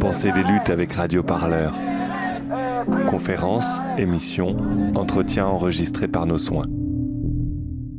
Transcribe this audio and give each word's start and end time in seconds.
Pensez 0.00 0.32
les 0.32 0.42
luttes 0.44 0.70
avec 0.70 0.92
Radio 0.92 1.22
Parleur. 1.22 1.74
Conférences, 3.08 3.80
émissions, 3.98 4.56
entretiens 4.94 5.46
enregistrés 5.46 6.08
par 6.08 6.26
nos 6.26 6.38
soins. 6.38 6.66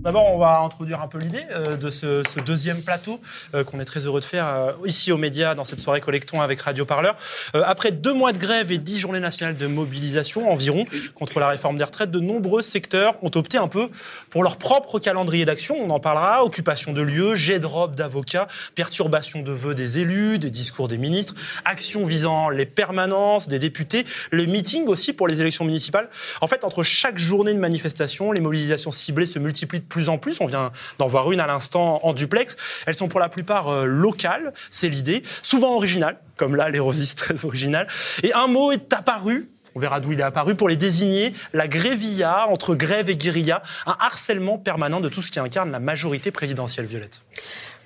D'abord, 0.08 0.34
on 0.34 0.38
va 0.38 0.62
introduire 0.62 1.02
un 1.02 1.08
peu 1.10 1.18
l'idée 1.18 1.44
euh, 1.52 1.76
de 1.76 1.90
ce, 1.90 2.24
deuxième 2.40 2.82
plateau 2.82 3.20
euh, 3.54 3.66
qu'on 3.66 3.82
est 3.82 3.86
très 3.86 4.06
heureux 4.06 4.22
de 4.22 4.26
faire 4.26 4.48
euh, 4.48 4.72
ici 4.86 5.12
aux 5.12 5.18
médias 5.18 5.54
dans 5.54 5.66
cette 5.66 5.82
soirée 5.82 6.00
collecton 6.00 6.40
avec 6.40 6.62
Radio 6.62 6.86
Parleur. 6.86 7.18
après 7.54 7.92
deux 7.92 8.14
mois 8.14 8.32
de 8.32 8.38
grève 8.38 8.72
et 8.72 8.78
dix 8.78 9.00
journées 9.00 9.20
nationales 9.20 9.58
de 9.58 9.68
mobilisation 9.68 10.50
environ 10.50 10.86
contre 11.14 11.42
la 11.42 11.50
réforme 11.50 11.78
des 11.78 11.84
retraites, 11.84 12.10
de 12.10 12.22
nombreux 12.22 12.62
secteurs 12.62 13.16
ont 13.22 13.32
opté 13.36 13.58
un 13.58 13.68
peu 13.68 13.90
pour 14.30 14.44
leur 14.44 14.56
propre 14.56 14.98
calendrier 15.00 15.44
d'action. 15.44 15.76
On 15.78 15.90
en 15.90 16.00
parlera. 16.00 16.46
Occupation 16.46 16.94
de 16.94 17.02
lieux, 17.02 17.36
jet 17.36 17.60
de 17.60 17.66
robe 17.66 17.96
d'avocats, 17.96 18.48
perturbation 18.76 19.42
de 19.42 19.52
vœux 19.52 19.76
des 19.76 20.00
élus, 20.00 20.40
des 20.40 20.52
discours 20.52 20.88
des 20.88 20.98
ministres, 20.98 21.34
actions 21.66 22.06
visant 22.06 22.48
les 22.48 22.66
permanences 22.66 23.50
des 23.50 23.60
députés, 23.60 24.06
le 24.32 24.46
meeting 24.46 24.88
aussi 24.88 25.12
pour 25.12 25.28
les 25.28 25.42
élections 25.42 25.66
municipales. 25.66 26.08
En 26.40 26.48
fait, 26.48 26.64
entre 26.64 26.84
chaque 26.84 27.18
journée 27.18 27.54
de 27.54 27.60
manifestation, 27.60 28.32
les 28.32 28.40
mobilisations 28.40 28.92
ciblées 28.92 29.26
se 29.26 29.38
multiplient 29.40 29.82
de 29.82 29.84
plus 29.97 29.97
plus 29.98 30.10
en 30.10 30.20
plus. 30.20 30.40
On 30.42 30.46
vient 30.46 30.72
d'en 31.00 31.08
voir 31.08 31.32
une 31.32 31.40
à 31.40 31.48
l'instant 31.48 32.00
en 32.04 32.14
duplex. 32.14 32.56
Elles 32.86 32.96
sont 32.96 33.08
pour 33.08 33.20
la 33.20 33.30
plupart 33.30 33.70
euh, 33.70 33.86
locales, 33.86 34.54
c'est 34.70 34.90
l'idée, 34.90 35.24
souvent 35.42 35.74
originales, 35.74 36.20
comme 36.36 36.56
là 36.56 36.70
les 36.70 36.80
très 37.16 37.44
originales. 37.44 37.88
Et 38.22 38.32
un 38.34 38.46
mot 38.46 38.72
est 38.72 38.94
apparu 38.94 39.50
on 39.76 39.80
verra 39.80 40.00
d'où 40.00 40.12
il 40.12 40.20
est 40.20 40.24
apparu, 40.24 40.56
pour 40.56 40.70
les 40.70 40.76
désigner, 40.76 41.34
la 41.54 41.68
grévilla, 41.68 42.48
entre 42.48 42.74
grève 42.74 43.12
et 43.12 43.16
guérilla, 43.16 43.62
un 43.86 43.96
harcèlement 44.00 44.58
permanent 44.58 45.00
de 45.00 45.08
tout 45.08 45.22
ce 45.22 45.30
qui 45.30 45.40
incarne 45.40 45.70
la 45.70 45.80
majorité 45.80 46.32
présidentielle, 46.32 46.88
Violette. 46.88 47.22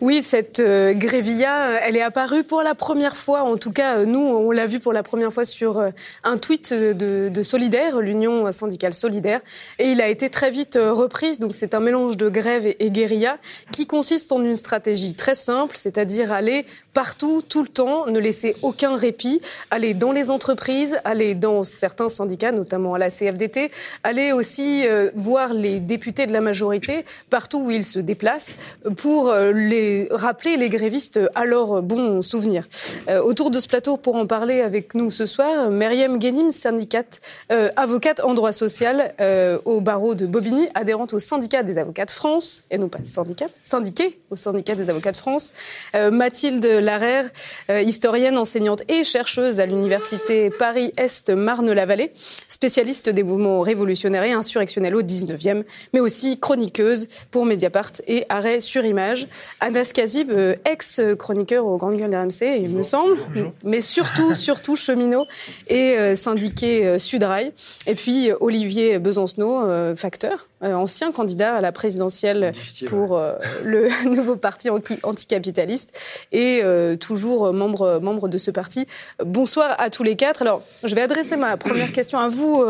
Oui, 0.01 0.23
cette 0.23 0.59
euh, 0.59 0.93
grévilla, 0.95 1.67
euh, 1.67 1.77
elle 1.83 1.95
est 1.95 2.01
apparue 2.01 2.43
pour 2.43 2.63
la 2.63 2.73
première 2.73 3.15
fois, 3.15 3.43
en 3.43 3.55
tout 3.55 3.71
cas 3.71 3.97
euh, 3.97 4.05
nous, 4.05 4.19
on 4.19 4.49
l'a 4.49 4.65
vu 4.65 4.79
pour 4.79 4.93
la 4.93 5.03
première 5.03 5.31
fois 5.31 5.45
sur 5.45 5.79
un 6.23 6.37
tweet 6.37 6.73
de, 6.73 7.41
Solidaire, 7.43 7.99
l'Union 7.99 8.51
syndicale 8.51 8.95
solidaire, 8.95 9.41
et 9.77 9.91
il 9.91 10.01
a 10.01 10.07
été 10.07 10.31
très 10.31 10.49
vite 10.49 10.75
reprise. 10.81 11.37
Donc 11.37 11.53
c'est 11.53 11.75
un 11.75 11.79
mélange 11.79 12.17
de 12.17 12.29
grève 12.29 12.65
et 12.65 12.89
guérilla 12.89 13.37
qui 13.71 13.85
consiste 13.85 14.31
en 14.31 14.43
une 14.43 14.55
stratégie 14.55 15.13
très 15.13 15.35
simple, 15.35 15.77
c'est-à-dire 15.77 16.31
aller 16.31 16.65
partout, 16.93 17.41
tout 17.47 17.61
le 17.61 17.67
temps, 17.67 18.05
ne 18.07 18.19
laisser 18.19 18.55
aucun 18.61 18.95
répit, 18.95 19.41
aller 19.69 19.93
dans 19.93 20.11
les 20.11 20.29
entreprises, 20.29 20.99
aller 21.03 21.35
dans 21.35 21.63
certains 21.63 22.09
syndicats, 22.09 22.51
notamment 22.51 22.93
à 22.93 22.97
la 22.97 23.09
CFDT, 23.09 23.71
aller 24.03 24.31
aussi 24.31 24.83
voir 25.15 25.53
les 25.53 25.79
députés 25.79 26.25
de 26.25 26.33
la 26.33 26.41
majorité 26.41 27.05
partout 27.29 27.59
où 27.59 27.71
ils 27.71 27.85
se 27.85 27.99
déplacent 27.99 28.55
pour 28.97 29.33
les 29.33 30.07
rappeler 30.11 30.57
les 30.57 30.69
grévistes 30.69 31.19
à 31.35 31.45
leur 31.45 31.81
bon 31.81 32.21
souvenir. 32.21 32.67
Euh, 33.09 33.21
autour 33.21 33.51
de 33.51 33.59
ce 33.59 33.67
plateau, 33.67 33.97
pour 33.97 34.15
en 34.15 34.25
parler 34.25 34.61
avec 34.61 34.95
nous 34.95 35.09
ce 35.09 35.25
soir, 35.25 35.69
Myriam 35.69 36.17
Guénim, 36.17 36.51
syndicate, 36.51 37.19
euh, 37.51 37.69
avocate 37.75 38.21
en 38.21 38.33
droit 38.33 38.51
social 38.51 39.13
euh, 39.19 39.59
au 39.65 39.81
barreau 39.81 40.15
de 40.15 40.25
Bobigny, 40.25 40.67
adhérente 40.73 41.13
au 41.13 41.19
syndicat 41.19 41.63
des 41.63 41.77
avocats 41.77 42.05
de 42.05 42.11
France, 42.11 42.63
et 42.71 42.77
non 42.77 42.89
pas 42.89 42.99
syndicate, 43.03 43.51
syndiquée 43.63 44.19
au 44.29 44.35
syndicat 44.35 44.75
des 44.75 44.89
avocats 44.89 45.11
de 45.11 45.17
France. 45.17 45.53
Mathilde 46.11 46.65
Larère, 46.81 47.29
historienne, 47.69 48.37
enseignante 48.37 48.83
et 48.89 49.03
chercheuse 49.03 49.59
à 49.59 49.65
l'université 49.65 50.49
Paris-Est 50.49 51.29
Marne-la-Vallée, 51.29 52.11
spécialiste 52.47 53.09
des 53.09 53.23
mouvements 53.23 53.61
révolutionnaires 53.61 54.23
et 54.23 54.31
insurrectionnels 54.31 54.95
au 54.95 55.01
19e, 55.01 55.63
mais 55.93 55.99
aussi 55.99 56.39
chroniqueuse 56.39 57.07
pour 57.31 57.45
Mediapart 57.45 57.91
et 58.07 58.25
Arrêt 58.29 58.59
sur 58.59 58.85
Image. 58.85 59.27
Anas 59.59 59.91
Kazib, 59.93 60.31
euh, 60.31 60.55
ex-chroniqueur 60.65 61.65
au 61.65 61.77
Grand 61.77 61.93
Gueule 61.93 62.15
RMC, 62.15 62.57
il 62.59 62.69
me 62.69 62.83
semble, 62.83 63.17
mais 63.63 63.81
surtout, 63.81 64.35
surtout 64.35 64.75
cheminot 64.75 65.25
et 65.67 65.97
euh, 65.97 66.15
syndiqué 66.15 66.85
euh, 66.85 66.99
Sudrail. 66.99 67.51
Et 67.87 67.95
puis 67.95 68.31
Olivier 68.39 68.99
Besancenot, 68.99 69.95
facteur, 69.95 70.47
ancien 70.61 71.11
candidat 71.11 71.55
à 71.55 71.61
la 71.61 71.71
présidentielle 71.71 72.53
pour 72.87 73.19
le 73.63 73.87
nouveau 74.09 74.35
parti 74.35 74.69
anticapitaliste 74.69 75.97
et 76.31 76.61
toujours 76.99 77.51
membre, 77.53 77.99
membre 78.01 78.27
de 78.27 78.37
ce 78.37 78.51
parti. 78.51 78.85
Bonsoir 79.23 79.75
à 79.79 79.89
tous 79.89 80.03
les 80.03 80.15
quatre. 80.15 80.41
Alors, 80.41 80.61
je 80.83 80.93
vais 80.95 81.01
adresser 81.01 81.37
ma 81.37 81.57
première 81.57 81.91
question 81.91 82.19
à 82.19 82.29
vous, 82.29 82.63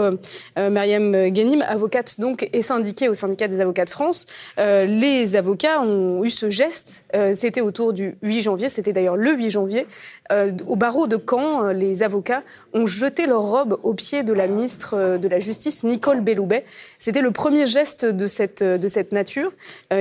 Mariam 0.58 1.30
Guénim, 1.30 1.62
avocate 1.68 2.20
donc 2.20 2.50
et 2.54 2.62
syndiquée 2.62 3.10
au 3.10 3.14
syndicat 3.14 3.48
des 3.48 3.62
avocats 3.62 3.86
de 3.86 3.90
France. 3.90 4.26
les 4.58 5.36
avocats 5.36 5.82
ont 5.82 6.24
eu 6.24 6.30
ce 6.30 6.50
geste 6.50 6.72
euh, 7.16 7.34
c'était 7.36 7.62
autour 7.62 7.94
du 7.94 8.16
8 8.22 8.42
janvier, 8.42 8.70
c'était 8.70 8.94
d'ailleurs 8.94 9.18
le 9.18 9.34
8 9.34 9.50
janvier, 9.50 9.88
euh, 10.32 10.52
au 10.68 10.76
barreau 10.76 11.08
de 11.08 11.18
Caen, 11.18 11.66
euh, 11.66 11.74
les 11.74 12.04
avocats 12.04 12.44
ont 12.74 12.88
jeté 12.88 13.26
leur 13.26 13.42
robe 13.42 13.78
aux 13.84 13.94
pieds 13.94 14.24
de 14.24 14.34
la 14.34 14.48
ministre 14.48 15.18
de 15.18 15.28
la 15.28 15.40
Justice, 15.40 15.84
Nicole 15.84 16.22
Belloubet. 16.22 16.64
C'était 17.00 17.22
le 17.22 17.32
premier 17.32 17.66
geste 17.66 17.81
de 18.06 18.28
cette, 18.28 18.64
de 18.64 18.88
cette 18.88 19.12
nature 19.12 19.52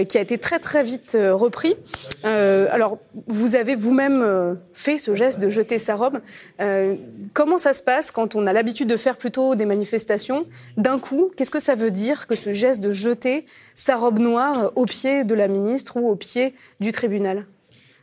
qui 0.08 0.18
a 0.18 0.20
été 0.20 0.38
très 0.38 0.58
très 0.58 0.82
vite 0.82 1.16
repris. 1.20 1.76
alors, 2.24 2.98
vous 3.26 3.54
avez 3.54 3.74
vous-même 3.74 4.58
fait 4.72 4.98
ce 4.98 5.14
geste 5.14 5.40
de 5.40 5.48
jeter 5.48 5.78
sa 5.78 5.94
robe. 5.94 6.20
comment 7.32 7.58
ça 7.58 7.72
se 7.72 7.82
passe 7.82 8.10
quand 8.10 8.34
on 8.34 8.46
a 8.46 8.52
l'habitude 8.52 8.88
de 8.88 8.96
faire 8.96 9.16
plutôt 9.16 9.54
des 9.54 9.66
manifestations 9.66 10.46
D'un 10.76 10.98
coup, 10.98 11.30
qu'est-ce 11.36 11.50
que 11.50 11.60
ça 11.60 11.74
veut 11.74 11.90
dire 11.90 12.26
que 12.26 12.36
ce 12.36 12.52
geste 12.52 12.80
de 12.80 12.92
jeter 12.92 13.46
sa 13.74 13.96
robe 13.96 14.18
noire 14.18 14.72
aux 14.76 14.86
pieds 14.86 15.24
de 15.24 15.34
la 15.34 15.48
ministre 15.48 15.96
ou 15.96 16.08
aux 16.08 16.16
pieds 16.16 16.54
du 16.80 16.92
tribunal? 16.92 17.46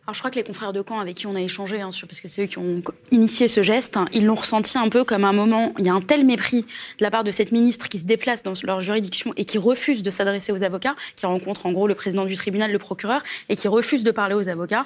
Alors, 0.08 0.14
je 0.14 0.22
crois 0.22 0.32
que 0.32 0.38
les 0.38 0.44
confrères 0.46 0.72
de 0.72 0.82
camp 0.82 1.02
avec 1.02 1.18
qui 1.18 1.28
on 1.28 1.36
a 1.36 1.42
échangé, 1.42 1.82
hein, 1.82 1.90
parce 2.08 2.22
que 2.22 2.30
c'est 2.30 2.44
eux 2.44 2.46
qui 2.46 2.58
ont 2.60 2.82
initié 3.12 3.50
ce 3.50 3.62
geste, 3.62 3.98
hein, 3.98 4.06
ils 4.14 4.26
l'ont 4.26 4.36
ressenti 4.36 4.78
un 4.78 4.88
peu 4.88 5.04
comme 5.04 5.26
un 5.26 5.34
moment. 5.34 5.74
Il 5.80 5.86
y 5.86 5.90
a 5.90 5.94
un 5.94 6.00
tel 6.00 6.26
mépris 6.26 6.62
de 6.62 7.04
la 7.04 7.12
part 7.12 7.26
de 7.26 7.32
cette 7.32 7.52
ministre 7.52 7.90
qui 7.90 8.00
se 8.00 8.06
déplace 8.06 8.42
dans 8.42 8.54
leur 8.64 8.80
juridiction 8.80 9.34
et 9.36 9.44
qui 9.44 9.58
refuse 9.58 10.04
de 10.04 10.10
s'adresser 10.10 10.54
aux 10.54 10.64
avocats, 10.64 10.96
qui 11.18 11.26
rencontre 11.26 11.66
en 11.66 11.74
gros 11.74 11.88
le 11.88 11.96
président 11.96 12.24
du 12.24 12.38
tribunal, 12.38 12.72
le 12.72 12.80
procureur, 12.80 13.22
et 13.50 13.58
qui 13.58 13.68
refuse 13.68 14.06
de 14.06 14.12
parler 14.12 14.34
aux 14.34 14.48
avocats 14.48 14.86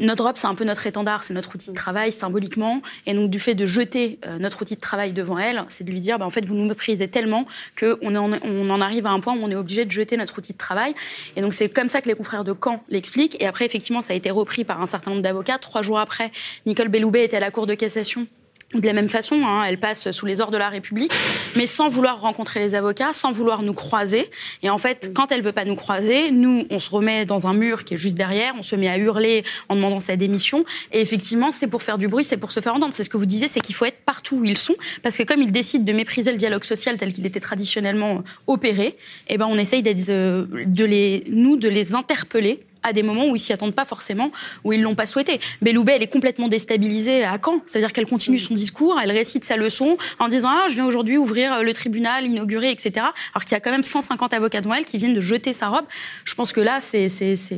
notre 0.00 0.24
robe, 0.24 0.36
c'est 0.36 0.46
un 0.46 0.54
peu 0.54 0.64
notre 0.64 0.86
étendard, 0.86 1.22
c'est 1.22 1.34
notre 1.34 1.54
outil 1.54 1.70
de 1.70 1.74
travail 1.74 2.12
symboliquement. 2.12 2.80
Et 3.06 3.14
donc, 3.14 3.30
du 3.30 3.38
fait 3.38 3.54
de 3.54 3.66
jeter 3.66 4.18
euh, 4.26 4.38
notre 4.38 4.62
outil 4.62 4.74
de 4.76 4.80
travail 4.80 5.12
devant 5.12 5.38
elle, 5.38 5.64
c'est 5.68 5.84
de 5.84 5.90
lui 5.90 6.00
dire, 6.00 6.18
bah, 6.18 6.26
en 6.26 6.30
fait, 6.30 6.44
vous 6.44 6.54
nous 6.54 6.66
méprisez 6.66 7.08
tellement 7.08 7.46
qu'on 7.78 8.16
en, 8.16 8.32
on 8.44 8.70
en 8.70 8.80
arrive 8.80 9.06
à 9.06 9.10
un 9.10 9.20
point 9.20 9.34
où 9.34 9.40
on 9.42 9.50
est 9.50 9.56
obligé 9.56 9.84
de 9.84 9.90
jeter 9.90 10.16
notre 10.16 10.38
outil 10.38 10.52
de 10.52 10.58
travail. 10.58 10.94
Et 11.36 11.42
donc, 11.42 11.54
c'est 11.54 11.68
comme 11.68 11.88
ça 11.88 12.00
que 12.00 12.08
les 12.08 12.14
confrères 12.14 12.44
de 12.44 12.54
Caen 12.62 12.82
l'expliquent. 12.88 13.40
Et 13.40 13.46
après, 13.46 13.66
effectivement, 13.66 14.02
ça 14.02 14.12
a 14.12 14.16
été 14.16 14.30
repris 14.30 14.64
par 14.64 14.80
un 14.80 14.86
certain 14.86 15.10
nombre 15.10 15.22
d'avocats. 15.22 15.58
Trois 15.58 15.82
jours 15.82 15.98
après, 15.98 16.32
Nicole 16.66 16.88
Belloubet 16.88 17.24
était 17.24 17.36
à 17.36 17.40
la 17.40 17.50
Cour 17.50 17.66
de 17.66 17.74
cassation 17.74 18.26
de 18.74 18.86
la 18.86 18.92
même 18.92 19.08
façon, 19.08 19.40
hein, 19.44 19.64
elle 19.64 19.78
passe 19.78 20.10
sous 20.12 20.26
les 20.26 20.40
ordres 20.40 20.52
de 20.52 20.58
la 20.58 20.68
République, 20.68 21.12
mais 21.56 21.66
sans 21.66 21.88
vouloir 21.88 22.20
rencontrer 22.20 22.60
les 22.60 22.74
avocats, 22.74 23.12
sans 23.12 23.32
vouloir 23.32 23.62
nous 23.62 23.74
croiser. 23.74 24.30
Et 24.62 24.70
en 24.70 24.78
fait, 24.78 25.12
quand 25.14 25.30
elle 25.32 25.42
veut 25.42 25.52
pas 25.52 25.64
nous 25.64 25.76
croiser, 25.76 26.30
nous, 26.30 26.66
on 26.70 26.78
se 26.78 26.90
remet 26.90 27.24
dans 27.24 27.46
un 27.46 27.54
mur 27.54 27.84
qui 27.84 27.94
est 27.94 27.98
juste 27.98 28.16
derrière, 28.16 28.54
on 28.58 28.62
se 28.62 28.76
met 28.76 28.88
à 28.88 28.98
hurler 28.98 29.44
en 29.68 29.76
demandant 29.76 30.00
sa 30.00 30.16
démission. 30.16 30.64
Et 30.92 31.00
effectivement, 31.00 31.52
c'est 31.52 31.66
pour 31.66 31.82
faire 31.82 31.98
du 31.98 32.08
bruit, 32.08 32.24
c'est 32.24 32.36
pour 32.36 32.52
se 32.52 32.60
faire 32.60 32.74
entendre. 32.74 32.92
C'est 32.92 33.04
ce 33.04 33.10
que 33.10 33.16
vous 33.16 33.26
disiez, 33.26 33.48
c'est 33.48 33.60
qu'il 33.60 33.74
faut 33.74 33.84
être 33.84 34.04
partout 34.04 34.36
où 34.36 34.44
ils 34.44 34.58
sont, 34.58 34.76
parce 35.02 35.16
que 35.16 35.22
comme 35.22 35.42
ils 35.42 35.52
décident 35.52 35.84
de 35.84 35.92
mépriser 35.92 36.30
le 36.30 36.38
dialogue 36.38 36.64
social 36.64 36.96
tel 36.96 37.12
qu'il 37.12 37.26
était 37.26 37.40
traditionnellement 37.40 38.22
opéré, 38.46 38.96
eh 39.28 39.36
ben, 39.36 39.46
on 39.48 39.58
essaye 39.58 39.82
de, 39.82 40.48
de 40.66 40.84
les, 40.84 41.24
nous, 41.28 41.56
de 41.56 41.68
les 41.68 41.94
interpeller 41.94 42.60
à 42.82 42.92
des 42.92 43.02
moments 43.02 43.28
où 43.28 43.36
ils 43.36 43.40
s'y 43.40 43.52
attendent 43.52 43.74
pas 43.74 43.84
forcément, 43.84 44.32
où 44.64 44.72
ils 44.72 44.82
l'ont 44.82 44.94
pas 44.94 45.06
souhaité. 45.06 45.40
Belloubet, 45.60 45.94
elle 45.96 46.02
est 46.02 46.12
complètement 46.12 46.48
déstabilisée 46.48 47.24
à 47.24 47.38
Caen, 47.42 47.60
c'est-à-dire 47.66 47.92
qu'elle 47.92 48.06
continue 48.06 48.38
son 48.38 48.54
discours, 48.54 48.98
elle 49.02 49.12
récite 49.12 49.44
sa 49.44 49.56
leçon 49.56 49.96
en 50.18 50.28
disant 50.28 50.48
ah 50.50 50.66
je 50.68 50.74
viens 50.74 50.86
aujourd'hui 50.86 51.16
ouvrir 51.16 51.62
le 51.62 51.74
tribunal, 51.74 52.26
inaugurer, 52.26 52.70
etc. 52.70 53.06
Alors 53.34 53.44
qu'il 53.44 53.52
y 53.52 53.56
a 53.56 53.60
quand 53.60 53.70
même 53.70 53.84
150 53.84 54.32
avocats 54.32 54.60
devant 54.60 54.74
elle 54.74 54.84
qui 54.84 54.98
viennent 54.98 55.14
de 55.14 55.20
jeter 55.20 55.52
sa 55.52 55.68
robe. 55.68 55.84
Je 56.24 56.34
pense 56.34 56.52
que 56.52 56.60
là, 56.60 56.80
c'est 56.80 57.08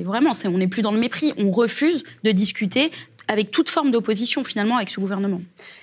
vraiment, 0.04 0.34
c'est 0.34 0.48
on 0.48 0.58
n'est 0.58 0.68
plus 0.68 0.82
dans 0.82 0.92
le 0.92 0.98
mépris, 0.98 1.32
on 1.36 1.50
refuse 1.50 2.04
de 2.22 2.30
discuter 2.30 2.90
avec 3.28 3.50
toute 3.50 3.70
forme 3.70 3.90
d'opposition 3.90 4.44
finalement 4.44 4.76
avec 4.76 4.90
ce 4.90 5.00
gouvernement. 5.00 5.40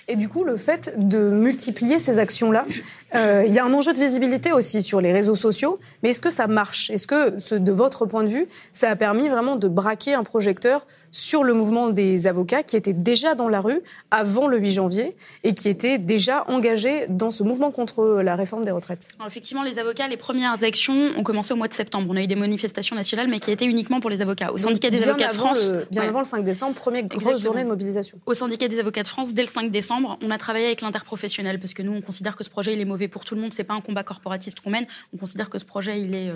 Et 0.08 0.16
du 0.16 0.28
coup, 0.28 0.44
le 0.44 0.56
fait 0.56 0.94
de 0.96 1.30
multiplier 1.30 1.98
ces 1.98 2.18
actions-là, 2.18 2.66
euh, 3.14 3.44
il 3.46 3.52
y 3.52 3.58
a 3.58 3.64
un 3.64 3.72
enjeu 3.72 3.92
de 3.92 3.98
visibilité 3.98 4.52
aussi 4.52 4.82
sur 4.82 5.00
les 5.00 5.12
réseaux 5.12 5.36
sociaux, 5.36 5.78
mais 6.02 6.10
est-ce 6.10 6.20
que 6.20 6.30
ça 6.30 6.46
marche? 6.46 6.90
Est-ce 6.90 7.06
que, 7.06 7.56
de 7.58 7.72
votre 7.72 8.06
point 8.06 8.24
de 8.24 8.28
vue, 8.28 8.46
ça 8.72 8.90
a 8.90 8.96
permis 8.96 9.28
vraiment 9.28 9.56
de 9.56 9.68
braquer 9.68 10.14
un 10.14 10.24
projecteur 10.24 10.86
sur 11.12 11.44
le 11.44 11.52
mouvement 11.52 11.90
des 11.90 12.26
avocats 12.26 12.62
qui 12.62 12.74
étaient 12.74 12.94
déjà 12.94 13.34
dans 13.34 13.48
la 13.48 13.60
rue 13.60 13.80
avant 14.10 14.46
le 14.46 14.58
8 14.58 14.72
janvier 14.72 15.14
et 15.44 15.52
qui 15.52 15.68
étaient 15.68 15.98
déjà 15.98 16.44
engagés 16.48 17.06
dans 17.08 17.30
ce 17.30 17.42
mouvement 17.42 17.70
contre 17.70 18.22
la 18.22 18.34
réforme 18.34 18.64
des 18.64 18.70
retraites? 18.70 19.08
effectivement, 19.26 19.62
les 19.62 19.78
avocats, 19.78 20.08
les 20.08 20.16
premières 20.16 20.64
actions 20.64 21.12
ont 21.16 21.22
commencé 21.22 21.52
au 21.52 21.56
mois 21.56 21.68
de 21.68 21.74
septembre. 21.74 22.06
On 22.10 22.16
a 22.16 22.22
eu 22.22 22.26
des 22.26 22.34
manifestations 22.34 22.96
nationales, 22.96 23.28
mais 23.28 23.40
qui 23.40 23.50
étaient 23.50 23.66
uniquement 23.66 24.00
pour 24.00 24.10
les 24.10 24.22
avocats. 24.22 24.52
Au 24.52 24.58
syndicat 24.58 24.88
des 24.88 25.06
avocats 25.06 25.28
de 25.28 25.34
France. 25.34 25.72
bien 25.90 26.02
avant 26.02 26.20
le 26.20 26.24
5 26.24 26.42
décembre, 26.42 26.74
première 26.74 27.04
grosse 27.04 27.42
journée 27.42 27.62
de 27.62 27.68
mobilisation. 27.68 28.18
Au 28.24 28.34
syndicat 28.34 28.68
des 28.68 28.78
avocats 28.78 29.02
de 29.02 29.08
France, 29.08 29.34
dès 29.34 29.42
le 29.42 29.48
5 29.48 29.70
décembre, 29.70 30.18
on 30.22 30.30
a 30.30 30.38
travaillé 30.38 30.66
avec 30.66 30.80
l'interprofessionnel 30.80 31.58
parce 31.58 31.74
que 31.74 31.82
nous, 31.82 31.92
on 31.92 32.00
considère 32.00 32.36
que 32.36 32.44
ce 32.44 32.50
projet, 32.50 32.72
il 32.72 32.80
est 32.80 32.86
mauvais 32.86 33.01
mauvais 33.02 33.08
pour 33.08 33.24
tout 33.24 33.34
le 33.34 33.40
monde. 33.40 33.52
C'est 33.52 33.64
pas 33.64 33.74
un 33.74 33.80
combat 33.80 34.04
corporatiste 34.04 34.60
qu'on 34.60 34.70
mène. 34.70 34.86
On 35.12 35.16
considère 35.16 35.50
que 35.50 35.58
ce 35.58 35.64
projet, 35.64 36.00
il 36.00 36.14
est, 36.14 36.30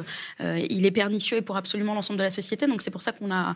il 0.69 0.87
est 0.87 0.91
pernicieux 0.91 1.39
et 1.39 1.43
pour 1.43 1.57
absolument 1.57 1.95
l'ensemble 1.95 2.19
de 2.19 2.25
la 2.25 2.31
société. 2.31 2.67
Donc 2.67 2.83
c'est 2.83 2.91
pour 2.91 3.03
ça 3.03 3.13
qu'on 3.13 3.31
a, 3.31 3.55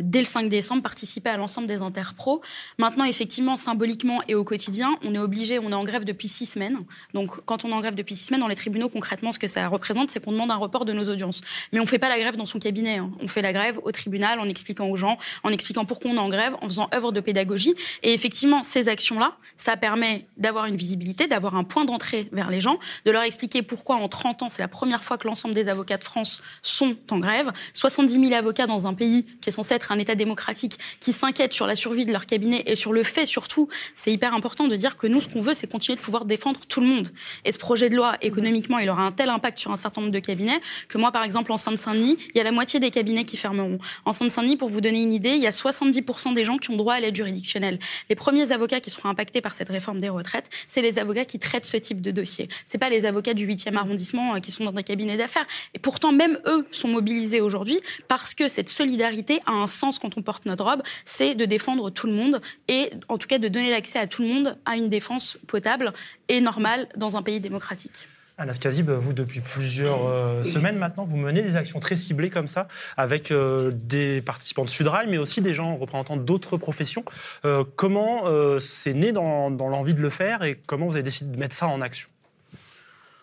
dès 0.00 0.20
le 0.20 0.24
5 0.24 0.48
décembre, 0.48 0.82
participé 0.82 1.30
à 1.30 1.36
l'ensemble 1.36 1.66
des 1.66 1.82
interpros. 1.82 2.42
Maintenant, 2.78 3.04
effectivement, 3.04 3.56
symboliquement 3.56 4.20
et 4.28 4.34
au 4.34 4.44
quotidien, 4.44 4.96
on 5.02 5.14
est 5.14 5.18
obligé, 5.18 5.58
on 5.58 5.70
est 5.70 5.74
en 5.74 5.84
grève 5.84 6.04
depuis 6.04 6.28
six 6.28 6.46
semaines. 6.46 6.78
Donc 7.14 7.44
quand 7.44 7.64
on 7.64 7.70
est 7.70 7.74
en 7.74 7.80
grève 7.80 7.94
depuis 7.94 8.14
six 8.14 8.26
semaines 8.26 8.40
dans 8.40 8.48
les 8.48 8.56
tribunaux, 8.56 8.88
concrètement, 8.88 9.32
ce 9.32 9.38
que 9.38 9.48
ça 9.48 9.68
représente, 9.68 10.10
c'est 10.10 10.22
qu'on 10.22 10.32
demande 10.32 10.50
un 10.50 10.56
report 10.56 10.84
de 10.84 10.92
nos 10.92 11.08
audiences. 11.08 11.40
Mais 11.72 11.80
on 11.80 11.86
fait 11.86 11.98
pas 11.98 12.08
la 12.08 12.18
grève 12.18 12.36
dans 12.36 12.46
son 12.46 12.58
cabinet. 12.58 12.98
Hein. 12.98 13.10
On 13.20 13.28
fait 13.28 13.42
la 13.42 13.52
grève 13.52 13.78
au 13.82 13.92
tribunal 13.92 14.40
en 14.40 14.48
expliquant 14.48 14.88
aux 14.88 14.96
gens, 14.96 15.18
en 15.44 15.50
expliquant 15.50 15.84
pourquoi 15.84 16.10
on 16.10 16.16
est 16.16 16.18
en 16.18 16.28
grève, 16.28 16.54
en 16.60 16.68
faisant 16.68 16.88
œuvre 16.94 17.12
de 17.12 17.20
pédagogie. 17.20 17.74
Et 18.02 18.12
effectivement, 18.12 18.62
ces 18.62 18.88
actions-là, 18.88 19.36
ça 19.56 19.76
permet 19.76 20.26
d'avoir 20.36 20.66
une 20.66 20.76
visibilité, 20.76 21.26
d'avoir 21.26 21.56
un 21.56 21.64
point 21.64 21.84
d'entrée 21.84 22.28
vers 22.32 22.47
les 22.50 22.60
gens, 22.60 22.78
de 23.04 23.10
leur 23.10 23.22
expliquer 23.22 23.62
pourquoi 23.62 23.96
en 23.96 24.08
30 24.08 24.42
ans, 24.42 24.48
c'est 24.48 24.62
la 24.62 24.68
première 24.68 25.02
fois 25.02 25.18
que 25.18 25.26
l'ensemble 25.26 25.54
des 25.54 25.68
avocats 25.68 25.98
de 25.98 26.04
France 26.04 26.42
sont 26.62 26.96
en 27.10 27.18
grève. 27.18 27.52
70 27.74 28.12
000 28.12 28.32
avocats 28.34 28.66
dans 28.66 28.86
un 28.86 28.94
pays 28.94 29.24
qui 29.40 29.48
est 29.48 29.52
censé 29.52 29.74
être 29.74 29.92
un 29.92 29.98
État 29.98 30.14
démocratique, 30.14 30.78
qui 31.00 31.12
s'inquiètent 31.12 31.52
sur 31.52 31.66
la 31.66 31.76
survie 31.76 32.04
de 32.04 32.12
leur 32.12 32.26
cabinet 32.26 32.62
et 32.66 32.76
sur 32.76 32.92
le 32.92 33.02
fait 33.02 33.26
surtout, 33.26 33.68
c'est 33.94 34.12
hyper 34.12 34.34
important 34.34 34.66
de 34.66 34.76
dire 34.76 34.96
que 34.96 35.06
nous, 35.06 35.20
ce 35.20 35.28
qu'on 35.28 35.40
veut, 35.40 35.54
c'est 35.54 35.70
continuer 35.70 35.96
de 35.96 36.02
pouvoir 36.02 36.24
défendre 36.24 36.60
tout 36.66 36.80
le 36.80 36.86
monde. 36.86 37.08
Et 37.44 37.52
ce 37.52 37.58
projet 37.58 37.90
de 37.90 37.96
loi, 37.96 38.16
économiquement, 38.20 38.78
il 38.78 38.88
aura 38.90 39.02
un 39.02 39.12
tel 39.12 39.28
impact 39.28 39.58
sur 39.58 39.72
un 39.72 39.76
certain 39.76 40.00
nombre 40.00 40.12
de 40.12 40.18
cabinets 40.18 40.60
que 40.88 40.98
moi, 40.98 41.12
par 41.12 41.24
exemple, 41.24 41.52
en 41.52 41.56
Seine-Saint-Denis, 41.56 42.16
il 42.34 42.38
y 42.38 42.40
a 42.40 42.44
la 42.44 42.52
moitié 42.52 42.80
des 42.80 42.90
cabinets 42.90 43.24
qui 43.24 43.36
fermeront. 43.36 43.78
En 44.04 44.12
Seine-Saint-Denis, 44.12 44.56
pour 44.56 44.68
vous 44.68 44.80
donner 44.80 45.02
une 45.02 45.12
idée, 45.12 45.30
il 45.30 45.42
y 45.42 45.46
a 45.46 45.50
70% 45.50 46.34
des 46.34 46.44
gens 46.44 46.56
qui 46.58 46.70
ont 46.70 46.76
droit 46.76 46.94
à 46.94 47.00
l'aide 47.00 47.16
juridictionnelle. 47.16 47.78
Les 48.08 48.16
premiers 48.16 48.50
avocats 48.52 48.80
qui 48.80 48.90
seront 48.90 49.08
impactés 49.08 49.40
par 49.40 49.52
cette 49.52 49.68
réforme 49.68 50.00
des 50.00 50.08
retraites, 50.08 50.48
c'est 50.68 50.82
les 50.82 50.98
avocats 50.98 51.24
qui 51.24 51.38
traitent 51.38 51.66
ce 51.66 51.76
type 51.76 52.00
de 52.00 52.10
dossier. 52.10 52.37
C'est 52.66 52.78
pas 52.78 52.90
les 52.90 53.04
avocats 53.06 53.34
du 53.34 53.46
8e 53.48 53.76
arrondissement 53.76 54.34
euh, 54.34 54.40
qui 54.40 54.50
sont 54.50 54.64
dans 54.64 54.72
des 54.72 54.84
cabinets 54.84 55.16
d'affaires. 55.16 55.46
Et 55.74 55.78
pourtant, 55.78 56.12
même 56.12 56.38
eux 56.46 56.66
sont 56.70 56.88
mobilisés 56.88 57.40
aujourd'hui 57.40 57.80
parce 58.06 58.34
que 58.34 58.48
cette 58.48 58.68
solidarité 58.68 59.40
a 59.46 59.52
un 59.52 59.66
sens 59.66 59.98
quand 59.98 60.16
on 60.16 60.22
porte 60.22 60.46
notre 60.46 60.64
robe, 60.64 60.82
c'est 61.04 61.34
de 61.34 61.44
défendre 61.44 61.90
tout 61.90 62.06
le 62.06 62.12
monde 62.12 62.40
et 62.68 62.90
en 63.08 63.18
tout 63.18 63.26
cas 63.26 63.38
de 63.38 63.48
donner 63.48 63.70
l'accès 63.70 63.98
à 63.98 64.06
tout 64.06 64.22
le 64.22 64.28
monde 64.28 64.58
à 64.64 64.76
une 64.76 64.88
défense 64.88 65.38
potable 65.46 65.92
et 66.28 66.40
normale 66.40 66.88
dans 66.96 67.16
un 67.16 67.22
pays 67.22 67.40
démocratique. 67.40 68.06
Anas 68.40 68.54
Kazib, 68.54 68.88
vous, 68.88 69.12
depuis 69.12 69.40
plusieurs 69.40 70.06
euh, 70.06 70.44
semaines 70.44 70.78
maintenant, 70.78 71.02
vous 71.02 71.16
menez 71.16 71.42
des 71.42 71.56
actions 71.56 71.80
très 71.80 71.96
ciblées 71.96 72.30
comme 72.30 72.46
ça, 72.46 72.68
avec 72.96 73.32
euh, 73.32 73.72
des 73.74 74.22
participants 74.22 74.64
de 74.64 74.70
Sudrail, 74.70 75.08
mais 75.08 75.18
aussi 75.18 75.40
des 75.40 75.54
gens 75.54 75.76
représentant 75.76 76.16
d'autres 76.16 76.56
professions. 76.56 77.04
Euh, 77.44 77.64
comment 77.74 78.22
c'est 78.60 78.94
né 78.94 79.10
dans, 79.10 79.50
l'envie 79.50 79.94
de 79.94 80.00
le 80.00 80.10
faire 80.10 80.44
et 80.44 80.60
comment 80.66 80.86
vous 80.86 80.94
avez 80.94 81.02
décidé 81.02 81.32
de 81.32 81.36
mettre 81.36 81.54
ça 81.54 81.66
en 81.66 81.80
action? 81.80 82.08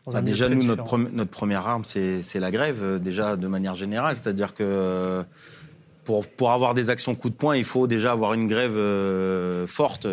Bah, 0.08 0.22
Déjà, 0.22 0.50
nous, 0.50 0.64
notre, 0.64 0.98
notre, 0.98 1.32
première 1.32 1.68
arme, 1.68 1.84
c'est 1.86 2.40
la 2.40 2.52
grève, 2.52 3.00
déjà 3.02 3.36
de 3.36 3.48
manière 3.48 3.76
générale. 3.76 4.16
C'est-à-dire 4.16 4.54
que 4.54 5.24
pour, 6.04 6.28
pour 6.28 6.52
avoir 6.52 6.74
des 6.74 6.90
actions 6.90 7.16
coup 7.16 7.30
de 7.30 7.36
poing, 7.36 7.56
il 7.56 7.66
faut 7.66 7.88
déjà 7.88 8.12
avoir 8.12 8.34
une 8.34 8.48
grève 8.48 8.78
forte 9.68 10.08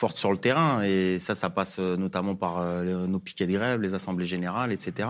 forte 0.00 0.16
sur 0.16 0.32
le 0.32 0.38
terrain. 0.38 0.82
Et 0.82 1.18
ça, 1.20 1.34
ça 1.34 1.50
passe 1.50 1.76
euh, 1.78 1.96
notamment 1.98 2.34
par 2.34 2.58
euh, 2.58 3.06
nos 3.06 3.18
piquets 3.18 3.46
de 3.46 3.52
grève, 3.52 3.82
les 3.82 3.92
assemblées 3.92 4.26
générales, 4.26 4.72
etc. 4.72 5.08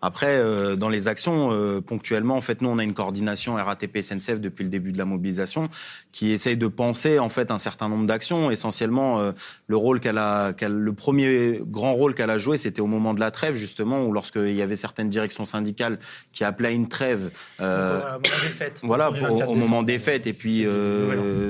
Après, 0.00 0.36
euh, 0.38 0.76
dans 0.76 0.88
les 0.88 1.08
actions, 1.08 1.50
ponctuellement, 1.86 2.36
en 2.36 2.40
fait, 2.40 2.62
nous, 2.62 2.70
on 2.70 2.78
a 2.78 2.84
une 2.84 2.94
coordination 2.94 3.56
RATP-SNCF 3.56 4.40
depuis 4.40 4.64
le 4.64 4.70
début 4.70 4.92
de 4.92 4.98
la 4.98 5.04
mobilisation 5.04 5.68
qui 6.12 6.30
essaye 6.32 6.56
de 6.56 6.66
penser, 6.68 7.18
en 7.18 7.28
fait, 7.28 7.50
un 7.50 7.58
certain 7.58 7.88
nombre 7.88 8.06
d'actions. 8.06 8.50
Essentiellement, 8.50 9.32
le 9.66 9.76
rôle 9.76 10.00
qu'elle 10.00 10.18
a, 10.18 10.52
le 10.62 10.92
premier 10.92 11.60
grand 11.62 11.92
rôle 11.92 12.14
qu'elle 12.14 12.30
a 12.30 12.38
joué, 12.38 12.56
c'était 12.56 12.80
au 12.80 12.86
moment 12.86 13.12
de 13.12 13.20
la 13.20 13.30
trêve, 13.30 13.56
justement, 13.56 14.04
où 14.06 14.12
lorsqu'il 14.12 14.54
y 14.54 14.62
avait 14.62 14.76
certaines 14.76 15.08
directions 15.08 15.44
syndicales 15.44 15.98
qui 16.32 16.44
appelaient 16.44 16.68
à 16.68 16.72
une 16.72 16.88
trêve. 16.88 17.30
Euh, 17.60 18.18
des 18.22 18.28
fêtes. 18.28 18.80
Voilà, 18.82 19.10
au, 19.10 19.54
moment 19.54 19.82
des 19.82 19.98
fêtes. 19.98 20.26
Et 20.26 20.32
puis, 20.32 20.66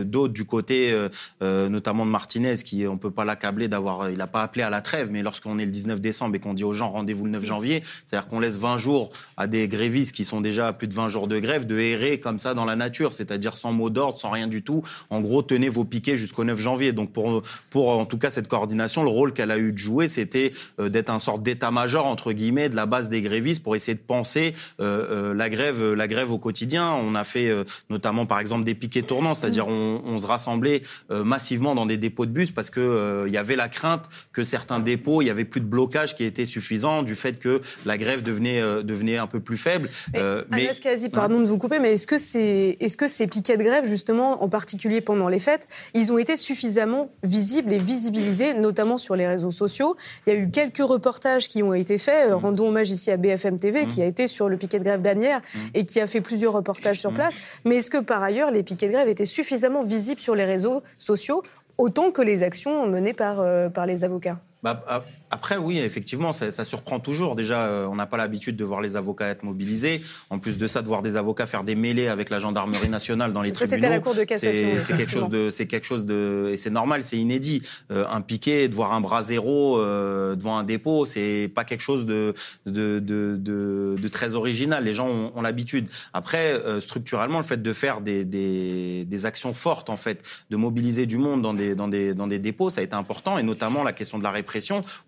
d'autres 0.04 0.34
du 0.34 0.44
côté, 0.44 0.96
notamment 1.40 2.04
de 2.04 2.10
Martinez, 2.10 2.56
qui 2.56 2.79
on 2.88 2.98
peut 2.98 3.10
pas 3.10 3.24
l'accabler 3.24 3.68
d'avoir, 3.68 4.10
il 4.10 4.18
n'a 4.18 4.26
pas 4.26 4.42
appelé 4.42 4.62
à 4.62 4.70
la 4.70 4.80
trêve, 4.80 5.10
mais 5.10 5.22
lorsqu'on 5.22 5.58
est 5.58 5.64
le 5.64 5.70
19 5.70 6.00
décembre 6.00 6.36
et 6.36 6.38
qu'on 6.38 6.54
dit 6.54 6.64
aux 6.64 6.72
gens 6.72 6.90
rendez-vous 6.90 7.24
le 7.24 7.30
9 7.32 7.44
janvier, 7.44 7.82
c'est-à-dire 8.06 8.28
qu'on 8.28 8.40
laisse 8.40 8.56
20 8.56 8.78
jours 8.78 9.10
à 9.36 9.46
des 9.46 9.68
grévistes 9.68 10.14
qui 10.14 10.24
sont 10.24 10.40
déjà 10.40 10.68
à 10.68 10.72
plus 10.72 10.88
de 10.88 10.94
20 10.94 11.08
jours 11.08 11.28
de 11.28 11.38
grève 11.38 11.66
de 11.66 11.78
errer 11.78 12.20
comme 12.20 12.38
ça 12.38 12.54
dans 12.54 12.64
la 12.64 12.76
nature, 12.76 13.14
c'est-à-dire 13.14 13.56
sans 13.56 13.72
mot 13.72 13.90
d'ordre, 13.90 14.18
sans 14.18 14.30
rien 14.30 14.46
du 14.46 14.62
tout. 14.62 14.82
En 15.10 15.20
gros, 15.20 15.42
tenez 15.42 15.68
vos 15.68 15.84
piquets 15.84 16.16
jusqu'au 16.16 16.44
9 16.44 16.58
janvier. 16.60 16.92
Donc 16.92 17.12
pour, 17.12 17.42
pour 17.70 17.90
en 17.90 18.06
tout 18.06 18.18
cas 18.18 18.30
cette 18.30 18.48
coordination, 18.48 19.02
le 19.02 19.10
rôle 19.10 19.32
qu'elle 19.32 19.50
a 19.50 19.58
eu 19.58 19.72
de 19.72 19.78
jouer, 19.78 20.08
c'était 20.08 20.52
euh, 20.78 20.88
d'être 20.88 21.10
un 21.10 21.18
sorte 21.18 21.42
d'état-major 21.42 22.06
entre 22.06 22.32
guillemets 22.32 22.68
de 22.68 22.76
la 22.76 22.86
base 22.86 23.08
des 23.08 23.20
grévistes 23.20 23.62
pour 23.62 23.76
essayer 23.76 23.94
de 23.94 24.00
penser 24.00 24.54
euh, 24.80 25.30
euh, 25.30 25.34
la 25.34 25.48
grève, 25.48 25.92
la 25.92 26.08
grève 26.08 26.30
au 26.32 26.38
quotidien. 26.38 26.90
On 26.92 27.14
a 27.14 27.24
fait 27.24 27.50
notamment 27.88 28.26
par 28.26 28.40
exemple 28.40 28.64
des 28.64 28.74
piquets 28.74 29.02
tournants, 29.02 29.34
c'est-à-dire 29.34 29.68
on, 29.68 30.02
on 30.04 30.18
se 30.18 30.26
rassemblait 30.26 30.82
massivement 31.10 31.74
dans 31.74 31.86
des 31.86 31.96
dépôts 31.96 32.26
de 32.26 32.30
bus 32.30 32.50
parce 32.50 32.69
qu'il 32.70 32.82
euh, 32.82 33.28
y 33.28 33.36
avait 33.36 33.56
la 33.56 33.68
crainte 33.68 34.06
que 34.32 34.44
certains 34.44 34.80
dépôts, 34.80 35.22
il 35.22 35.26
y 35.26 35.30
avait 35.30 35.44
plus 35.44 35.60
de 35.60 35.66
blocage 35.66 36.14
qui 36.14 36.24
était 36.24 36.46
suffisant 36.46 37.02
du 37.02 37.14
fait 37.14 37.38
que 37.38 37.60
la 37.84 37.98
grève 37.98 38.22
devenait, 38.22 38.60
euh, 38.60 38.82
devenait 38.82 39.18
un 39.18 39.26
peu 39.26 39.40
plus 39.40 39.56
faible. 39.56 39.88
Euh, 40.16 40.44
mais, 40.50 40.70
Kazi, 40.80 41.08
pardon 41.08 41.40
de 41.40 41.46
vous 41.46 41.58
couper, 41.58 41.78
mais 41.78 41.94
est-ce 41.94 42.06
que, 42.06 42.18
c'est, 42.18 42.76
est-ce 42.80 42.96
que 42.96 43.08
ces 43.08 43.26
piquets 43.26 43.56
de 43.56 43.62
grève, 43.62 43.86
justement, 43.86 44.42
en 44.42 44.48
particulier 44.48 45.00
pendant 45.00 45.28
les 45.28 45.38
fêtes, 45.38 45.68
ils 45.94 46.12
ont 46.12 46.18
été 46.18 46.36
suffisamment 46.36 47.10
visibles 47.22 47.72
et 47.72 47.78
visibilisés, 47.78 48.54
notamment 48.54 48.98
sur 48.98 49.16
les 49.16 49.26
réseaux 49.26 49.50
sociaux? 49.50 49.96
Il 50.26 50.32
y 50.32 50.36
a 50.36 50.38
eu 50.38 50.50
quelques 50.50 50.78
reportages 50.78 51.48
qui 51.48 51.62
ont 51.62 51.74
été 51.74 51.98
faits. 51.98 52.30
Mmh. 52.30 52.34
Rendons 52.34 52.68
hommage 52.68 52.90
ici 52.90 53.10
à 53.10 53.16
BFM 53.16 53.58
TV, 53.58 53.84
mmh. 53.84 53.88
qui 53.88 54.02
a 54.02 54.06
été 54.06 54.26
sur 54.26 54.48
le 54.48 54.56
piquet 54.56 54.78
de 54.78 54.84
grève 54.84 55.02
d'Anières 55.02 55.40
mmh. 55.40 55.58
et 55.74 55.84
qui 55.84 56.00
a 56.00 56.06
fait 56.06 56.20
plusieurs 56.20 56.52
reportages 56.52 57.00
sur 57.00 57.12
place. 57.12 57.38
Mais 57.64 57.76
est-ce 57.76 57.90
que, 57.90 57.98
par 57.98 58.22
ailleurs, 58.22 58.50
les 58.50 58.62
piquets 58.62 58.86
de 58.86 58.92
grève 58.92 59.08
étaient 59.08 59.26
suffisamment 59.26 59.82
visibles 59.82 60.20
sur 60.20 60.34
les 60.34 60.44
réseaux 60.44 60.82
sociaux 60.98 61.42
autant 61.80 62.10
que 62.10 62.20
les 62.20 62.42
actions 62.42 62.86
menées 62.86 63.14
par, 63.14 63.40
euh, 63.40 63.70
par 63.70 63.86
les 63.86 64.04
avocats 64.04 64.38
bah, 64.62 64.84
après, 65.30 65.56
oui, 65.56 65.78
effectivement, 65.78 66.32
ça, 66.32 66.50
ça 66.50 66.64
surprend 66.64 67.00
toujours. 67.00 67.34
Déjà, 67.34 67.66
euh, 67.66 67.86
on 67.86 67.94
n'a 67.94 68.06
pas 68.06 68.18
l'habitude 68.18 68.56
de 68.56 68.64
voir 68.64 68.82
les 68.82 68.96
avocats 68.96 69.28
être 69.28 69.42
mobilisés. 69.42 70.02
En 70.28 70.38
plus 70.38 70.58
de 70.58 70.66
ça, 70.66 70.82
de 70.82 70.86
voir 70.88 71.00
des 71.00 71.16
avocats 71.16 71.46
faire 71.46 71.64
des 71.64 71.74
mêlées 71.76 72.08
avec 72.08 72.28
la 72.28 72.38
gendarmerie 72.38 72.90
nationale 72.90 73.32
dans 73.32 73.40
les 73.40 73.54
ça, 73.54 73.66
tribunaux. 73.66 73.82
c'était 73.82 73.88
la 73.88 74.00
Cour 74.00 74.14
de 74.14 74.24
cassation. 74.24 74.68
C'est 74.80 74.96
quelque 74.96 75.10
chose 75.10 75.28
de, 75.30 75.50
c'est 75.50 75.66
quelque 75.66 75.86
chose 75.86 76.04
de, 76.04 76.50
et 76.52 76.58
c'est 76.58 76.70
normal, 76.70 77.02
c'est 77.04 77.16
inédit. 77.16 77.62
Euh, 77.90 78.04
un 78.10 78.20
piquet, 78.20 78.68
de 78.68 78.74
voir 78.74 78.92
un 78.92 79.00
bras 79.00 79.22
zéro 79.22 79.78
euh, 79.78 80.36
devant 80.36 80.58
un 80.58 80.64
dépôt, 80.64 81.06
c'est 81.06 81.50
pas 81.54 81.64
quelque 81.64 81.80
chose 81.80 82.04
de, 82.04 82.34
de, 82.66 82.98
de, 82.98 83.36
de, 83.38 83.96
de 83.98 84.08
très 84.08 84.34
original. 84.34 84.84
Les 84.84 84.92
gens 84.92 85.08
ont, 85.08 85.32
ont 85.34 85.42
l'habitude. 85.42 85.88
Après, 86.12 86.52
euh, 86.52 86.80
structurellement, 86.80 87.38
le 87.38 87.44
fait 87.44 87.62
de 87.62 87.72
faire 87.72 88.02
des, 88.02 88.26
des, 88.26 89.06
des, 89.06 89.26
actions 89.26 89.54
fortes, 89.54 89.88
en 89.88 89.96
fait, 89.96 90.22
de 90.50 90.56
mobiliser 90.56 91.06
du 91.06 91.16
monde 91.16 91.40
dans 91.40 91.54
des, 91.54 91.74
dans 91.74 91.88
des, 91.88 92.14
dans 92.14 92.26
des 92.26 92.38
dépôts, 92.38 92.68
ça 92.68 92.82
a 92.82 92.84
été 92.84 92.94
important, 92.94 93.38
et 93.38 93.42
notamment 93.42 93.82
la 93.82 93.92
question 93.92 94.18
de 94.18 94.22
la 94.22 94.30
répression 94.30 94.49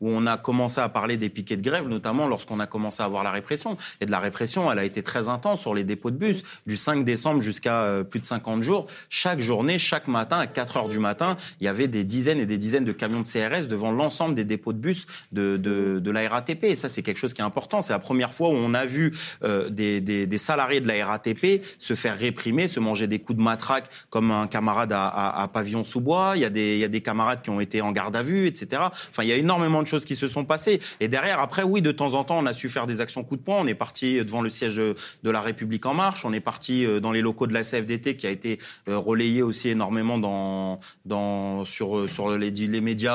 où 0.01 0.09
on 0.09 0.27
a 0.27 0.37
commencé 0.37 0.81
à 0.81 0.89
parler 0.89 1.17
des 1.17 1.29
piquets 1.29 1.57
de 1.57 1.63
grève, 1.63 1.89
notamment 1.89 2.27
lorsqu'on 2.27 2.61
a 2.61 2.67
commencé 2.67 3.03
à 3.03 3.09
voir 3.09 3.25
la 3.25 3.31
répression. 3.31 3.77
Et 4.01 4.07
de 4.07 4.11
la 4.11 4.21
répression, 4.21 4.71
elle 4.71 4.79
a 4.79 4.85
été 4.85 5.03
très 5.03 5.29
intense 5.29 5.61
sur 5.61 5.75
les 5.75 5.85
dépôts 5.85 6.11
de 6.11 6.17
bus, 6.17 6.43
du 6.67 6.77
5 6.77 7.05
décembre 7.05 7.41
jusqu'à 7.41 7.83
euh, 7.83 8.05
plus 8.05 8.21
de 8.21 8.25
50 8.25 8.63
jours. 8.63 8.87
Chaque 9.09 9.41
journée, 9.41 9.79
chaque 9.79 10.09
matin, 10.09 10.39
à 10.39 10.47
4 10.47 10.77
heures 10.77 10.89
du 10.89 10.99
matin, 10.99 11.37
il 11.61 11.65
y 11.65 11.69
avait 11.69 11.89
des 11.89 12.05
dizaines 12.05 12.41
et 12.41 12.47
des 12.47 12.59
dizaines 12.59 12.85
de 12.85 12.93
camions 12.93 13.23
de 13.23 13.29
CRS 13.29 13.69
devant 13.69 13.93
l'ensemble 13.93 14.35
des 14.35 14.45
dépôts 14.45 14.73
de 14.73 14.79
bus 14.79 15.07
de, 15.33 15.57
de, 15.57 16.11
la 16.11 16.29
RATP. 16.29 16.65
Et 16.65 16.77
ça, 16.77 16.89
c'est 16.89 17.03
quelque 17.03 17.19
chose 17.19 17.35
qui 17.35 17.41
est 17.41 17.45
important. 17.45 17.83
C'est 17.83 17.93
la 17.93 17.99
première 17.99 18.35
fois 18.35 18.51
où 18.51 18.55
on 18.55 18.75
a 18.75 18.85
vu 18.85 19.13
euh, 19.45 19.69
des, 19.69 20.39
salariés 20.39 20.81
de 20.81 20.89
la 20.89 21.07
RATP 21.07 21.63
se 21.79 21.95
faire 21.95 22.19
réprimer, 22.19 22.69
se 22.69 22.81
manger 22.81 23.07
des 23.07 23.19
coups 23.19 23.39
de 23.39 23.43
matraque 23.43 23.89
comme 24.11 24.31
un 24.31 24.47
camarade 24.47 24.93
à, 24.95 25.49
Pavillon-sous-Bois. 25.53 26.35
Il 26.37 26.43
il 26.57 26.79
y 26.79 26.85
a 26.85 26.89
des 26.89 27.01
camarades 27.01 27.43
qui 27.43 27.51
ont 27.51 27.61
été 27.61 27.81
en 27.81 27.93
garde 27.93 28.17
à 28.17 28.23
vue, 28.23 28.47
etc. 28.47 28.83
Enfin, 29.11 29.23
il 29.23 29.29
y 29.29 29.32
a 29.32 29.32
énormément 29.39 29.83
de 29.83 29.87
choses 29.87 30.05
qui 30.05 30.17
se 30.17 30.29
sont 30.29 30.45
passées. 30.45 30.81
Et 31.01 31.09
derrière, 31.09 31.41
après, 31.41 31.62
oui, 31.62 31.83
de 31.83 31.93
temps 31.93 32.15
en 32.15 32.25
temps, 32.25 32.39
on 32.39 32.47
a 32.47 32.53
su 32.53 32.69
faire 32.69 32.87
des 32.87 33.01
actions 33.01 33.25
coup 33.25 33.37
de 33.37 33.43
poing. 33.43 33.59
On 33.59 33.67
est 33.67 33.75
parti 33.75 34.19
devant 34.25 34.43
le 34.43 34.51
siège 34.51 34.77
de, 34.77 34.95
de 35.23 35.31
la 35.31 35.41
République 35.41 35.87
en 35.87 35.95
marche. 35.95 36.25
On 36.25 36.33
est 36.33 36.41
parti 36.41 36.85
euh, 36.85 37.01
dans 37.01 37.12
les 37.12 37.21
locaux 37.21 37.47
de 37.47 37.55
la 37.55 37.62
CFDT, 37.62 38.17
qui 38.17 38.27
a 38.27 38.31
été 38.31 38.59
euh, 38.89 38.99
relayé 38.99 39.43
aussi 39.43 39.71
énormément 39.71 40.19
dans, 40.19 40.81
dans, 41.05 41.65
sur, 41.65 41.97
euh, 41.97 42.09
sur 42.09 42.37
les, 42.37 42.51
les 42.51 42.81
médias 42.81 43.12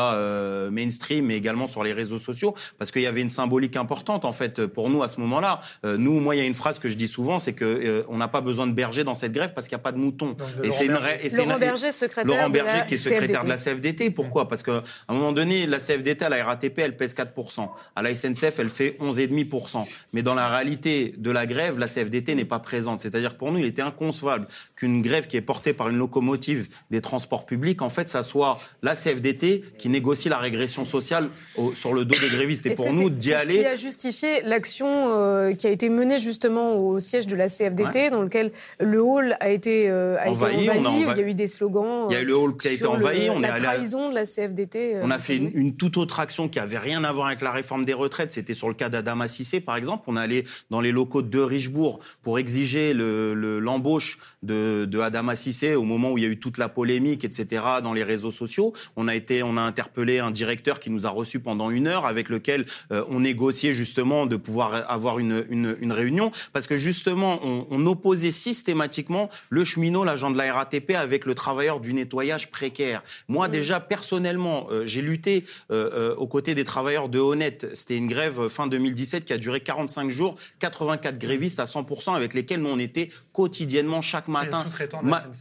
mainstream, 0.69 1.25
mais 1.25 1.37
également 1.37 1.67
sur 1.67 1.83
les 1.83 1.93
réseaux 1.93 2.19
sociaux, 2.19 2.55
parce 2.77 2.91
qu'il 2.91 3.01
y 3.01 3.07
avait 3.07 3.21
une 3.21 3.29
symbolique 3.29 3.75
importante, 3.75 4.25
en 4.25 4.33
fait, 4.33 4.65
pour 4.65 4.89
nous 4.89 5.03
à 5.03 5.07
ce 5.07 5.19
moment-là. 5.21 5.59
nous, 5.83 6.19
moi, 6.19 6.35
il 6.35 6.39
y 6.39 6.41
a 6.41 6.45
une 6.45 6.53
phrase 6.53 6.79
que 6.79 6.89
je 6.89 6.95
dis 6.95 7.07
souvent, 7.07 7.39
c'est 7.39 7.53
que 7.53 8.05
on 8.09 8.17
n'a 8.17 8.27
pas 8.27 8.41
besoin 8.41 8.67
de 8.67 8.73
berger 8.73 9.03
dans 9.03 9.15
cette 9.15 9.31
grève 9.31 9.53
parce 9.53 9.67
qu'il 9.67 9.75
n'y 9.75 9.81
a 9.81 9.83
pas 9.83 9.91
de 9.91 9.97
moutons. 9.97 10.35
et 10.63 10.71
c'est 10.71 10.85
une, 10.85 10.97
et 11.23 11.29
Laurent 11.29 11.59
Berger, 11.59 11.91
secrétaire 11.91 12.25
Laurent 12.25 12.49
Berger, 12.49 12.85
qui 12.87 12.95
est 12.95 12.97
secrétaire 12.97 13.43
de 13.43 13.49
la 13.49 13.57
CFDT. 13.57 14.11
Pourquoi? 14.11 14.47
Parce 14.47 14.63
qu'à 14.63 14.83
un 15.07 15.13
moment 15.13 15.31
donné, 15.31 15.65
la 15.67 15.79
CFDT 15.79 16.06
CFDT 16.07 16.25
à 16.25 16.29
la 16.29 16.45
RATP, 16.45 16.79
elle 16.79 16.95
pèse 16.95 17.13
4%. 17.13 17.69
À 17.95 18.01
la 18.01 18.15
SNCF, 18.15 18.59
elle 18.59 18.69
fait 18.69 18.97
11,5%. 19.01 19.85
Mais 20.13 20.23
dans 20.23 20.35
la 20.35 20.47
réalité 20.47 21.13
de 21.17 21.31
la 21.31 21.45
grève, 21.45 21.79
la 21.79 21.87
CFDT 21.87 22.35
n'est 22.35 22.45
pas 22.45 22.59
présente. 22.59 22.99
C'est-à-dire 22.99 23.33
que 23.33 23.37
pour 23.37 23.51
nous, 23.51 23.59
il 23.59 23.65
était 23.65 23.81
inconcevable 23.81 24.47
qu'une 24.75 25.01
grève 25.01 25.27
qui 25.27 25.37
est 25.37 25.41
portée 25.41 25.73
par 25.73 25.89
une 25.89 25.97
locomotive 25.97 26.69
des 26.91 27.01
transports 27.01 27.45
publics, 27.45 27.81
en 27.81 27.89
fait, 27.89 28.09
ça 28.09 28.23
soit 28.23 28.59
la 28.81 28.95
CFDT 28.95 29.63
qui 29.77 29.89
négocie 29.89 30.29
la 30.29 30.37
régression 30.37 30.85
sociale 30.85 31.29
sur 31.73 31.93
le 31.93 32.05
dos 32.05 32.15
des 32.19 32.29
grévistes. 32.29 32.65
Et 32.65 32.73
pour 32.73 32.93
nous, 32.93 33.09
d'y 33.09 33.33
aller. 33.33 33.55
Ce 33.55 33.59
qui 33.59 33.65
a 33.65 33.75
justifié 33.75 34.41
l'action 34.43 34.87
euh, 34.87 35.53
qui 35.53 35.67
a 35.67 35.71
été 35.71 35.89
menée 35.89 36.19
justement 36.19 36.75
au 36.75 36.99
siège 36.99 37.27
de 37.27 37.35
la 37.35 37.49
CFDT, 37.49 38.11
dans 38.11 38.21
lequel 38.21 38.51
le 38.79 39.01
hall 39.01 39.35
a 39.39 39.49
été, 39.49 39.89
euh, 39.89 40.17
envahi. 40.25 40.57
Il 40.59 40.65
y 40.65 40.69
a 40.69 41.27
eu 41.27 41.33
des 41.33 41.47
slogans. 41.47 42.07
Il 42.09 42.13
y 42.13 42.17
a 42.17 42.21
eu 42.21 42.25
le 42.25 42.37
hall 42.37 42.55
qui 42.57 42.67
a 42.67 42.71
été 42.71 42.85
envahi. 42.85 43.29
on 43.29 43.39
la 43.39 43.57
est 43.57 43.59
trahison 43.59 44.09
de 44.09 44.15
la 44.15 44.25
CFDT. 44.25 44.95
Euh, 44.95 45.01
on 45.03 45.11
a 45.11 45.19
fait 45.19 45.37
une, 45.37 45.75
toute 45.75 45.96
autre 45.97 46.19
action 46.19 46.49
qui 46.49 46.59
avait 46.59 46.77
rien 46.77 47.03
à 47.03 47.11
voir 47.11 47.27
avec 47.27 47.41
la 47.41 47.51
réforme 47.51 47.85
des 47.85 47.93
retraites. 47.93 48.31
C'était 48.31 48.53
sur 48.53 48.67
le 48.67 48.73
cas 48.73 48.89
d'Adama 48.89 49.27
Sissé, 49.27 49.59
par 49.59 49.75
exemple. 49.75 50.03
On 50.07 50.17
est 50.17 50.21
allé 50.21 50.45
dans 50.69 50.81
les 50.81 50.91
locaux 50.91 51.21
de 51.21 51.39
Richebourg 51.39 51.99
pour 52.21 52.39
exiger 52.39 52.93
l'embauche 52.93 54.17
le, 54.41 54.47
de, 54.47 54.85
de 54.85 54.99
Adama 54.99 55.35
Sissé 55.35 55.75
au 55.75 55.83
moment 55.83 56.11
où 56.11 56.17
il 56.17 56.23
y 56.23 56.27
a 56.27 56.29
eu 56.29 56.39
toute 56.39 56.57
la 56.57 56.69
polémique, 56.69 57.23
etc., 57.23 57.63
dans 57.83 57.93
les 57.93 58.03
réseaux 58.03 58.31
sociaux. 58.31 58.73
On 58.95 59.07
a 59.07 59.15
été, 59.15 59.43
on 59.43 59.57
a 59.57 59.61
interpellé 59.61 60.19
un 60.19 60.31
directeur 60.31 60.79
qui 60.79 60.89
nous 60.89 61.05
a 61.05 61.09
reçus 61.09 61.39
pendant 61.39 61.69
une 61.69 61.87
heure, 61.87 62.05
avec 62.05 62.29
lequel 62.29 62.65
euh, 62.91 63.03
on 63.09 63.19
négociait 63.21 63.73
justement 63.73 64.25
de 64.25 64.35
pouvoir 64.35 64.85
avoir 64.89 65.19
une, 65.19 65.45
une, 65.49 65.75
une 65.79 65.91
réunion, 65.91 66.31
parce 66.53 66.67
que 66.67 66.77
justement, 66.77 67.39
on, 67.43 67.67
on, 67.69 67.87
opposait 67.87 68.31
systématiquement 68.31 69.29
le 69.49 69.63
cheminot, 69.63 70.03
l'agent 70.03 70.29
de 70.29 70.37
la 70.37 70.53
RATP, 70.53 70.91
avec 70.91 71.25
le 71.25 71.33
travailleur 71.35 71.79
du 71.79 71.93
nettoyage 71.93 72.51
précaire. 72.51 73.03
Moi, 73.27 73.47
déjà, 73.47 73.79
personnellement, 73.79 74.67
euh, 74.71 74.85
j'ai 74.85 75.01
lutté 75.01 75.45
euh, 75.71 75.86
aux 76.17 76.27
côtés 76.27 76.55
des 76.55 76.63
travailleurs 76.63 77.09
de 77.09 77.19
Honnête. 77.19 77.67
C'était 77.73 77.97
une 77.97 78.07
grève 78.07 78.49
fin 78.49 78.67
2017 78.67 79.25
qui 79.25 79.33
a 79.33 79.37
duré 79.37 79.59
45 79.59 80.09
jours, 80.09 80.35
84 80.59 81.17
grévistes 81.17 81.59
à 81.59 81.65
100%, 81.65 82.15
avec 82.15 82.33
lesquels 82.33 82.61
nous, 82.61 82.69
on 82.69 82.79
était 82.79 83.09
quotidiennement, 83.33 84.01
chaque 84.01 84.27
matin. 84.27 84.65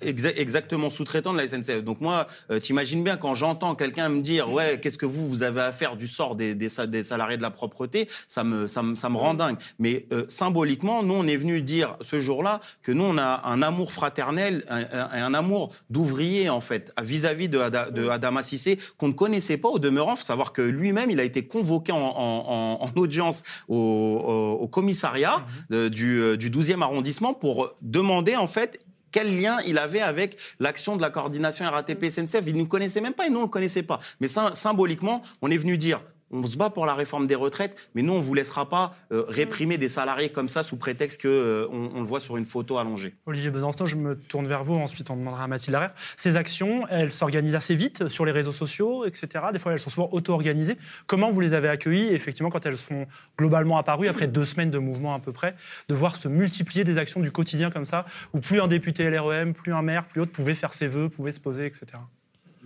exactement, 0.02 0.90
sous-traitant 0.90 1.32
de 1.32 1.38
la 1.38 1.48
SNCF. 1.48 1.82
Donc 1.82 2.00
moi, 2.00 2.26
euh, 2.50 2.58
t'imagines 2.58 3.02
bien, 3.02 3.16
quand 3.16 3.34
j'entends 3.34 3.74
quelqu'un 3.74 4.08
me 4.08 4.20
dire, 4.20 4.52
ouais, 4.52 4.78
qu'est-ce 4.80 4.98
que 4.98 5.06
vous, 5.06 5.28
vous 5.28 5.42
avez 5.42 5.62
à 5.62 5.72
faire 5.72 5.96
du 5.96 6.08
sort 6.08 6.36
des, 6.36 6.54
des, 6.54 6.68
des 6.88 7.04
salariés 7.04 7.36
de 7.36 7.42
la 7.42 7.50
propreté, 7.50 8.08
ça 8.28 8.44
me, 8.44 8.66
ça 8.66 8.82
me, 8.82 8.96
ça 8.96 9.08
me 9.08 9.16
rend 9.16 9.34
dingue. 9.34 9.56
Mais 9.78 10.06
euh, 10.12 10.24
symboliquement, 10.28 11.02
nous, 11.02 11.14
on 11.14 11.26
est 11.26 11.36
venu 11.36 11.62
dire 11.62 11.96
ce 12.00 12.20
jour-là 12.20 12.60
que 12.82 12.92
nous, 12.92 13.04
on 13.04 13.18
a 13.18 13.42
un 13.44 13.62
amour 13.62 13.92
fraternel, 13.92 14.64
un, 14.68 14.84
un, 14.92 15.34
amour 15.34 15.72
d'ouvrier, 15.90 16.48
en 16.48 16.60
fait, 16.60 16.92
vis-à-vis 17.02 17.48
de, 17.48 17.58
de 17.90 18.08
Adama 18.08 18.42
Sissé, 18.42 18.78
qu'on 18.98 19.08
ne 19.08 19.12
connaissait 19.12 19.56
pas 19.56 19.68
au 19.68 19.78
demeurant. 19.78 20.14
Savoir 20.36 20.52
que 20.52 20.62
lui-même, 20.62 21.10
il 21.10 21.18
a 21.18 21.24
été 21.24 21.46
convoqué 21.46 21.92
en, 21.92 21.98
en, 21.98 22.78
en 22.82 23.00
audience 23.00 23.42
au, 23.68 23.76
au, 23.76 24.62
au 24.62 24.68
commissariat 24.68 25.46
mmh. 25.70 25.88
du, 25.88 26.20
euh, 26.20 26.36
du 26.36 26.50
12e 26.50 26.82
arrondissement 26.82 27.32
pour 27.32 27.74
demander, 27.80 28.36
en 28.36 28.46
fait, 28.46 28.84
quel 29.12 29.40
lien 29.40 29.56
il 29.66 29.78
avait 29.78 30.02
avec 30.02 30.36
l'action 30.60 30.94
de 30.96 31.00
la 31.00 31.08
coordination 31.08 31.64
RATP-SNCF. 31.64 32.42
Il 32.46 32.52
ne 32.52 32.58
nous 32.58 32.66
connaissait 32.66 33.00
même 33.00 33.14
pas 33.14 33.26
et 33.26 33.30
nous, 33.30 33.38
on 33.38 33.42
ne 33.42 33.46
le 33.46 33.50
connaissait 33.50 33.82
pas. 33.82 33.98
Mais 34.20 34.28
symboliquement, 34.28 35.22
on 35.40 35.50
est 35.50 35.56
venu 35.56 35.78
dire 35.78 36.02
on 36.30 36.44
se 36.44 36.56
bat 36.56 36.70
pour 36.70 36.86
la 36.86 36.94
réforme 36.94 37.26
des 37.26 37.34
retraites, 37.34 37.76
mais 37.94 38.02
nous, 38.02 38.12
on 38.12 38.18
ne 38.18 38.22
vous 38.22 38.34
laissera 38.34 38.68
pas 38.68 38.96
euh, 39.12 39.24
réprimer 39.28 39.78
des 39.78 39.88
salariés 39.88 40.30
comme 40.30 40.48
ça 40.48 40.62
sous 40.62 40.76
prétexte 40.76 41.22
qu'on 41.22 41.28
euh, 41.28 41.68
on 41.70 42.00
le 42.00 42.06
voit 42.06 42.20
sur 42.20 42.36
une 42.36 42.44
photo 42.44 42.78
allongée. 42.78 43.14
Olivier 43.26 43.50
Besançon, 43.50 43.86
je 43.86 43.96
me 43.96 44.16
tourne 44.16 44.46
vers 44.46 44.64
vous, 44.64 44.74
ensuite 44.74 45.10
on 45.10 45.16
demandera 45.16 45.44
à 45.44 45.46
Mathilde 45.46 45.72
Larère. 45.72 45.94
Ces 46.16 46.36
actions, 46.36 46.86
elles 46.88 47.12
s'organisent 47.12 47.54
assez 47.54 47.76
vite 47.76 48.08
sur 48.08 48.24
les 48.24 48.32
réseaux 48.32 48.52
sociaux, 48.52 49.04
etc. 49.04 49.46
Des 49.52 49.58
fois, 49.58 49.72
elles 49.72 49.78
sont 49.78 49.90
souvent 49.90 50.08
auto-organisées. 50.12 50.76
Comment 51.06 51.30
vous 51.30 51.40
les 51.40 51.54
avez 51.54 51.68
accueillies, 51.68 52.08
effectivement, 52.08 52.50
quand 52.50 52.66
elles 52.66 52.76
sont 52.76 53.06
globalement 53.38 53.78
apparues, 53.78 54.08
après 54.08 54.26
deux 54.26 54.44
semaines 54.44 54.70
de 54.70 54.78
mouvement 54.78 55.14
à 55.14 55.20
peu 55.20 55.32
près, 55.32 55.54
de 55.88 55.94
voir 55.94 56.16
se 56.16 56.28
multiplier 56.28 56.84
des 56.84 56.98
actions 56.98 57.20
du 57.20 57.30
quotidien 57.30 57.70
comme 57.70 57.84
ça, 57.84 58.04
où 58.34 58.40
plus 58.40 58.60
un 58.60 58.68
député 58.68 59.08
LREM, 59.10 59.54
plus 59.54 59.72
un 59.72 59.82
maire, 59.82 60.06
plus 60.06 60.22
autre 60.22 60.32
pouvait 60.32 60.54
faire 60.54 60.72
ses 60.72 60.88
vœux, 60.88 61.08
pouvait 61.08 61.32
se 61.32 61.40
poser, 61.40 61.66
etc 61.66 61.98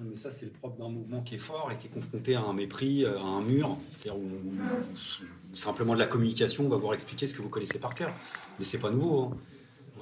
mais 0.04 0.16
ça, 0.16 0.30
c'est 0.30 0.46
le 0.46 0.50
propre 0.50 0.78
d'un 0.78 0.88
mouvement 0.88 1.20
qui 1.20 1.34
est 1.34 1.38
fort 1.38 1.70
et 1.72 1.76
qui 1.76 1.86
est 1.86 1.90
confronté 1.90 2.34
à 2.34 2.40
un 2.40 2.52
mépris, 2.52 3.04
euh, 3.04 3.18
à 3.18 3.22
un 3.22 3.42
mur, 3.42 3.76
c'est-à-dire 3.90 4.16
où, 4.16 4.30
simplement 5.54 5.94
de 5.94 5.98
la 5.98 6.06
communication, 6.06 6.66
on 6.66 6.68
va 6.68 6.76
vous 6.76 6.92
expliquer 6.92 7.26
ce 7.26 7.34
que 7.34 7.42
vous 7.42 7.48
connaissez 7.48 7.78
par 7.78 7.94
cœur. 7.94 8.12
Mais 8.58 8.64
c'est 8.64 8.78
pas 8.78 8.90
nouveau. 8.90 9.24
Hein. 9.24 9.36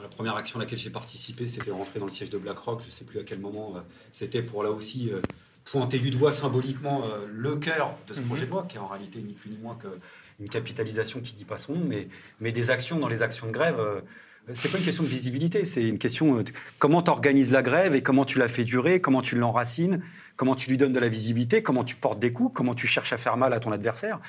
la 0.02 0.08
première 0.08 0.36
action 0.36 0.60
à 0.60 0.62
laquelle 0.62 0.78
j'ai 0.78 0.90
participé, 0.90 1.46
c'était 1.46 1.70
rentrer 1.70 1.98
dans 1.98 2.06
le 2.06 2.10
siège 2.10 2.30
de 2.30 2.38
BlackRock. 2.38 2.80
Je 2.82 2.86
ne 2.86 2.90
sais 2.92 3.04
plus 3.04 3.18
à 3.18 3.24
quel 3.24 3.40
moment 3.40 3.74
euh, 3.76 3.80
c'était 4.12 4.42
pour 4.42 4.62
là 4.62 4.70
aussi 4.70 5.10
euh, 5.10 5.20
pointer 5.64 5.98
du 5.98 6.10
doigt 6.10 6.32
symboliquement 6.32 7.02
le 7.30 7.56
cœur 7.56 7.94
de 8.06 8.14
ce 8.14 8.20
mhm. 8.20 8.26
projet 8.26 8.46
de 8.46 8.50
loi, 8.50 8.66
qui 8.68 8.76
est 8.76 8.80
en 8.80 8.86
réalité 8.86 9.20
ni 9.20 9.32
plus 9.32 9.50
ni 9.50 9.58
moins 9.58 9.76
qu'une 9.76 10.48
capitalisation 10.48 11.20
qui 11.20 11.34
dit 11.34 11.44
pas 11.44 11.58
son 11.58 11.74
nom, 11.74 11.84
mais, 11.84 12.08
mais 12.40 12.52
des 12.52 12.70
actions 12.70 12.98
dans 12.98 13.08
les 13.08 13.22
actions 13.22 13.46
de 13.46 13.52
grève 13.52 14.02
c'est 14.52 14.70
pas 14.70 14.78
une 14.78 14.84
question 14.84 15.02
de 15.02 15.08
visibilité, 15.08 15.64
c'est 15.64 15.86
une 15.86 15.98
question 15.98 16.36
de 16.36 16.52
comment 16.78 17.02
tu 17.02 17.10
organises 17.10 17.50
la 17.50 17.62
grève 17.62 17.94
et 17.94 18.02
comment 18.02 18.24
tu 18.24 18.38
la 18.38 18.48
fais 18.48 18.64
durer, 18.64 19.00
comment 19.00 19.22
tu 19.22 19.36
l'enracines, 19.36 20.02
comment 20.36 20.54
tu 20.54 20.70
lui 20.70 20.76
donnes 20.76 20.92
de 20.92 21.00
la 21.00 21.08
visibilité, 21.08 21.62
comment 21.62 21.84
tu 21.84 21.96
portes 21.96 22.18
des 22.18 22.32
coups, 22.32 22.54
comment 22.54 22.74
tu 22.74 22.86
cherches 22.86 23.12
à 23.12 23.18
faire 23.18 23.36
mal 23.36 23.52
à 23.52 23.60
ton 23.60 23.72
adversaire. 23.72 24.20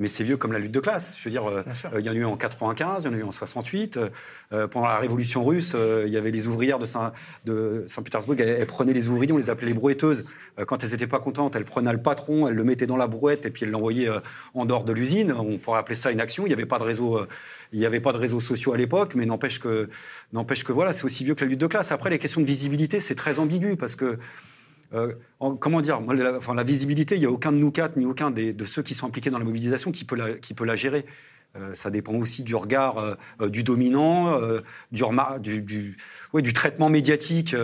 Mais 0.00 0.08
c'est 0.08 0.24
vieux 0.24 0.36
comme 0.36 0.52
la 0.52 0.58
lutte 0.58 0.72
de 0.72 0.80
classe. 0.80 1.16
Je 1.18 1.24
veux 1.24 1.30
dire, 1.30 1.48
euh, 1.48 1.62
il 1.98 2.04
y 2.04 2.10
en 2.10 2.12
a 2.12 2.16
eu 2.16 2.24
en 2.24 2.36
95, 2.36 3.04
il 3.04 3.06
y 3.06 3.10
en 3.10 3.14
a 3.14 3.20
eu 3.20 3.22
en 3.22 3.30
68. 3.30 3.98
Euh, 4.52 4.68
pendant 4.68 4.86
la 4.86 4.98
Révolution 4.98 5.44
russe, 5.44 5.72
euh, 5.74 6.04
il 6.06 6.12
y 6.12 6.16
avait 6.16 6.30
les 6.30 6.46
ouvrières 6.46 6.78
de 6.78 6.86
Saint-Pétersbourg. 6.86 8.36
elles, 8.38 8.66
prenaient 8.66 8.92
les 8.92 9.08
ouvriers, 9.08 9.32
on 9.32 9.36
les 9.36 9.50
appelait 9.50 9.68
les 9.68 9.74
brouetteuses. 9.74 10.34
quand 10.66 10.82
elles 10.84 10.90
n'étaient 10.90 11.06
pas 11.06 11.20
contentes, 11.20 11.56
elles 11.56 11.64
prenaient 11.64 11.92
le 11.92 12.02
patron, 12.02 12.48
elles 12.48 12.54
le 12.54 12.64
mettaient 12.64 12.86
dans 12.86 12.96
la 12.96 13.06
brouette 13.06 13.46
et 13.46 13.50
puis 13.50 13.64
elles 13.64 13.70
l'envoyaient 13.70 14.10
en 14.54 14.64
dehors 14.64 14.84
de 14.84 14.92
l'usine. 14.92 15.32
On 15.32 15.58
pourrait 15.58 15.80
appeler 15.80 15.96
ça 15.96 16.10
une 16.10 16.20
action. 16.20 16.44
Il 16.46 16.48
n'y 16.48 16.54
avait 16.54 16.66
pas 16.66 16.78
de 16.78 16.84
réseau 16.84 17.26
il 17.72 17.78
n'y 17.78 17.86
avait 17.86 18.00
pas 18.00 18.12
de 18.12 18.18
réseaux 18.18 18.40
sociaux 18.40 18.72
à 18.72 18.76
l'époque, 18.76 19.14
mais 19.14 19.26
n'empêche 19.26 19.58
que, 19.58 19.88
n'empêche 20.32 20.64
que 20.64 20.72
voilà, 20.72 20.92
c'est 20.92 21.04
aussi 21.04 21.24
vieux 21.24 21.34
que 21.34 21.44
la 21.44 21.50
lutte 21.50 21.60
de 21.60 21.66
classe. 21.66 21.92
Après, 21.92 22.10
les 22.10 22.18
questions 22.18 22.40
de 22.40 22.46
visibilité, 22.46 23.00
c'est 23.00 23.14
très 23.14 23.38
ambigu 23.38 23.76
parce 23.76 23.96
que 23.96 24.18
euh, 24.94 25.14
comment 25.38 25.80
dire 25.80 26.00
la, 26.00 26.36
enfin, 26.36 26.54
la 26.54 26.62
visibilité, 26.62 27.16
il 27.16 27.20
n'y 27.20 27.26
a 27.26 27.30
aucun 27.30 27.52
de 27.52 27.58
nous 27.58 27.70
quatre, 27.70 27.96
ni 27.96 28.06
aucun 28.06 28.30
de 28.30 28.64
ceux 28.64 28.82
qui 28.82 28.94
sont 28.94 29.06
impliqués 29.06 29.30
dans 29.30 29.38
la 29.38 29.44
mobilisation 29.44 29.92
qui 29.92 30.04
peut 30.04 30.16
la, 30.16 30.76
gérer. 30.76 31.04
Euh, 31.56 31.72
ça 31.72 31.90
dépend 31.90 32.12
aussi 32.12 32.42
du 32.42 32.54
regard 32.54 32.98
euh, 32.98 33.48
du 33.48 33.62
dominant, 33.62 34.38
du, 34.90 35.62
du, 35.62 36.52
traitement 36.52 36.88
médiatique, 36.88 37.54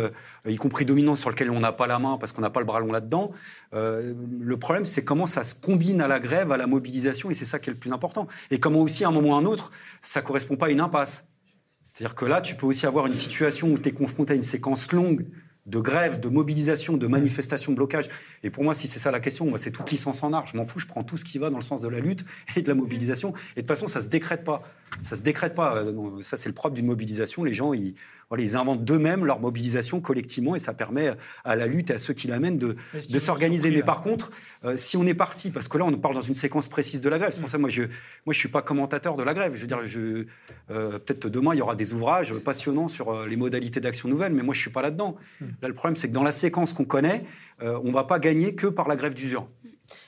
y 0.46 0.56
compris 0.56 0.84
dominant 0.84 1.14
sur 1.14 1.30
lequel 1.30 1.50
on 1.50 1.60
n'a 1.60 1.72
pas 1.72 1.86
la 1.86 1.98
main 1.98 2.16
parce 2.18 2.32
qu'on 2.32 2.42
n'a 2.42 2.50
pas 2.50 2.60
le 2.60 2.66
bras 2.66 2.80
long 2.80 2.92
là-dedans. 2.92 3.32
le 3.72 4.56
problème, 4.56 4.84
c'est 4.84 5.04
comment 5.04 5.26
ça 5.26 5.44
se 5.44 5.54
combine 5.54 6.00
à 6.00 6.08
la 6.08 6.20
grève, 6.20 6.52
à 6.52 6.56
la 6.56 6.66
mobilisation, 6.66 7.30
et 7.30 7.34
c'est 7.34 7.44
ça 7.44 7.58
qui 7.58 7.70
est 7.70 7.72
le 7.72 7.78
plus 7.78 7.92
important. 7.92 8.26
Et 8.50 8.58
comment 8.58 8.80
aussi, 8.80 9.04
à 9.04 9.08
un 9.08 9.12
moment 9.12 9.30
ou 9.30 9.34
à 9.34 9.38
un 9.38 9.44
autre, 9.44 9.70
ça 10.00 10.20
ne 10.20 10.26
correspond 10.26 10.56
pas 10.56 10.66
à 10.66 10.70
une 10.70 10.80
impasse. 10.80 11.26
C'est-à-dire 11.86 12.14
que 12.14 12.24
là, 12.24 12.40
tu 12.40 12.56
peux 12.56 12.66
aussi 12.66 12.86
avoir 12.86 13.06
une 13.06 13.14
situation 13.14 13.68
où 13.70 13.78
tu 13.78 13.88
es 13.88 13.92
confronté 13.92 14.32
à 14.32 14.36
une 14.36 14.42
séquence 14.42 14.90
longue 14.90 15.26
de 15.66 15.78
grève, 15.78 16.20
de 16.20 16.28
mobilisation, 16.28 16.96
de 16.96 17.06
manifestation, 17.06 17.72
de 17.72 17.76
blocage. 17.76 18.08
Et 18.42 18.50
pour 18.50 18.64
moi, 18.64 18.74
si 18.74 18.86
c'est 18.86 18.98
ça 18.98 19.10
la 19.10 19.20
question, 19.20 19.46
moi, 19.46 19.58
c'est 19.58 19.70
toute 19.70 19.90
licence 19.90 20.22
en 20.22 20.32
art. 20.32 20.46
Je 20.46 20.56
m'en 20.56 20.66
fous, 20.66 20.78
je 20.78 20.86
prends 20.86 21.04
tout 21.04 21.16
ce 21.16 21.24
qui 21.24 21.38
va 21.38 21.48
dans 21.48 21.56
le 21.56 21.62
sens 21.62 21.80
de 21.80 21.88
la 21.88 21.98
lutte 21.98 22.24
et 22.56 22.62
de 22.62 22.68
la 22.68 22.74
mobilisation. 22.74 23.32
Et 23.56 23.62
de 23.62 23.66
toute 23.66 23.68
façon, 23.68 23.88
ça 23.88 24.00
se 24.00 24.08
décrète 24.08 24.44
pas. 24.44 24.62
Ça 25.00 25.16
se 25.16 25.22
décrète 25.22 25.54
pas. 25.54 25.76
Euh, 25.76 26.22
ça, 26.22 26.36
c'est 26.36 26.48
le 26.48 26.54
propre 26.54 26.74
d'une 26.74 26.86
mobilisation. 26.86 27.44
Les 27.44 27.54
gens, 27.54 27.72
ils, 27.72 27.94
ils 28.38 28.56
inventent 28.56 28.84
d'eux-mêmes 28.84 29.24
leur 29.24 29.40
mobilisation 29.40 30.00
collectivement 30.00 30.54
et 30.54 30.58
ça 30.58 30.74
permet 30.74 31.12
à 31.44 31.56
la 31.56 31.66
lutte 31.66 31.90
et 31.90 31.94
à 31.94 31.98
ceux 31.98 32.14
qui 32.14 32.26
l'amènent 32.28 32.58
de, 32.58 32.76
de 33.08 33.18
s'organiser. 33.18 33.70
Mais 33.70 33.82
par 33.82 34.00
contre, 34.00 34.30
euh, 34.64 34.76
si 34.76 34.96
on 34.96 35.06
est 35.06 35.14
parti, 35.14 35.50
parce 35.50 35.68
que 35.68 35.78
là, 35.78 35.84
on 35.84 35.92
parle 35.92 36.14
dans 36.14 36.22
une 36.22 36.34
séquence 36.34 36.68
précise 36.68 37.00
de 37.00 37.08
la 37.08 37.18
grève, 37.18 37.30
c'est 37.32 37.40
pour 37.40 37.48
ça 37.48 37.58
moi, 37.58 37.70
je 37.70 37.82
ne 37.82 37.86
moi, 38.26 38.32
je 38.32 38.38
suis 38.38 38.48
pas 38.48 38.62
commentateur 38.62 39.16
de 39.16 39.22
la 39.22 39.34
grève. 39.34 39.54
Je 39.54 39.60
veux 39.60 39.66
dire, 39.66 39.84
je, 39.84 40.26
euh, 40.70 40.98
peut-être 40.98 41.28
demain, 41.28 41.54
il 41.54 41.58
y 41.58 41.62
aura 41.62 41.76
des 41.76 41.92
ouvrages 41.92 42.34
passionnants 42.34 42.88
sur 42.88 43.10
euh, 43.10 43.26
les 43.26 43.36
modalités 43.36 43.80
d'action 43.80 44.08
nouvelle, 44.08 44.32
mais 44.32 44.42
moi, 44.42 44.54
je 44.54 44.60
suis 44.60 44.70
pas 44.70 44.82
là-dedans. 44.82 45.16
Hmm. 45.40 45.46
Là, 45.62 45.68
le 45.68 45.74
problème, 45.74 45.96
c'est 45.96 46.08
que 46.08 46.14
dans 46.14 46.22
la 46.22 46.32
séquence 46.32 46.72
qu'on 46.72 46.84
connaît, 46.84 47.24
on 47.60 47.92
va 47.92 48.04
pas 48.04 48.18
gagner 48.18 48.54
que 48.54 48.66
par 48.66 48.88
la 48.88 48.96
grève 48.96 49.14
d'usure. 49.14 49.48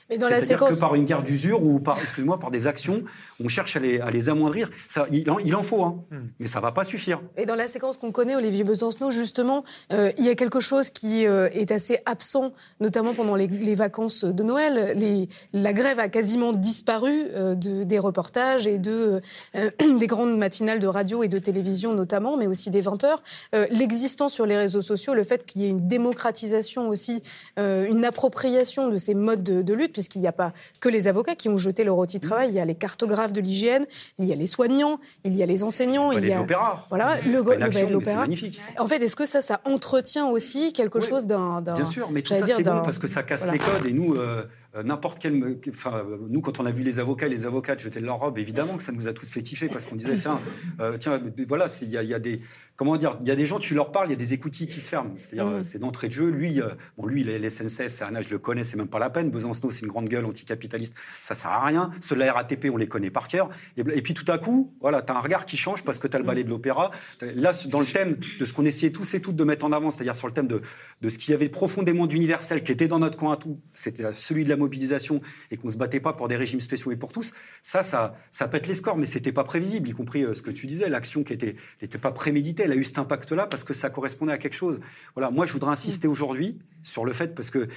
Mais 0.09 0.17
dans 0.17 0.29
la 0.29 0.41
séquence... 0.41 0.75
que 0.75 0.79
par 0.79 0.95
une 0.95 1.03
guerre 1.03 1.23
d'usure 1.23 1.63
ou 1.63 1.79
par, 1.79 1.99
excuse-moi, 1.99 2.39
par 2.39 2.51
des 2.51 2.65
actions, 2.65 3.03
on 3.43 3.47
cherche 3.47 3.75
à 3.75 3.79
les, 3.79 3.99
à 3.99 4.09
les 4.09 4.29
amoindrir. 4.29 4.69
Ça, 4.87 5.05
il, 5.11 5.29
en, 5.29 5.37
il 5.39 5.53
en 5.55 5.63
faut, 5.63 5.83
hein, 5.83 6.03
hmm. 6.11 6.27
mais 6.39 6.47
ça 6.47 6.59
va 6.59 6.71
pas 6.71 6.83
suffire. 6.83 7.21
Et 7.35 7.45
dans 7.45 7.55
la 7.55 7.67
séquence 7.67 7.97
qu'on 7.97 8.11
connaît, 8.11 8.35
Olivier 8.35 8.63
Besancenot, 8.63 9.11
justement, 9.11 9.63
euh, 9.91 10.11
il 10.17 10.25
y 10.25 10.29
a 10.29 10.35
quelque 10.35 10.59
chose 10.59 10.89
qui 10.89 11.27
euh, 11.27 11.49
est 11.51 11.71
assez 11.71 11.99
absent, 12.05 12.53
notamment 12.79 13.13
pendant 13.13 13.35
les, 13.35 13.47
les 13.47 13.75
vacances 13.75 14.23
de 14.23 14.43
Noël. 14.43 14.97
Les, 14.97 15.27
la 15.53 15.73
grève 15.73 15.99
a 15.99 16.07
quasiment 16.07 16.53
disparu 16.53 17.25
euh, 17.33 17.55
de, 17.55 17.83
des 17.83 17.99
reportages 17.99 18.65
et 18.65 18.77
de, 18.77 19.21
des 19.53 20.07
grandes 20.07 20.37
matinales 20.37 20.79
de 20.79 20.87
radio 20.87 21.23
et 21.23 21.27
de 21.27 21.39
télévision 21.39 21.93
notamment, 21.93 22.37
mais 22.37 22.47
aussi 22.47 22.69
des 22.69 22.81
20 22.81 23.03
heures. 23.03 23.23
L'existence 23.69 24.33
sur 24.33 24.45
les 24.45 24.57
réseaux 24.57 24.81
sociaux, 24.81 25.13
le 25.13 25.23
fait 25.23 25.45
qu'il 25.45 25.61
y 25.61 25.65
ait 25.65 25.69
une 25.69 25.87
démocratisation 25.87 26.89
aussi, 26.89 27.23
une 27.57 28.05
appropriation 28.05 28.89
de 28.89 28.97
ces 28.97 29.13
modes 29.13 29.43
de, 29.43 29.61
de 29.61 29.73
lutte, 29.73 29.96
puisqu'il 29.97 30.19
n'y 30.19 30.27
a 30.27 30.31
pas 30.31 30.53
que 30.79 30.89
les 30.89 31.07
avocats 31.07 31.33
qui 31.33 31.49
ont 31.49 31.57
jeté 31.57 31.83
leur 31.83 31.97
outil 31.97 32.19
de 32.19 32.27
travail, 32.27 32.49
il 32.49 32.53
y 32.53 32.59
a 32.59 32.65
les 32.65 32.75
cartographes 32.75 33.33
de 33.33 33.41
l'hygiène, 33.41 33.87
il 34.19 34.25
y 34.25 34.31
a 34.31 34.35
les 34.35 34.45
soignants, 34.45 34.99
il 35.23 35.35
y 35.35 35.41
a 35.41 35.47
les 35.47 35.63
enseignants, 35.63 36.11
il 36.11 36.23
y 36.23 36.31
a 36.31 36.37
l'opéra. 36.37 36.85
Voilà, 36.89 37.19
le, 37.21 37.41
le 37.41 37.89
l'opéra. 37.89 38.21
magnifique. 38.21 38.61
En 38.77 38.87
fait, 38.87 39.01
est-ce 39.01 39.15
que 39.15 39.25
ça, 39.25 39.41
ça 39.41 39.59
entretient 39.65 40.27
aussi 40.27 40.71
quelque 40.71 40.99
chose 40.99 41.25
d'un, 41.25 41.61
Bien 41.61 41.85
sûr, 41.87 42.11
mais 42.11 42.21
tout 42.21 42.35
ça 42.35 42.45
c'est 42.45 42.61
bon 42.61 42.83
parce 42.83 42.99
que 42.99 43.07
ça 43.07 43.23
casse 43.23 43.51
les 43.51 43.57
codes 43.57 43.87
et 43.87 43.93
nous. 43.93 44.13
Euh, 44.13 44.45
n'importe 44.83 45.19
quel. 45.19 45.57
Enfin, 45.69 46.05
nous, 46.29 46.41
quand 46.41 46.59
on 46.59 46.65
a 46.65 46.71
vu 46.71 46.83
les 46.83 46.99
avocats 46.99 47.27
et 47.27 47.29
les 47.29 47.45
avocates 47.45 47.79
jeter 47.79 47.99
leur 47.99 48.17
robe, 48.17 48.37
évidemment 48.37 48.77
que 48.77 48.83
ça 48.83 48.91
nous 48.91 49.07
a 49.07 49.13
tous 49.13 49.29
fait 49.29 49.43
kiffer 49.43 49.67
parce 49.67 49.85
qu'on 49.85 49.95
disait, 49.95 50.15
tiens, 50.15 50.41
euh, 50.79 50.97
tiens, 50.97 51.21
voilà, 51.47 51.67
il 51.81 51.89
y, 51.89 52.13
a 52.13 52.19
des. 52.19 52.41
Comment 52.75 52.97
dire 52.97 53.17
Il 53.21 53.27
y 53.27 53.31
a 53.31 53.35
des 53.35 53.45
gens, 53.45 53.59
tu 53.59 53.73
leur 53.73 53.91
parles, 53.91 54.07
il 54.07 54.11
y 54.11 54.13
a 54.13 54.17
des 54.17 54.33
écoutilles 54.33 54.67
qui 54.67 54.81
se 54.81 54.89
ferment. 54.89 55.13
C'est-à-dire, 55.17 55.47
mmh. 55.47 55.63
c'est 55.63 55.79
d'entrée 55.79 56.07
de 56.07 56.13
jeu. 56.13 56.29
Lui, 56.29 56.61
euh, 56.61 56.69
bon, 56.97 57.05
lui, 57.05 57.23
les, 57.23 57.49
SNCF, 57.49 57.89
c'est 57.89 58.03
un 58.03 58.15
âge, 58.15 58.25
je 58.25 58.31
le 58.31 58.39
connais, 58.39 58.63
c'est 58.63 58.77
même 58.77 58.87
pas 58.87 58.99
la 58.99 59.09
peine. 59.09 59.29
Besançon, 59.29 59.69
c'est 59.71 59.81
une 59.81 59.87
grande 59.87 60.09
gueule 60.09 60.25
anticapitaliste, 60.25 60.95
ça 61.19 61.33
sert 61.33 61.51
à 61.51 61.65
rien. 61.65 61.91
Ceux 62.01 62.15
de 62.15 62.19
la 62.19 62.33
RATP, 62.33 62.67
on 62.71 62.77
les 62.77 62.87
connaît 62.87 63.09
par 63.09 63.27
cœur. 63.27 63.49
Et, 63.77 63.83
puis 64.01 64.13
tout 64.13 64.29
à 64.31 64.37
coup, 64.37 64.73
voilà, 64.81 65.01
tu 65.01 65.11
as 65.11 65.15
un 65.15 65.19
regard 65.19 65.45
qui 65.45 65.57
change 65.57 65.83
parce 65.83 65.99
que 65.99 66.07
tu 66.07 66.15
as 66.15 66.19
le 66.19 66.25
ballet 66.25 66.43
de 66.43 66.49
l'opéra. 66.49 66.91
Là, 67.21 67.51
dans 67.67 67.79
le 67.79 67.85
thème 67.85 68.17
de 68.39 68.45
ce 68.45 68.53
qu'on 68.53 68.65
essayait 68.65 68.91
tous 68.91 69.13
et 69.13 69.21
toutes 69.21 69.35
de 69.35 69.43
mettre 69.43 69.65
en 69.65 69.71
avant, 69.71 69.91
c'est-à-dire 69.91 70.15
sur 70.15 70.27
le 70.27 70.33
thème 70.33 70.47
de, 70.47 70.61
de 71.01 71.09
ce 71.09 71.17
qu'il 71.17 71.31
y 71.31 71.35
avait 71.35 71.49
profondément 71.49 72.05
d'universel, 72.05 72.63
qui 72.63 72.71
était 72.71 72.87
dans 72.87 72.99
notre 72.99 73.17
coin 73.17 73.33
à 73.33 73.37
tout, 73.37 73.59
c'était 73.73 74.11
celui 74.13 74.43
de 74.43 74.49
la 74.49 74.56
mobilisation 74.57 75.21
et 75.51 75.57
qu'on 75.57 75.69
se 75.69 75.77
battait 75.77 75.99
pas 75.99 76.13
pour 76.13 76.27
des 76.27 76.35
régimes 76.35 76.61
spéciaux 76.61 76.91
et 76.91 76.95
pour 76.95 77.11
tous, 77.11 77.33
ça, 77.61 77.83
ça, 77.83 78.15
ça 78.31 78.47
pète 78.47 78.67
les 78.67 78.75
scores, 78.75 78.97
mais 78.97 79.05
c'était 79.05 79.31
pas 79.31 79.43
prévisible, 79.43 79.89
y 79.89 79.93
compris 79.93 80.23
euh, 80.23 80.33
ce 80.33 80.41
que 80.41 80.51
tu 80.51 80.67
disais, 80.67 80.89
l'action 80.89 81.23
qui 81.23 81.33
était, 81.33 81.55
n'était 81.81 81.97
pas 81.97 82.11
préméditée, 82.11 82.63
elle 82.63 82.71
a 82.71 82.75
eu 82.75 82.83
cet 82.83 82.99
impact-là 82.99 83.47
parce 83.47 83.63
que 83.63 83.73
ça 83.73 83.89
correspondait 83.89 84.33
à 84.33 84.37
quelque 84.37 84.55
chose. 84.55 84.79
Voilà, 85.15 85.31
moi 85.31 85.45
je 85.45 85.53
voudrais 85.53 85.71
insister 85.71 86.07
aujourd'hui 86.07 86.57
sur 86.83 87.05
le 87.05 87.13
fait 87.13 87.35
parce 87.35 87.51
que 87.51 87.67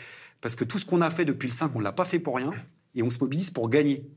parce 0.40 0.56
que 0.56 0.64
tout 0.64 0.78
ce 0.78 0.86
qu'on 0.86 1.00
a 1.00 1.10
fait 1.10 1.24
depuis 1.24 1.48
le 1.48 1.52
5, 1.52 1.72
on 1.74 1.80
l'a 1.80 1.92
pas 1.92 2.04
fait 2.04 2.18
pour 2.18 2.36
rien. 2.36 2.52
Et 2.94 3.02
on 3.02 3.10
se 3.10 3.18
mobilise 3.20 3.50
pour 3.50 3.68
gagner. 3.68 4.10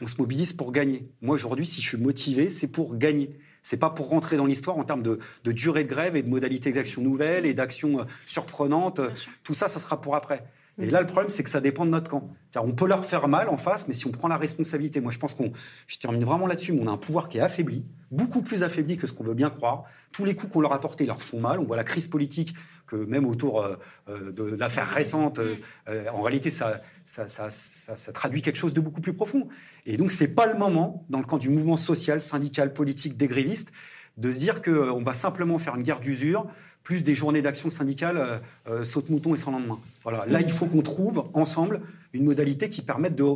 On 0.00 0.06
se 0.06 0.16
mobilise 0.16 0.52
pour 0.52 0.72
gagner. 0.72 1.08
Moi, 1.20 1.34
aujourd'hui, 1.34 1.66
si 1.66 1.82
je 1.82 1.88
suis 1.88 1.98
motivé, 1.98 2.50
c'est 2.50 2.68
pour 2.68 2.96
gagner. 2.96 3.36
C'est 3.62 3.76
pas 3.76 3.90
pour 3.90 4.08
rentrer 4.08 4.36
dans 4.36 4.46
l'histoire 4.46 4.78
en 4.78 4.84
termes 4.84 5.02
de, 5.02 5.18
de, 5.44 5.52
durée 5.52 5.84
de 5.84 5.88
grève 5.88 6.16
et 6.16 6.22
de 6.22 6.28
modalités 6.28 6.72
d'action 6.72 7.02
nouvelles 7.02 7.46
et 7.46 7.52
d'actions 7.52 8.00
euh, 8.00 8.04
surprenantes. 8.24 9.00
Tout 9.42 9.54
ça, 9.54 9.68
ça 9.68 9.80
sera 9.80 10.00
pour 10.00 10.14
après. 10.14 10.44
Et 10.78 10.90
là, 10.90 11.00
le 11.00 11.06
problème, 11.06 11.30
c'est 11.30 11.42
que 11.42 11.48
ça 11.48 11.60
dépend 11.60 11.86
de 11.86 11.90
notre 11.90 12.10
camp. 12.10 12.28
On 12.56 12.72
peut 12.72 12.86
leur 12.86 13.04
faire 13.04 13.28
mal 13.28 13.48
en 13.48 13.56
face, 13.56 13.88
mais 13.88 13.94
si 13.94 14.06
on 14.06 14.10
prend 14.10 14.28
la 14.28 14.36
responsabilité, 14.36 15.00
moi 15.00 15.10
je 15.10 15.18
pense 15.18 15.34
qu'on, 15.34 15.52
je 15.86 15.98
termine 15.98 16.24
vraiment 16.24 16.46
là-dessus, 16.46 16.72
mais 16.72 16.80
on 16.82 16.88
a 16.88 16.90
un 16.90 16.96
pouvoir 16.98 17.28
qui 17.28 17.38
est 17.38 17.40
affaibli, 17.40 17.84
beaucoup 18.10 18.42
plus 18.42 18.62
affaibli 18.62 18.96
que 18.96 19.06
ce 19.06 19.12
qu'on 19.12 19.24
veut 19.24 19.34
bien 19.34 19.50
croire. 19.50 19.84
Tous 20.12 20.24
les 20.24 20.34
coups 20.34 20.52
qu'on 20.52 20.60
leur 20.60 20.72
a 20.72 20.80
portés 20.80 21.06
leur 21.06 21.22
font 21.22 21.40
mal. 21.40 21.60
On 21.60 21.64
voit 21.64 21.76
la 21.76 21.84
crise 21.84 22.08
politique 22.08 22.54
que 22.86 22.96
même 22.96 23.26
autour 23.26 23.62
euh, 23.62 23.76
euh, 24.08 24.32
de 24.32 24.44
l'affaire 24.44 24.88
récente, 24.88 25.38
euh, 25.38 26.06
en 26.12 26.22
réalité, 26.22 26.50
ça 26.50 26.80
ça, 27.04 27.28
ça, 27.28 27.50
ça, 27.50 28.12
traduit 28.12 28.42
quelque 28.42 28.58
chose 28.58 28.74
de 28.74 28.80
beaucoup 28.80 29.00
plus 29.00 29.14
profond. 29.14 29.48
Et 29.86 29.96
donc, 29.96 30.10
c'est 30.10 30.28
pas 30.28 30.46
le 30.46 30.58
moment, 30.58 31.06
dans 31.08 31.18
le 31.18 31.24
camp 31.24 31.38
du 31.38 31.48
mouvement 31.50 31.76
social, 31.76 32.20
syndical, 32.20 32.74
politique, 32.74 33.16
des 33.16 33.28
grévistes, 33.28 33.70
de 34.16 34.32
se 34.32 34.38
dire 34.38 34.60
qu'on 34.60 35.02
va 35.02 35.14
simplement 35.14 35.58
faire 35.58 35.76
une 35.76 35.82
guerre 35.82 36.00
d'usure 36.00 36.46
plus 36.86 37.02
des 37.02 37.14
journées 37.14 37.42
d'action 37.42 37.68
syndicale 37.68 38.16
euh, 38.16 38.38
euh, 38.68 38.84
saute-mouton 38.84 39.34
et 39.34 39.36
sans 39.36 39.50
lendemain. 39.50 39.80
Voilà. 40.04 40.24
Là, 40.28 40.40
il 40.40 40.52
faut 40.52 40.66
qu'on 40.66 40.82
trouve 40.82 41.28
ensemble 41.34 41.80
une 42.12 42.22
modalité 42.22 42.68
qui 42.68 42.80
permette 42.80 43.16
de, 43.16 43.26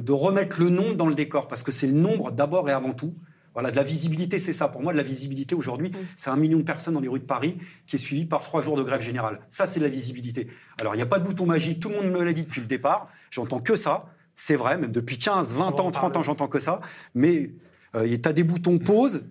de, 0.00 0.12
remettre 0.12 0.60
le 0.60 0.70
nom 0.70 0.92
dans 0.94 1.06
le 1.06 1.14
décor, 1.14 1.46
parce 1.46 1.62
que 1.62 1.70
c'est 1.70 1.86
le 1.86 1.92
nombre 1.92 2.32
d'abord 2.32 2.68
et 2.68 2.72
avant 2.72 2.92
tout. 2.92 3.14
Voilà, 3.54 3.70
de 3.70 3.76
la 3.76 3.84
visibilité, 3.84 4.40
c'est 4.40 4.52
ça. 4.52 4.66
Pour 4.66 4.82
moi, 4.82 4.92
de 4.92 4.96
la 4.96 5.04
visibilité 5.04 5.54
aujourd'hui, 5.54 5.92
c'est 6.16 6.30
un 6.30 6.36
million 6.36 6.58
de 6.58 6.64
personnes 6.64 6.94
dans 6.94 7.00
les 7.00 7.06
rues 7.06 7.20
de 7.20 7.24
Paris 7.24 7.58
qui 7.86 7.94
est 7.94 7.98
suivi 8.00 8.24
par 8.24 8.42
trois 8.42 8.60
jours 8.60 8.76
de 8.76 8.82
grève 8.82 9.02
générale. 9.02 9.38
Ça, 9.50 9.68
c'est 9.68 9.78
de 9.78 9.84
la 9.84 9.90
visibilité. 9.90 10.48
Alors, 10.80 10.96
il 10.96 10.98
n'y 10.98 11.04
a 11.04 11.06
pas 11.06 11.20
de 11.20 11.24
bouton 11.24 11.46
magique, 11.46 11.78
tout 11.78 11.90
le 11.90 11.94
monde 11.94 12.10
me 12.10 12.24
l'a 12.24 12.32
dit 12.32 12.42
depuis 12.42 12.60
le 12.60 12.66
départ. 12.66 13.08
J'entends 13.30 13.60
que 13.60 13.76
ça. 13.76 14.06
C'est 14.34 14.56
vrai, 14.56 14.78
même 14.78 14.90
depuis 14.90 15.16
15, 15.16 15.54
20 15.54 15.78
ans, 15.78 15.92
30 15.92 16.16
ans, 16.16 16.22
j'entends 16.22 16.48
que 16.48 16.58
ça. 16.58 16.80
Mais 17.14 17.52
euh, 17.94 18.16
tu 18.20 18.28
as 18.28 18.32
des 18.32 18.42
boutons 18.42 18.78
pause, 18.78 19.22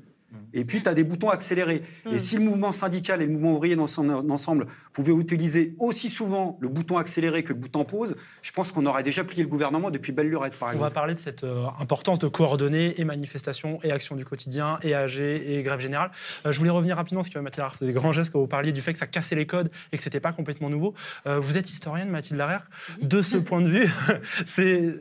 et 0.53 0.65
puis, 0.65 0.81
tu 0.81 0.89
as 0.89 0.93
des 0.93 1.03
boutons 1.03 1.29
accélérés. 1.29 1.83
Et 2.05 2.15
hmm. 2.15 2.19
si 2.19 2.35
le 2.35 2.41
mouvement 2.41 2.71
syndical 2.71 3.21
et 3.21 3.25
le 3.25 3.31
mouvement 3.31 3.53
ouvrier 3.53 3.75
dans 3.75 3.87
son 3.87 4.09
ensemble 4.29 4.67
pouvaient 4.93 5.13
utiliser 5.13 5.75
aussi 5.79 6.09
souvent 6.09 6.57
le 6.59 6.67
bouton 6.67 6.97
accéléré 6.97 7.43
que 7.43 7.49
le 7.49 7.59
bouton 7.59 7.83
pause, 7.83 8.15
je 8.41 8.51
pense 8.51 8.71
qu'on 8.71 8.85
aurait 8.85 9.03
déjà 9.03 9.23
plié 9.23 9.43
le 9.43 9.49
gouvernement 9.49 9.91
depuis 9.91 10.11
belle 10.11 10.29
lurette, 10.29 10.55
par 10.55 10.69
exemple. 10.69 10.83
On 10.83 10.87
va 10.87 10.93
parler 10.93 11.13
de 11.13 11.19
cette 11.19 11.43
euh, 11.43 11.65
importance 11.79 12.19
de 12.19 12.27
coordonner 12.27 12.99
et 12.99 13.05
manifestations 13.05 13.79
et 13.83 13.91
actions 13.91 14.15
du 14.15 14.25
quotidien 14.25 14.79
et 14.83 14.93
AG 14.93 15.19
et 15.19 15.61
grève 15.63 15.79
générale. 15.79 16.11
Euh, 16.45 16.51
je 16.51 16.59
voulais 16.59 16.71
revenir 16.71 16.95
rapidement, 16.95 17.21
parce 17.21 17.33
que 17.33 17.39
Mathilde 17.39 17.67
c'est 17.77 17.85
des 17.85 17.93
grands 17.93 18.11
gestes 18.11 18.31
quand 18.31 18.39
vous 18.39 18.47
parliez 18.47 18.71
du 18.71 18.81
fait 18.81 18.93
que 18.93 18.99
ça 18.99 19.07
cassait 19.07 19.35
les 19.35 19.45
codes 19.45 19.69
et 19.91 19.97
que 19.97 20.03
c'était 20.03 20.19
pas 20.19 20.31
complètement 20.31 20.69
nouveau. 20.69 20.93
Euh, 21.27 21.39
vous 21.39 21.57
êtes 21.57 21.69
historienne, 21.69 22.09
Mathilde 22.09 22.37
Larère. 22.37 22.67
De 23.01 23.21
ce 23.21 23.37
point 23.49 23.61
de 23.61 23.69
vue, 23.69 23.89
c'est 24.45 24.95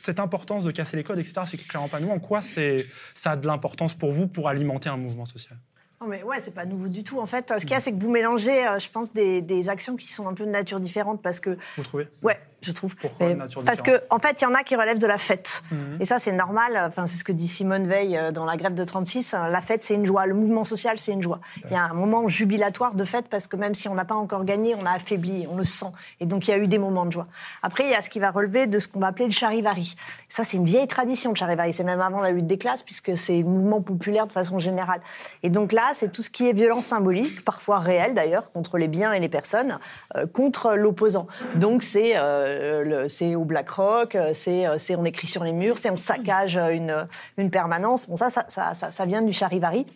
cette 0.00 0.20
importance 0.20 0.64
de 0.64 0.70
casser 0.70 0.96
les 0.96 1.04
codes, 1.04 1.18
etc., 1.18 1.42
c'est 1.44 1.56
clairement 1.56 1.88
pas 1.88 2.00
nous. 2.00 2.10
En 2.10 2.18
quoi 2.18 2.40
ça 2.40 3.30
a 3.32 3.36
de 3.36 3.46
l'importance 3.46 3.94
pour 3.94 4.12
vous 4.12 4.26
pour 4.26 4.48
alimenter 4.48 4.88
un 4.88 4.96
mouvement 4.96 5.26
social? 5.26 5.58
Non 6.00 6.06
mais 6.06 6.22
ouais, 6.22 6.40
c'est 6.40 6.54
pas 6.54 6.64
nouveau 6.64 6.88
du 6.88 7.04
tout. 7.04 7.20
En 7.20 7.26
fait, 7.26 7.52
ce 7.58 7.62
qu'il 7.62 7.72
y 7.72 7.74
a, 7.74 7.80
c'est 7.80 7.92
que 7.92 8.00
vous 8.02 8.10
mélangez, 8.10 8.66
euh, 8.66 8.78
je 8.78 8.88
pense, 8.88 9.12
des, 9.12 9.42
des, 9.42 9.68
actions 9.68 9.96
qui 9.96 10.10
sont 10.10 10.26
un 10.28 10.32
peu 10.32 10.46
de 10.46 10.50
nature 10.50 10.80
différente 10.80 11.20
parce 11.20 11.40
que. 11.40 11.58
Vous 11.76 11.82
trouvez? 11.82 12.08
Ouais, 12.22 12.40
je 12.62 12.72
trouve. 12.72 12.96
Pourquoi 12.96 13.28
Parce 13.66 13.82
que, 13.82 14.00
en 14.08 14.18
fait, 14.18 14.40
il 14.40 14.44
y 14.44 14.46
en 14.46 14.54
a 14.54 14.62
qui 14.62 14.76
relèvent 14.76 14.98
de 14.98 15.06
la 15.06 15.18
fête. 15.18 15.62
Mhm. 15.70 15.98
Et 16.00 16.06
ça, 16.06 16.18
c'est 16.18 16.32
normal. 16.32 16.80
Enfin, 16.86 17.06
c'est 17.06 17.18
ce 17.18 17.24
que 17.24 17.32
dit 17.32 17.48
Simone 17.48 17.86
Veil 17.86 18.16
euh, 18.16 18.32
dans 18.32 18.46
la 18.46 18.56
grève 18.56 18.74
de 18.74 18.82
36. 18.82 19.32
La 19.32 19.60
fête, 19.60 19.84
c'est 19.84 19.92
une 19.92 20.06
joie. 20.06 20.24
Le 20.24 20.32
mouvement 20.32 20.64
social, 20.64 20.98
c'est 20.98 21.12
une 21.12 21.22
joie. 21.22 21.40
Il 21.66 21.72
y 21.72 21.76
a 21.76 21.82
un 21.82 21.92
moment 21.92 22.26
jubilatoire 22.28 22.94
de 22.94 23.04
fête 23.04 23.28
parce 23.28 23.46
que 23.46 23.56
même 23.56 23.74
si 23.74 23.86
on 23.86 23.94
n'a 23.94 24.06
pas 24.06 24.14
encore 24.14 24.46
gagné, 24.46 24.74
on 24.74 24.86
a 24.86 24.92
affaibli, 24.92 25.46
on 25.50 25.56
le 25.56 25.64
sent. 25.64 25.92
Et 26.20 26.24
donc, 26.24 26.48
il 26.48 26.50
y 26.50 26.54
a 26.54 26.58
eu 26.58 26.66
des 26.66 26.78
moments 26.78 27.04
de 27.04 27.12
joie. 27.12 27.26
Après, 27.62 27.84
il 27.84 27.90
y 27.90 27.94
a 27.94 28.00
ce 28.00 28.08
qui 28.08 28.20
va 28.20 28.30
relever 28.30 28.66
de 28.66 28.78
ce 28.78 28.88
qu'on 28.88 29.00
va 29.00 29.08
appeler 29.08 29.26
le 29.26 29.32
charivari. 29.32 29.96
Ça, 30.28 30.44
c'est 30.44 30.56
une 30.56 30.64
vieille 30.64 30.88
tradition, 30.88 31.32
le 31.32 31.36
charivari. 31.36 31.74
C'est 31.74 31.84
même 31.84 32.00
avant 32.00 32.20
la 32.20 32.30
lutte 32.30 32.46
des 32.46 32.58
classes 32.58 32.82
puisque 32.82 33.18
c'est 33.18 33.42
mouvement 33.42 33.82
populaire 33.82 34.26
de 34.26 34.32
façon 34.32 34.58
générale. 34.58 35.02
Et 35.42 35.50
donc 35.50 35.72
là, 35.72 35.89
c'est 35.94 36.10
tout 36.10 36.22
ce 36.22 36.30
qui 36.30 36.48
est 36.48 36.52
violence 36.52 36.86
symbolique, 36.86 37.44
parfois 37.44 37.78
réelle 37.78 38.14
d'ailleurs, 38.14 38.50
contre 38.52 38.78
les 38.78 38.88
biens 38.88 39.12
et 39.12 39.20
les 39.20 39.28
personnes, 39.28 39.78
euh, 40.16 40.26
contre 40.26 40.74
l'opposant. 40.74 41.26
Donc, 41.54 41.82
c'est 41.82 42.12
euh, 42.16 43.06
au 43.36 43.44
Black 43.44 43.70
Rock, 43.70 44.14
euh, 44.14 44.32
euh, 44.48 44.78
c'est 44.78 44.96
on 44.96 45.04
écrit 45.04 45.26
sur 45.26 45.44
les 45.44 45.52
murs, 45.52 45.78
c'est 45.78 45.90
on 45.90 45.96
saccage 45.96 46.56
une, 46.56 47.06
une 47.36 47.50
permanence. 47.50 48.08
Bon, 48.08 48.16
ça, 48.16 48.30
ça, 48.30 48.74
ça, 48.74 49.06
vient 49.06 49.22
du 49.22 49.32
charivari. 49.32 49.86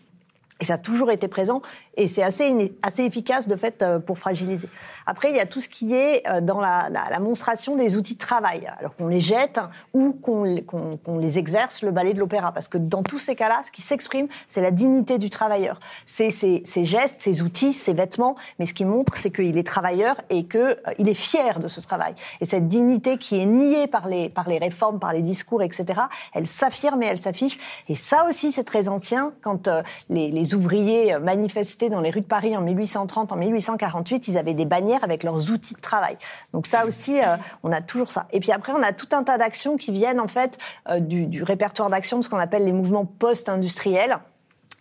Et 0.61 0.65
ça 0.65 0.75
a 0.75 0.79
toujours 0.79 1.11
été 1.11 1.27
présent 1.27 1.63
et 1.97 2.09
c'est 2.09 2.23
assez, 2.23 2.73
efficace 2.99 3.47
de 3.47 3.57
fait 3.57 3.83
euh, 3.83 3.99
pour 3.99 4.19
fragiliser. 4.19 4.69
Après, 5.07 5.31
il 5.31 5.37
y 5.37 5.41
a 5.41 5.47
tout 5.47 5.61
ce 5.61 5.69
qui 5.69 5.95
est 5.95 6.27
euh, 6.29 6.41
dans 6.41 6.61
la, 6.61 6.89
la, 6.91 7.19
monstration 7.21 7.77
des 7.77 7.97
outils 7.97 8.15
de 8.15 8.19
travail, 8.19 8.71
alors 8.79 8.95
qu'on 8.97 9.09
les 9.09 9.21
jette 9.21 9.61
ou 9.93 10.13
qu'on 10.13 10.45
les 11.19 11.39
exerce, 11.39 11.83
le 11.83 11.91
ballet 11.91 12.13
de 12.13 12.21
l'opéra. 12.21 12.53
Parce 12.53 12.69
que 12.69 12.79
dans 12.79 13.03
tous 13.03 13.19
ces 13.19 13.37
cas-là, 13.37 13.61
ce 13.65 13.71
qui 13.71 13.83
s'exprime, 13.83 14.29
c'est 14.49 14.61
la 14.61 14.71
dignité 14.71 15.19
du 15.19 15.31
travailleur. 15.31 15.81
C'est 16.07 16.31
ces, 16.31 16.63
ces, 16.65 16.85
gestes, 16.85 17.21
ces 17.21 17.43
outils, 17.43 17.73
ces 17.73 17.93
vêtements, 17.93 18.37
mais 18.59 18.67
ce 18.67 18.75
qui 18.75 18.85
montre, 18.85 19.17
c'est 19.17 19.31
qu'il 19.31 19.57
est 19.57 19.67
travailleur 19.67 20.21
et 20.31 20.45
qu'il 20.45 20.61
euh, 20.61 20.75
est 20.99 21.15
fier 21.15 21.61
de 21.61 21.69
ce 21.69 21.81
travail. 21.81 22.15
Et 22.41 22.45
cette 22.45 22.69
dignité 22.69 23.19
qui 23.19 23.41
est 23.41 23.47
niée 23.47 23.87
par 23.87 24.09
les, 24.09 24.29
par 24.29 24.49
les 24.49 24.59
réformes, 24.59 24.99
par 24.99 25.13
les 25.13 25.23
discours, 25.23 25.63
etc., 25.63 26.01
elle 26.33 26.47
s'affirme 26.47 27.03
et 27.03 27.07
elle 27.07 27.21
s'affiche. 27.21 27.59
Et 27.89 27.95
ça 27.95 28.27
aussi, 28.29 28.53
c'est 28.53 28.65
très 28.65 28.89
ancien, 28.89 29.33
quand 29.43 29.69
les, 30.09 30.31
les 30.31 30.55
ouvriers 30.55 31.19
manifestaient 31.19 31.84
dans 31.89 32.01
les 32.01 32.11
rues 32.11 32.21
de 32.21 32.27
Paris 32.27 32.57
en 32.57 32.61
1830, 32.61 33.33
en 33.33 33.37
1848, 33.37 34.29
ils 34.29 34.39
avaient 34.39 34.55
des 34.55 34.65
bannières 34.65 35.05
avec 35.05 35.23
leurs 35.23 35.51
outils 35.51 35.75
de 35.75 35.81
travail. 35.81 36.17
Donc 36.53 36.67
ça 36.67 36.87
aussi, 36.87 37.21
euh, 37.21 37.37
on 37.63 37.73
a 37.73 37.81
toujours 37.81 38.11
ça. 38.11 38.27
Et 38.33 38.41
puis 38.41 38.53
après, 38.53 38.73
on 38.73 38.83
a 38.83 38.93
tout 38.93 39.09
un 39.13 39.23
tas 39.23 39.39
d'actions 39.39 39.77
qui 39.77 39.93
viennent 39.93 40.21
en 40.21 40.29
fait 40.29 40.59
euh, 40.89 41.01
du, 41.01 41.27
du 41.27 41.43
répertoire 41.43 41.91
d'actions 41.91 42.19
de 42.19 42.25
ce 42.25 42.29
qu'on 42.29 42.39
appelle 42.39 42.65
les 42.65 42.73
mouvements 42.73 43.07
post-industriels. 43.07 44.19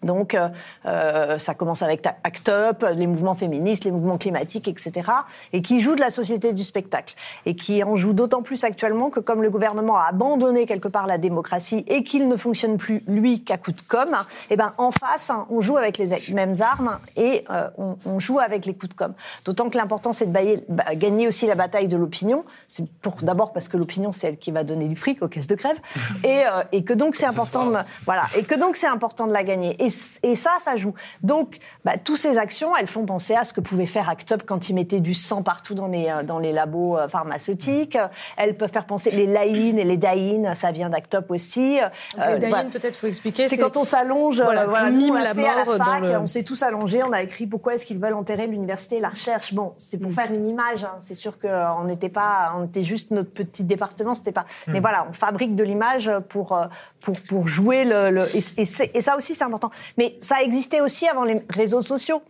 Donc, 0.04 0.36
euh, 0.36 0.50
euh, 0.86 1.38
ça 1.38 1.54
commence 1.54 1.82
avec 1.82 2.06
ACT 2.06 2.50
UP, 2.50 2.86
les 2.96 3.08
mouvements 3.08 3.36
féministes, 3.36 3.86
les 3.86 3.92
mouvements 3.92 4.18
climatiques, 4.18 4.68
etc., 4.68 5.10
et 5.54 5.62
qui 5.62 5.80
jouent 5.80 5.96
de 5.96 6.02
la 6.02 6.10
société 6.10 6.54
du 6.54 6.63
spectacle, 6.63 7.16
et 7.46 7.56
qui 7.56 7.84
en 7.84 7.96
jouent 7.96 8.13
d'autant 8.13 8.42
plus 8.42 8.63
actuellement 8.63 9.10
que 9.10 9.20
comme 9.20 9.42
le 9.42 9.50
gouvernement 9.50 9.98
a 9.98 10.08
abandonné 10.10 10.66
quelque 10.66 10.88
part 10.88 11.08
la 11.08 11.18
démocratie 11.18 11.84
et 11.88 12.04
qu'il 12.04 12.28
ne 12.28 12.36
fonctionne 12.36 12.78
plus, 12.78 13.04
lui, 13.08 13.44
qu'à 13.44 13.58
coup 13.58 13.72
de 13.72 13.82
com, 13.82 14.16
eh 14.50 14.56
ben, 14.56 14.74
en 14.78 14.92
face, 14.92 15.32
on 15.50 15.62
joue 15.62 15.78
avec 15.78 15.98
les 15.98 16.34
mêmes 16.34 16.56
armes 16.62 17.00
et 17.16 17.46
euh, 17.50 17.70
on, 17.78 17.98
on, 18.06 18.20
joue 18.20 18.39
avec 18.39 18.66
les 18.66 18.74
coups 18.74 18.89
de 18.89 18.94
com. 18.96 19.13
D'autant 19.46 19.70
que 19.70 19.78
l'important, 19.78 20.13
c'est 20.13 20.26
de 20.26 20.32
bailler, 20.32 20.63
bah, 20.70 20.96
gagner 20.96 21.28
aussi 21.28 21.48
la 21.48 21.56
bataille 21.56 21.88
de 21.88 21.98
l'opinion. 21.98 22.44
C'est 22.68 22.88
pour 23.02 23.16
d'abord 23.22 23.54
parce 23.54 23.68
que 23.68 23.78
l'opinion, 23.78 24.12
c'est 24.12 24.28
elle 24.28 24.38
qui 24.38 24.52
va 24.52 24.63
donner 24.63 24.88
du 24.88 24.96
fric 24.96 25.22
aux 25.22 25.28
caisses 25.28 25.48
de 25.48 25.56
grève, 25.56 25.78
et, 26.24 26.44
euh, 26.46 26.63
et 26.72 26.84
que 26.84 26.94
donc 26.94 27.16
c'est 27.16 27.26
important, 27.26 27.68
de, 27.68 27.78
voilà, 28.06 28.24
et 28.38 28.44
que 28.44 28.56
donc 28.56 28.76
c'est 28.76 28.88
important 28.88 29.28
de 29.28 29.34
la 29.34 29.44
gagner. 29.44 29.76
Et 29.84 29.89
et 30.23 30.36
ça, 30.36 30.51
ça 30.60 30.75
joue. 30.75 30.93
Donc, 31.21 31.58
bah, 31.86 31.93
toutes 32.03 32.17
ces 32.17 32.38
actions, 32.38 32.75
elles 32.75 32.88
font 32.88 33.06
penser 33.06 33.36
à 33.36 33.43
ce 33.43 33.53
que 33.53 33.62
pouvait 33.62 33.86
faire 33.86 34.10
Actop 34.10 34.43
quand 34.45 34.69
ils 34.69 34.73
mettaient 34.73 34.99
du 34.99 35.13
sang 35.13 35.43
partout 35.43 35.73
dans 35.73 35.88
les, 35.88 36.08
euh, 36.10 36.23
dans 36.23 36.39
les 36.39 36.51
labos 36.51 36.97
euh, 36.97 37.08
pharmaceutiques. 37.08 37.97
Elles 38.38 38.56
peuvent 38.56 38.71
faire 38.71 38.86
penser 38.86 39.12
les 39.12 39.25
laïnes 39.25 39.79
et 39.79 39.84
les 39.84 39.97
daïnes, 39.97 40.56
ça 40.56 40.71
vient 40.71 40.89
d'Actop 40.89 41.32
aussi. 41.32 41.79
les 42.17 42.38
daïnes, 42.38 42.53
euh, 42.53 42.69
peut-être, 42.71 42.95
faut 42.95 43.08
expliquer. 43.08 43.47
C'est 43.47 43.58
quand 43.58 43.77
on 43.77 43.84
s'allonge, 43.84 44.41
voilà, 44.41 44.67
on 44.67 44.91
mime 44.91 45.17
la 45.17 45.34
mort. 45.34 45.77
dans 45.77 45.99
le... 45.99 46.17
On 46.17 46.27
s'est 46.27 46.43
tous 46.43 46.62
allongés, 46.63 47.03
on 47.03 47.12
a 47.12 47.21
écrit 47.21 47.47
pourquoi 47.47 47.73
est-ce 47.73 47.86
qu'ils 47.86 47.99
veulent 47.99 48.13
enterrer 48.13 48.47
l'université 48.47 48.97
et 48.97 49.01
la 49.01 49.10
recherche. 49.10 49.53
Bon, 49.53 49.73
c'est 49.77 49.97
pour 49.97 50.12
mm. 50.12 50.15
faire 50.15 50.32
une 50.32 50.47
image. 50.47 50.84
Hein. 50.84 50.95
C'est 50.99 51.15
sûr 51.15 51.39
qu'on 51.39 51.84
n'était 51.86 52.10
pas, 52.10 52.53
on 52.58 52.65
était 52.65 52.84
juste 52.84 53.12
notre 53.12 53.32
petit 53.32 53.63
département, 53.63 54.13
c'était 54.13 54.32
pas. 54.32 54.45
Mais 54.67 54.79
mm. 54.79 54.82
voilà, 54.82 55.08
on 55.10 55.13
fabrique 55.13 55.56
de 55.56 55.63
l'image 55.63 56.12
pour, 56.29 56.58
pour, 57.01 57.19
pour 57.21 57.47
jouer 57.47 57.84
le. 57.84 58.12
le... 58.12 58.21
Et, 58.36 58.43
et, 58.58 58.97
et 58.97 59.01
ça 59.01 59.17
aussi, 59.17 59.36
c'est 59.36 59.43
important. 59.43 59.71
Mais 59.98 60.17
ça 60.22 60.41
existait 60.41 60.82
aussi 60.82 61.08
avant 61.08 61.24
les 61.24 61.41
réseaux 61.50 61.82
sociaux 61.82 62.22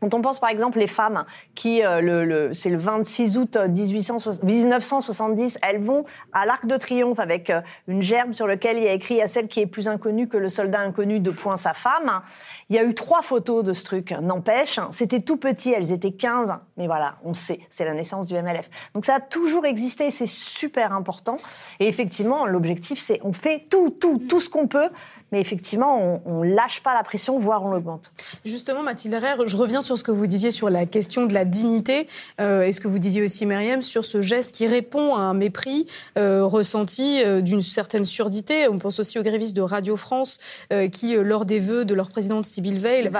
Quand 0.00 0.14
on 0.14 0.22
pense 0.22 0.38
par 0.38 0.50
exemple 0.50 0.78
les 0.78 0.86
femmes 0.86 1.24
qui, 1.54 1.82
euh, 1.82 2.00
le, 2.00 2.52
c'est 2.52 2.68
le 2.68 2.76
26 2.76 3.38
août 3.38 3.56
1970, 3.56 5.58
elles 5.62 5.80
vont 5.80 6.04
à 6.32 6.44
l'Arc 6.44 6.66
de 6.66 6.76
Triomphe 6.76 7.18
avec 7.18 7.50
euh, 7.50 7.60
une 7.88 8.02
gerbe 8.02 8.32
sur 8.32 8.46
laquelle 8.46 8.76
il 8.76 8.84
y 8.84 8.88
a 8.88 8.92
écrit 8.92 9.22
à 9.22 9.28
celle 9.28 9.48
qui 9.48 9.60
est 9.60 9.66
plus 9.66 9.88
inconnue 9.88 10.28
que 10.28 10.36
le 10.36 10.48
soldat 10.48 10.80
inconnu 10.80 11.20
de 11.20 11.30
point 11.30 11.56
sa 11.56 11.72
femme. 11.72 12.20
Il 12.68 12.76
y 12.76 12.78
a 12.78 12.84
eu 12.84 12.94
trois 12.94 13.22
photos 13.22 13.64
de 13.64 13.72
ce 13.72 13.84
truc, 13.84 14.12
n'empêche. 14.20 14.80
C'était 14.90 15.20
tout 15.20 15.36
petit, 15.36 15.70
elles 15.70 15.92
étaient 15.92 16.12
15, 16.12 16.54
mais 16.76 16.86
voilà, 16.86 17.16
on 17.24 17.34
sait, 17.34 17.60
c'est 17.70 17.84
la 17.84 17.94
naissance 17.94 18.26
du 18.26 18.34
MLF. 18.34 18.68
Donc 18.94 19.04
ça 19.04 19.16
a 19.16 19.20
toujours 19.20 19.66
existé, 19.66 20.10
c'est 20.10 20.26
super 20.26 20.92
important. 20.92 21.36
Et 21.80 21.88
effectivement, 21.88 22.46
l'objectif, 22.46 22.98
c'est 22.98 23.20
on 23.22 23.32
fait 23.32 23.66
tout, 23.70 23.90
tout, 23.90 24.18
tout 24.28 24.40
ce 24.40 24.48
qu'on 24.48 24.66
peut 24.66 24.88
mais 25.34 25.40
effectivement, 25.40 26.20
on, 26.26 26.44
ne 26.44 26.54
lâche 26.54 26.80
pas 26.80 26.94
la 26.94 27.02
pression, 27.02 27.40
voire 27.40 27.64
on 27.64 27.70
l'augmente. 27.70 28.12
Justement, 28.44 28.84
Mathilde 28.84 29.14
Herrère, 29.14 29.48
je 29.48 29.56
reviens 29.56 29.82
sur 29.82 29.98
ce 29.98 30.04
que 30.04 30.12
vous 30.12 30.28
disiez 30.28 30.52
sur 30.52 30.70
la 30.70 30.86
question 30.86 31.26
de 31.26 31.34
la 31.34 31.44
dignité, 31.44 32.06
euh, 32.40 32.62
et 32.62 32.70
ce 32.70 32.80
que 32.80 32.86
vous 32.86 33.00
disiez 33.00 33.24
aussi, 33.24 33.44
Myriam, 33.44 33.82
sur 33.82 34.04
ce 34.04 34.20
geste 34.20 34.52
qui 34.52 34.68
répond 34.68 35.16
à 35.16 35.18
un 35.18 35.34
mépris 35.34 35.88
euh, 36.18 36.44
ressenti 36.44 37.20
euh, 37.24 37.40
d'une 37.40 37.62
certaine 37.62 38.04
surdité. 38.04 38.68
On 38.68 38.78
pense 38.78 39.00
aussi 39.00 39.18
aux 39.18 39.24
grévistes 39.24 39.56
de 39.56 39.60
Radio 39.60 39.96
France, 39.96 40.38
qui, 40.92 41.16
lors 41.16 41.46
des 41.46 41.58
vœux 41.58 41.84
de 41.84 41.94
leur 41.94 42.10
présidente 42.10 42.46
Sybille 42.46 42.78
Veil, 42.78 43.10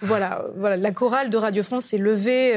voilà, 0.00 0.46
voilà, 0.56 0.76
la 0.76 0.90
chorale 0.90 1.30
de 1.30 1.36
Radio 1.36 1.62
France 1.62 1.84
s'est 1.86 1.98
levée 1.98 2.54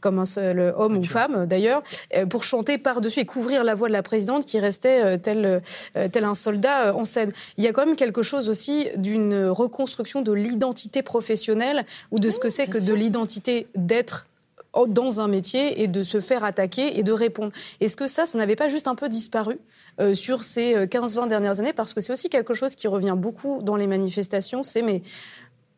comme 0.00 0.18
un 0.18 0.24
seul 0.24 0.74
homme 0.76 0.98
ou 0.98 1.04
femme, 1.04 1.46
d'ailleurs, 1.46 1.82
pour 2.28 2.42
chanter 2.42 2.76
par-dessus 2.76 3.20
et 3.20 3.24
couvrir 3.24 3.62
la 3.62 3.76
voix 3.76 3.86
de 3.86 3.92
la 3.92 4.02
présidente 4.02 4.44
qui 4.44 4.58
restait 4.58 5.18
tel, 5.18 5.62
tel 6.10 6.24
un 6.24 6.34
soldat 6.34 6.94
en 6.96 7.04
scène. 7.04 7.30
Il 7.56 7.64
y 7.64 7.68
a 7.68 7.72
quand 7.72 7.86
même 7.86 7.96
quelque 8.00 8.22
chose 8.22 8.48
aussi 8.48 8.88
d'une 8.96 9.46
reconstruction 9.48 10.22
de 10.22 10.32
l'identité 10.32 11.02
professionnelle 11.02 11.84
ou 12.10 12.18
de 12.18 12.30
ce 12.30 12.40
que 12.40 12.48
c'est 12.48 12.66
que 12.66 12.78
de 12.78 12.94
l'identité 12.94 13.66
d'être 13.76 14.26
dans 14.88 15.20
un 15.20 15.28
métier 15.28 15.82
et 15.82 15.86
de 15.86 16.02
se 16.02 16.20
faire 16.22 16.44
attaquer 16.44 16.98
et 16.98 17.02
de 17.02 17.12
répondre. 17.12 17.52
Est-ce 17.80 17.96
que 17.96 18.06
ça, 18.06 18.24
ça 18.24 18.38
n'avait 18.38 18.56
pas 18.56 18.70
juste 18.70 18.88
un 18.88 18.94
peu 18.94 19.08
disparu 19.08 19.58
euh, 20.00 20.14
sur 20.14 20.44
ces 20.44 20.86
15-20 20.86 21.24
euh, 21.24 21.26
dernières 21.26 21.60
années? 21.60 21.74
Parce 21.74 21.92
que 21.92 22.00
c'est 22.00 22.12
aussi 22.12 22.30
quelque 22.30 22.54
chose 22.54 22.74
qui 22.74 22.88
revient 22.88 23.16
beaucoup 23.16 23.60
dans 23.62 23.76
les 23.76 23.86
manifestations, 23.86 24.62
c'est 24.62 24.82
mais 24.82 25.02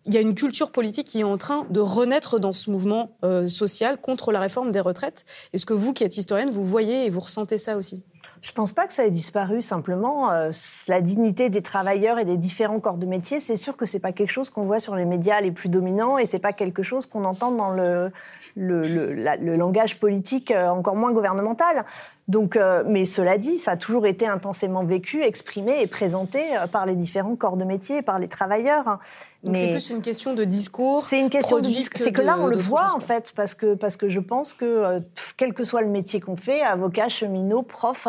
il 0.06 0.14
y 0.14 0.16
a 0.16 0.20
une 0.20 0.34
culture 0.34 0.70
politique 0.70 1.06
qui 1.06 1.20
est 1.20 1.24
en 1.24 1.38
train 1.38 1.66
de 1.70 1.80
renaître 1.80 2.38
dans 2.38 2.52
ce 2.52 2.70
mouvement 2.70 3.16
euh, 3.24 3.48
social 3.48 4.00
contre 4.00 4.30
la 4.30 4.40
réforme 4.40 4.70
des 4.70 4.80
retraites. 4.80 5.24
Est-ce 5.52 5.66
que 5.66 5.74
vous, 5.74 5.92
qui 5.92 6.04
êtes 6.04 6.16
historienne, 6.16 6.50
vous 6.50 6.64
voyez 6.64 7.06
et 7.06 7.10
vous 7.10 7.20
ressentez 7.20 7.58
ça 7.58 7.76
aussi? 7.76 8.02
Je 8.42 8.50
ne 8.50 8.54
pense 8.54 8.72
pas 8.72 8.88
que 8.88 8.92
ça 8.92 9.06
ait 9.06 9.10
disparu. 9.10 9.62
Simplement, 9.62 10.32
euh, 10.32 10.50
la 10.88 11.00
dignité 11.00 11.48
des 11.48 11.62
travailleurs 11.62 12.18
et 12.18 12.24
des 12.24 12.36
différents 12.36 12.80
corps 12.80 12.96
de 12.96 13.06
métier, 13.06 13.38
c'est 13.38 13.56
sûr 13.56 13.76
que 13.76 13.86
c'est 13.86 14.00
pas 14.00 14.10
quelque 14.10 14.32
chose 14.32 14.50
qu'on 14.50 14.64
voit 14.64 14.80
sur 14.80 14.96
les 14.96 15.04
médias 15.04 15.40
les 15.40 15.52
plus 15.52 15.68
dominants 15.68 16.18
et 16.18 16.26
c'est 16.26 16.40
pas 16.40 16.52
quelque 16.52 16.82
chose 16.82 17.06
qu'on 17.06 17.24
entend 17.24 17.52
dans 17.52 17.70
le, 17.70 18.10
langage 18.56 20.00
politique 20.00 20.50
euh, 20.50 20.68
encore 20.68 20.96
moins 20.96 21.12
gouvernemental. 21.12 21.84
Donc, 22.28 22.56
euh, 22.56 22.84
mais 22.86 23.04
cela 23.04 23.36
dit, 23.36 23.58
ça 23.58 23.72
a 23.72 23.76
toujours 23.76 24.06
été 24.06 24.26
intensément 24.26 24.84
vécu, 24.84 25.22
exprimé 25.22 25.82
et 25.82 25.86
présenté 25.86 26.42
par 26.70 26.86
les 26.86 26.94
différents 26.94 27.34
corps 27.34 27.56
de 27.56 27.64
métier, 27.64 28.00
par 28.00 28.18
les 28.18 28.28
travailleurs. 28.28 28.98
Donc 29.42 29.56
c'est 29.56 29.72
plus 29.72 29.90
une 29.90 30.02
question 30.02 30.34
de 30.34 30.44
discours. 30.44 31.02
C'est 31.02 31.20
une 31.20 31.30
question 31.30 31.58
de 31.58 31.66
discours. 31.66 32.00
C'est 32.00 32.12
que 32.12 32.22
là, 32.22 32.36
on 32.38 32.46
le 32.46 32.56
voit 32.56 32.94
en 32.94 33.00
fait, 33.00 33.32
parce 33.34 33.54
que 33.54 33.74
parce 33.74 33.96
que 33.96 34.08
je 34.08 34.20
pense 34.20 34.54
que 34.54 35.02
quel 35.36 35.52
que 35.52 35.64
soit 35.64 35.82
le 35.82 35.88
métier 35.88 36.20
qu'on 36.20 36.36
fait, 36.36 36.62
avocat, 36.62 37.08
cheminot, 37.08 37.62
prof, 37.62 38.06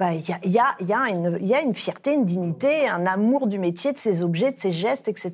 il 0.00 0.28
y, 0.28 0.32
a, 0.32 0.38
y, 0.44 0.58
a, 0.58 0.76
y, 0.80 0.92
a 0.92 1.08
une, 1.08 1.38
y 1.44 1.54
a 1.54 1.60
une 1.60 1.74
fierté, 1.74 2.12
une 2.12 2.24
dignité, 2.24 2.88
un 2.88 3.04
amour 3.04 3.48
du 3.48 3.58
métier, 3.58 3.92
de 3.92 3.98
ses 3.98 4.22
objets, 4.22 4.52
de 4.52 4.58
ses 4.58 4.70
gestes, 4.70 5.08
etc. 5.08 5.32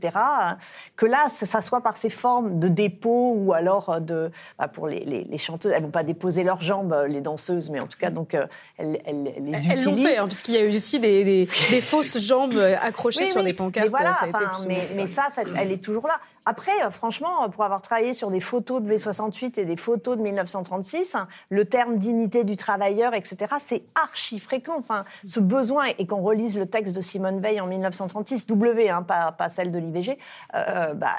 Que 0.96 1.04
là, 1.04 1.26
ça, 1.28 1.60
soit 1.60 1.82
par 1.82 1.98
ces 1.98 2.08
formes 2.08 2.58
de 2.58 2.68
dépôt 2.68 3.34
ou 3.36 3.52
alors 3.52 4.00
de, 4.00 4.30
bah, 4.58 4.68
pour 4.68 4.88
les, 4.88 5.04
les, 5.04 5.24
les, 5.24 5.38
chanteuses, 5.38 5.72
elles 5.72 5.82
vont 5.82 5.90
pas 5.90 6.02
déposer 6.02 6.44
leurs 6.44 6.62
jambes, 6.62 6.96
les 7.08 7.20
danseuses, 7.20 7.68
mais 7.68 7.78
en 7.78 7.86
tout 7.86 7.98
cas, 7.98 8.10
donc 8.10 8.34
euh, 8.34 8.46
elles, 8.78 9.00
elles, 9.04 9.32
elles, 9.36 9.44
les 9.44 9.50
utilisent. 9.50 9.70
Elles 9.70 9.84
l'ont 9.84 9.96
fait, 9.98 10.16
hein, 10.16 10.26
puisqu'il 10.26 10.54
y 10.54 10.58
a 10.58 10.64
eu 10.64 10.74
aussi 10.74 10.98
des, 10.98 11.24
des, 11.24 11.48
des 11.70 11.80
fausses 11.82 12.18
jambes 12.18 12.58
accrochées 12.82 13.26
sur 13.26 13.42
des 13.42 13.52
pancartes. 13.52 13.86
Mais, 13.86 13.90
voilà, 13.90 14.14
ça, 14.14 14.24
a 14.24 14.28
été 14.28 14.66
mais, 14.66 14.88
mais 14.96 15.06
ça, 15.06 15.26
ça, 15.28 15.42
elle 15.56 15.72
est 15.72 15.84
toujours 15.84 16.06
là. 16.06 16.18
Après, 16.46 16.84
euh, 16.84 16.90
franchement, 16.90 17.48
pour 17.48 17.64
avoir 17.64 17.80
travaillé 17.80 18.12
sur 18.12 18.30
des 18.30 18.40
photos 18.40 18.82
de 18.82 18.92
B68 18.92 19.58
et 19.60 19.64
des 19.64 19.76
photos 19.76 20.18
de 20.18 20.22
1936, 20.22 21.16
le 21.48 21.64
terme 21.64 21.96
dignité 21.96 22.44
du 22.44 22.56
travailleur, 22.56 23.14
etc., 23.14 23.54
c'est 23.58 23.82
archi 23.94 24.38
fréquent. 24.38 24.76
Enfin, 24.78 25.04
ce 25.24 25.40
besoin, 25.40 25.86
et 25.98 26.06
qu'on 26.06 26.22
relise 26.22 26.58
le 26.58 26.66
texte 26.66 26.94
de 26.94 27.00
Simone 27.00 27.40
Veil 27.40 27.60
en 27.60 27.66
1936, 27.66 28.46
W, 28.46 28.90
hein, 28.90 29.02
pas, 29.02 29.48
celle 29.48 29.72
de 29.72 29.78
l'IVG, 29.78 30.18
euh, 30.54 30.92
bah, 30.94 31.16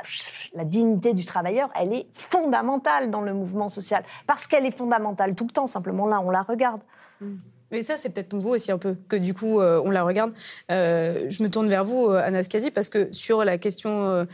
la 0.53 0.63
dignité 0.63 1.13
du 1.13 1.25
travailleur, 1.25 1.69
elle 1.75 1.93
est 1.93 2.07
fondamentale 2.13 3.09
dans 3.09 3.21
le 3.21 3.33
mouvement 3.33 3.67
social. 3.67 4.03
Parce 4.27 4.45
qu'elle 4.45 4.65
est 4.65 4.75
fondamentale 4.77 5.33
tout 5.33 5.45
le 5.45 5.51
temps, 5.51 5.67
simplement 5.67 6.05
là, 6.05 6.21
on 6.21 6.29
la 6.29 6.43
regarde. 6.43 6.81
Mm. 7.21 7.35
Mais 7.75 7.83
ça, 7.83 7.97
c'est 7.97 8.07
peut-être 8.07 8.31
nouveau 8.31 8.55
aussi 8.55 8.71
un 8.71 8.77
peu, 8.77 8.95
que 9.09 9.17
du 9.17 9.33
coup, 9.33 9.59
euh, 9.59 9.81
on 9.83 9.91
la 9.91 10.03
regarde. 10.03 10.31
Euh, 10.71 11.25
je 11.29 11.43
me 11.43 11.49
tourne 11.49 11.67
vers 11.67 11.83
vous, 11.83 12.05
euh, 12.05 12.21
Anas 12.23 12.43
Kazi, 12.43 12.71
parce 12.71 12.87
que 12.87 13.09
sur 13.11 13.43
la 13.43 13.57
question 13.57 14.25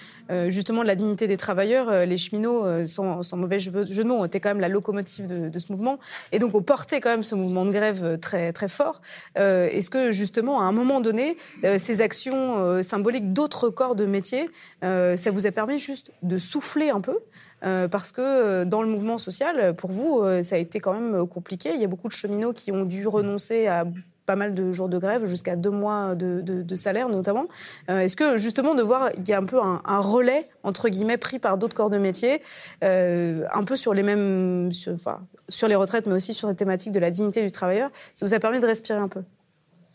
justement 0.47 0.83
de 0.83 0.87
la 0.87 0.95
dignité 0.95 1.25
des 1.25 1.37
travailleurs, 1.37 2.05
les 2.05 2.17
cheminots, 2.17 2.85
sans, 2.85 3.35
mauvais 3.35 3.59
jeu, 3.59 3.71
de 3.71 4.03
mots, 4.03 4.23
étaient 4.25 4.39
quand 4.39 4.49
même 4.49 4.59
la 4.59 4.69
locomotive 4.69 5.49
de, 5.49 5.59
ce 5.59 5.71
mouvement. 5.71 5.97
Et 6.31 6.37
donc, 6.37 6.53
on 6.53 6.61
portait 6.61 6.99
quand 6.99 7.09
même 7.09 7.23
ce 7.23 7.33
mouvement 7.33 7.65
de 7.65 7.71
grève 7.71 8.19
très, 8.19 8.53
très 8.53 8.67
fort. 8.67 9.01
Est-ce 9.35 9.89
que 9.89 10.11
justement, 10.11 10.61
à 10.61 10.65
un 10.65 10.71
moment 10.71 11.01
donné, 11.01 11.37
ces 11.79 12.01
actions 12.01 12.81
symboliques 12.83 13.33
d'autres 13.33 13.69
corps 13.69 13.95
de 13.95 14.05
métier, 14.05 14.49
ça 14.81 15.31
vous 15.31 15.47
a 15.47 15.51
permis 15.51 15.79
juste 15.79 16.11
de 16.21 16.37
souffler 16.37 16.91
un 16.91 17.01
peu? 17.01 17.17
Euh, 17.63 17.87
parce 17.87 18.11
que 18.11 18.21
euh, 18.21 18.65
dans 18.65 18.81
le 18.81 18.87
mouvement 18.87 19.17
social, 19.17 19.75
pour 19.75 19.91
vous, 19.91 20.19
euh, 20.19 20.41
ça 20.41 20.55
a 20.55 20.57
été 20.57 20.79
quand 20.79 20.93
même 20.93 21.27
compliqué. 21.27 21.71
Il 21.73 21.81
y 21.81 21.83
a 21.83 21.87
beaucoup 21.87 22.07
de 22.07 22.13
cheminots 22.13 22.53
qui 22.53 22.71
ont 22.71 22.83
dû 22.83 23.07
renoncer 23.07 23.67
à 23.67 23.85
pas 24.25 24.35
mal 24.35 24.53
de 24.53 24.71
jours 24.71 24.87
de 24.87 24.97
grève, 24.97 25.25
jusqu'à 25.25 25.55
deux 25.55 25.71
mois 25.71 26.15
de, 26.15 26.75
salaire 26.75 27.09
notamment. 27.09 27.47
Est-ce 27.89 28.15
que 28.15 28.37
justement 28.37 28.75
de 28.75 28.83
voir 28.83 29.11
qu'il 29.11 29.27
y 29.27 29.33
a 29.33 29.39
un 29.39 29.45
peu 29.45 29.59
un, 29.59 29.99
relais, 29.99 30.47
entre 30.63 30.89
guillemets, 30.89 31.17
pris 31.17 31.39
par 31.39 31.57
d'autres 31.57 31.75
corps 31.75 31.89
de 31.89 31.97
métier, 31.97 32.41
un 32.81 33.63
peu 33.65 33.75
sur 33.75 33.93
les 33.93 34.03
mêmes, 34.03 34.69
enfin, 34.89 35.21
sur 35.49 35.67
les 35.67 35.75
retraites, 35.75 36.05
mais 36.05 36.13
aussi 36.13 36.35
sur 36.35 36.47
la 36.47 36.53
thématique 36.53 36.93
de 36.93 36.99
la 36.99 37.09
dignité 37.09 37.41
du 37.43 37.51
travailleur, 37.51 37.89
ça 38.13 38.25
vous 38.25 38.33
a 38.33 38.39
permis 38.39 38.59
de 38.59 38.67
respirer 38.67 38.99
un 38.99 39.09
peu? 39.09 39.23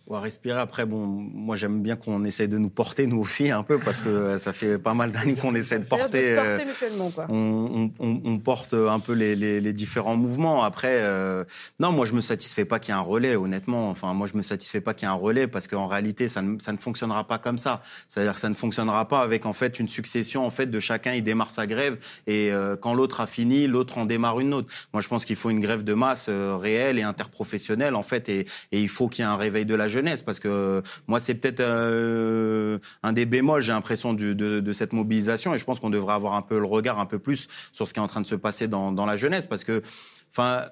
On 0.08 0.14
va 0.14 0.20
respirer. 0.20 0.60
Après, 0.60 0.86
bon, 0.86 1.04
moi 1.04 1.56
j'aime 1.56 1.82
bien 1.82 1.96
qu'on 1.96 2.24
essaye 2.24 2.48
de 2.48 2.58
nous 2.58 2.70
porter 2.70 3.06
nous 3.06 3.18
aussi 3.18 3.50
un 3.50 3.64
peu 3.64 3.78
parce 3.78 4.00
que 4.00 4.08
euh, 4.08 4.38
ça 4.38 4.52
fait 4.52 4.78
pas 4.78 4.94
mal 4.94 5.10
d'années 5.10 5.34
qu'on 5.34 5.54
essaie 5.54 5.80
de 5.80 5.84
porter. 5.84 6.30
De 6.30 6.36
porter 6.36 6.62
euh, 6.62 6.64
mutuellement, 6.64 7.10
quoi. 7.10 7.26
On, 7.28 7.90
on, 7.98 8.20
on, 8.24 8.38
porte 8.38 8.74
un 8.74 9.00
peu 9.00 9.12
les, 9.12 9.34
les, 9.34 9.60
les 9.60 9.72
différents 9.72 10.16
mouvements. 10.16 10.62
Après, 10.62 11.00
euh, 11.00 11.44
non, 11.80 11.90
moi 11.90 12.06
je 12.06 12.12
me 12.12 12.20
satisfais 12.20 12.64
pas 12.64 12.78
qu'il 12.78 12.94
y 12.94 12.96
ait 12.96 13.00
un 13.00 13.02
relais, 13.02 13.34
honnêtement. 13.34 13.90
Enfin, 13.90 14.14
moi 14.14 14.28
je 14.32 14.36
me 14.36 14.42
satisfais 14.42 14.80
pas 14.80 14.94
qu'il 14.94 15.08
y 15.08 15.10
ait 15.10 15.14
un 15.14 15.16
relais 15.16 15.48
parce 15.48 15.66
qu'en 15.66 15.88
réalité 15.88 16.28
ça 16.28 16.40
ne, 16.40 16.60
ça 16.60 16.72
ne 16.72 16.78
fonctionnera 16.78 17.26
pas 17.26 17.38
comme 17.38 17.58
ça. 17.58 17.82
C'est-à-dire 18.06 18.34
que 18.34 18.40
ça 18.40 18.48
ne 18.48 18.54
fonctionnera 18.54 19.08
pas 19.08 19.22
avec 19.22 19.44
en 19.44 19.52
fait 19.52 19.80
une 19.80 19.88
succession 19.88 20.46
en 20.46 20.50
fait 20.50 20.66
de 20.66 20.78
chacun 20.78 21.14
il 21.14 21.24
démarre 21.24 21.50
sa 21.50 21.66
grève 21.66 21.98
et 22.26 22.50
quand 22.80 22.94
l'autre 22.94 23.20
a 23.20 23.26
fini, 23.26 23.66
l'autre 23.66 23.98
en 23.98 24.06
démarre 24.06 24.40
une 24.40 24.54
autre. 24.54 24.68
Moi 24.92 25.02
je 25.02 25.08
pense 25.08 25.24
qu'il 25.24 25.36
faut 25.36 25.50
une 25.50 25.60
grève 25.60 25.82
de 25.82 25.94
masse 25.94 26.28
réelle 26.28 26.98
et 26.98 27.02
interprofessionnelle 27.02 27.94
en 27.94 28.02
fait 28.02 28.28
et, 28.28 28.40
et 28.72 28.80
il 28.80 28.88
faut 28.88 29.08
qu'il 29.08 29.24
y 29.24 29.28
ait 29.28 29.30
un 29.30 29.36
réveil 29.36 29.64
de 29.64 29.74
la 29.74 29.88
jeunesse 29.88 29.95
parce 30.24 30.38
que 30.38 30.82
moi 31.06 31.20
c'est 31.20 31.34
peut-être 31.34 31.60
euh, 31.60 32.78
un 33.02 33.12
des 33.12 33.26
bémols 33.26 33.62
j'ai 33.62 33.72
l'impression 33.72 34.14
de, 34.14 34.72
cette 34.72 34.92
mobilisation 34.92 35.54
et 35.54 35.58
je 35.58 35.64
pense 35.64 35.80
qu'on 35.80 35.90
devrait 35.90 36.14
avoir 36.14 36.34
un 36.34 36.42
peu 36.42 36.58
le 36.58 36.66
regard 36.66 36.98
un 36.98 37.06
peu 37.06 37.18
plus 37.18 37.48
sur 37.72 37.88
ce 37.88 37.94
qui 37.94 38.00
est 38.00 38.02
en 38.02 38.06
train 38.06 38.20
de 38.20 38.26
se 38.26 38.34
passer 38.34 38.68
dans, 38.68 38.92
dans 38.92 39.06
la 39.06 39.16
jeunesse 39.16 39.46
parce 39.46 39.64
que 39.64 39.82
enfin 40.30 40.62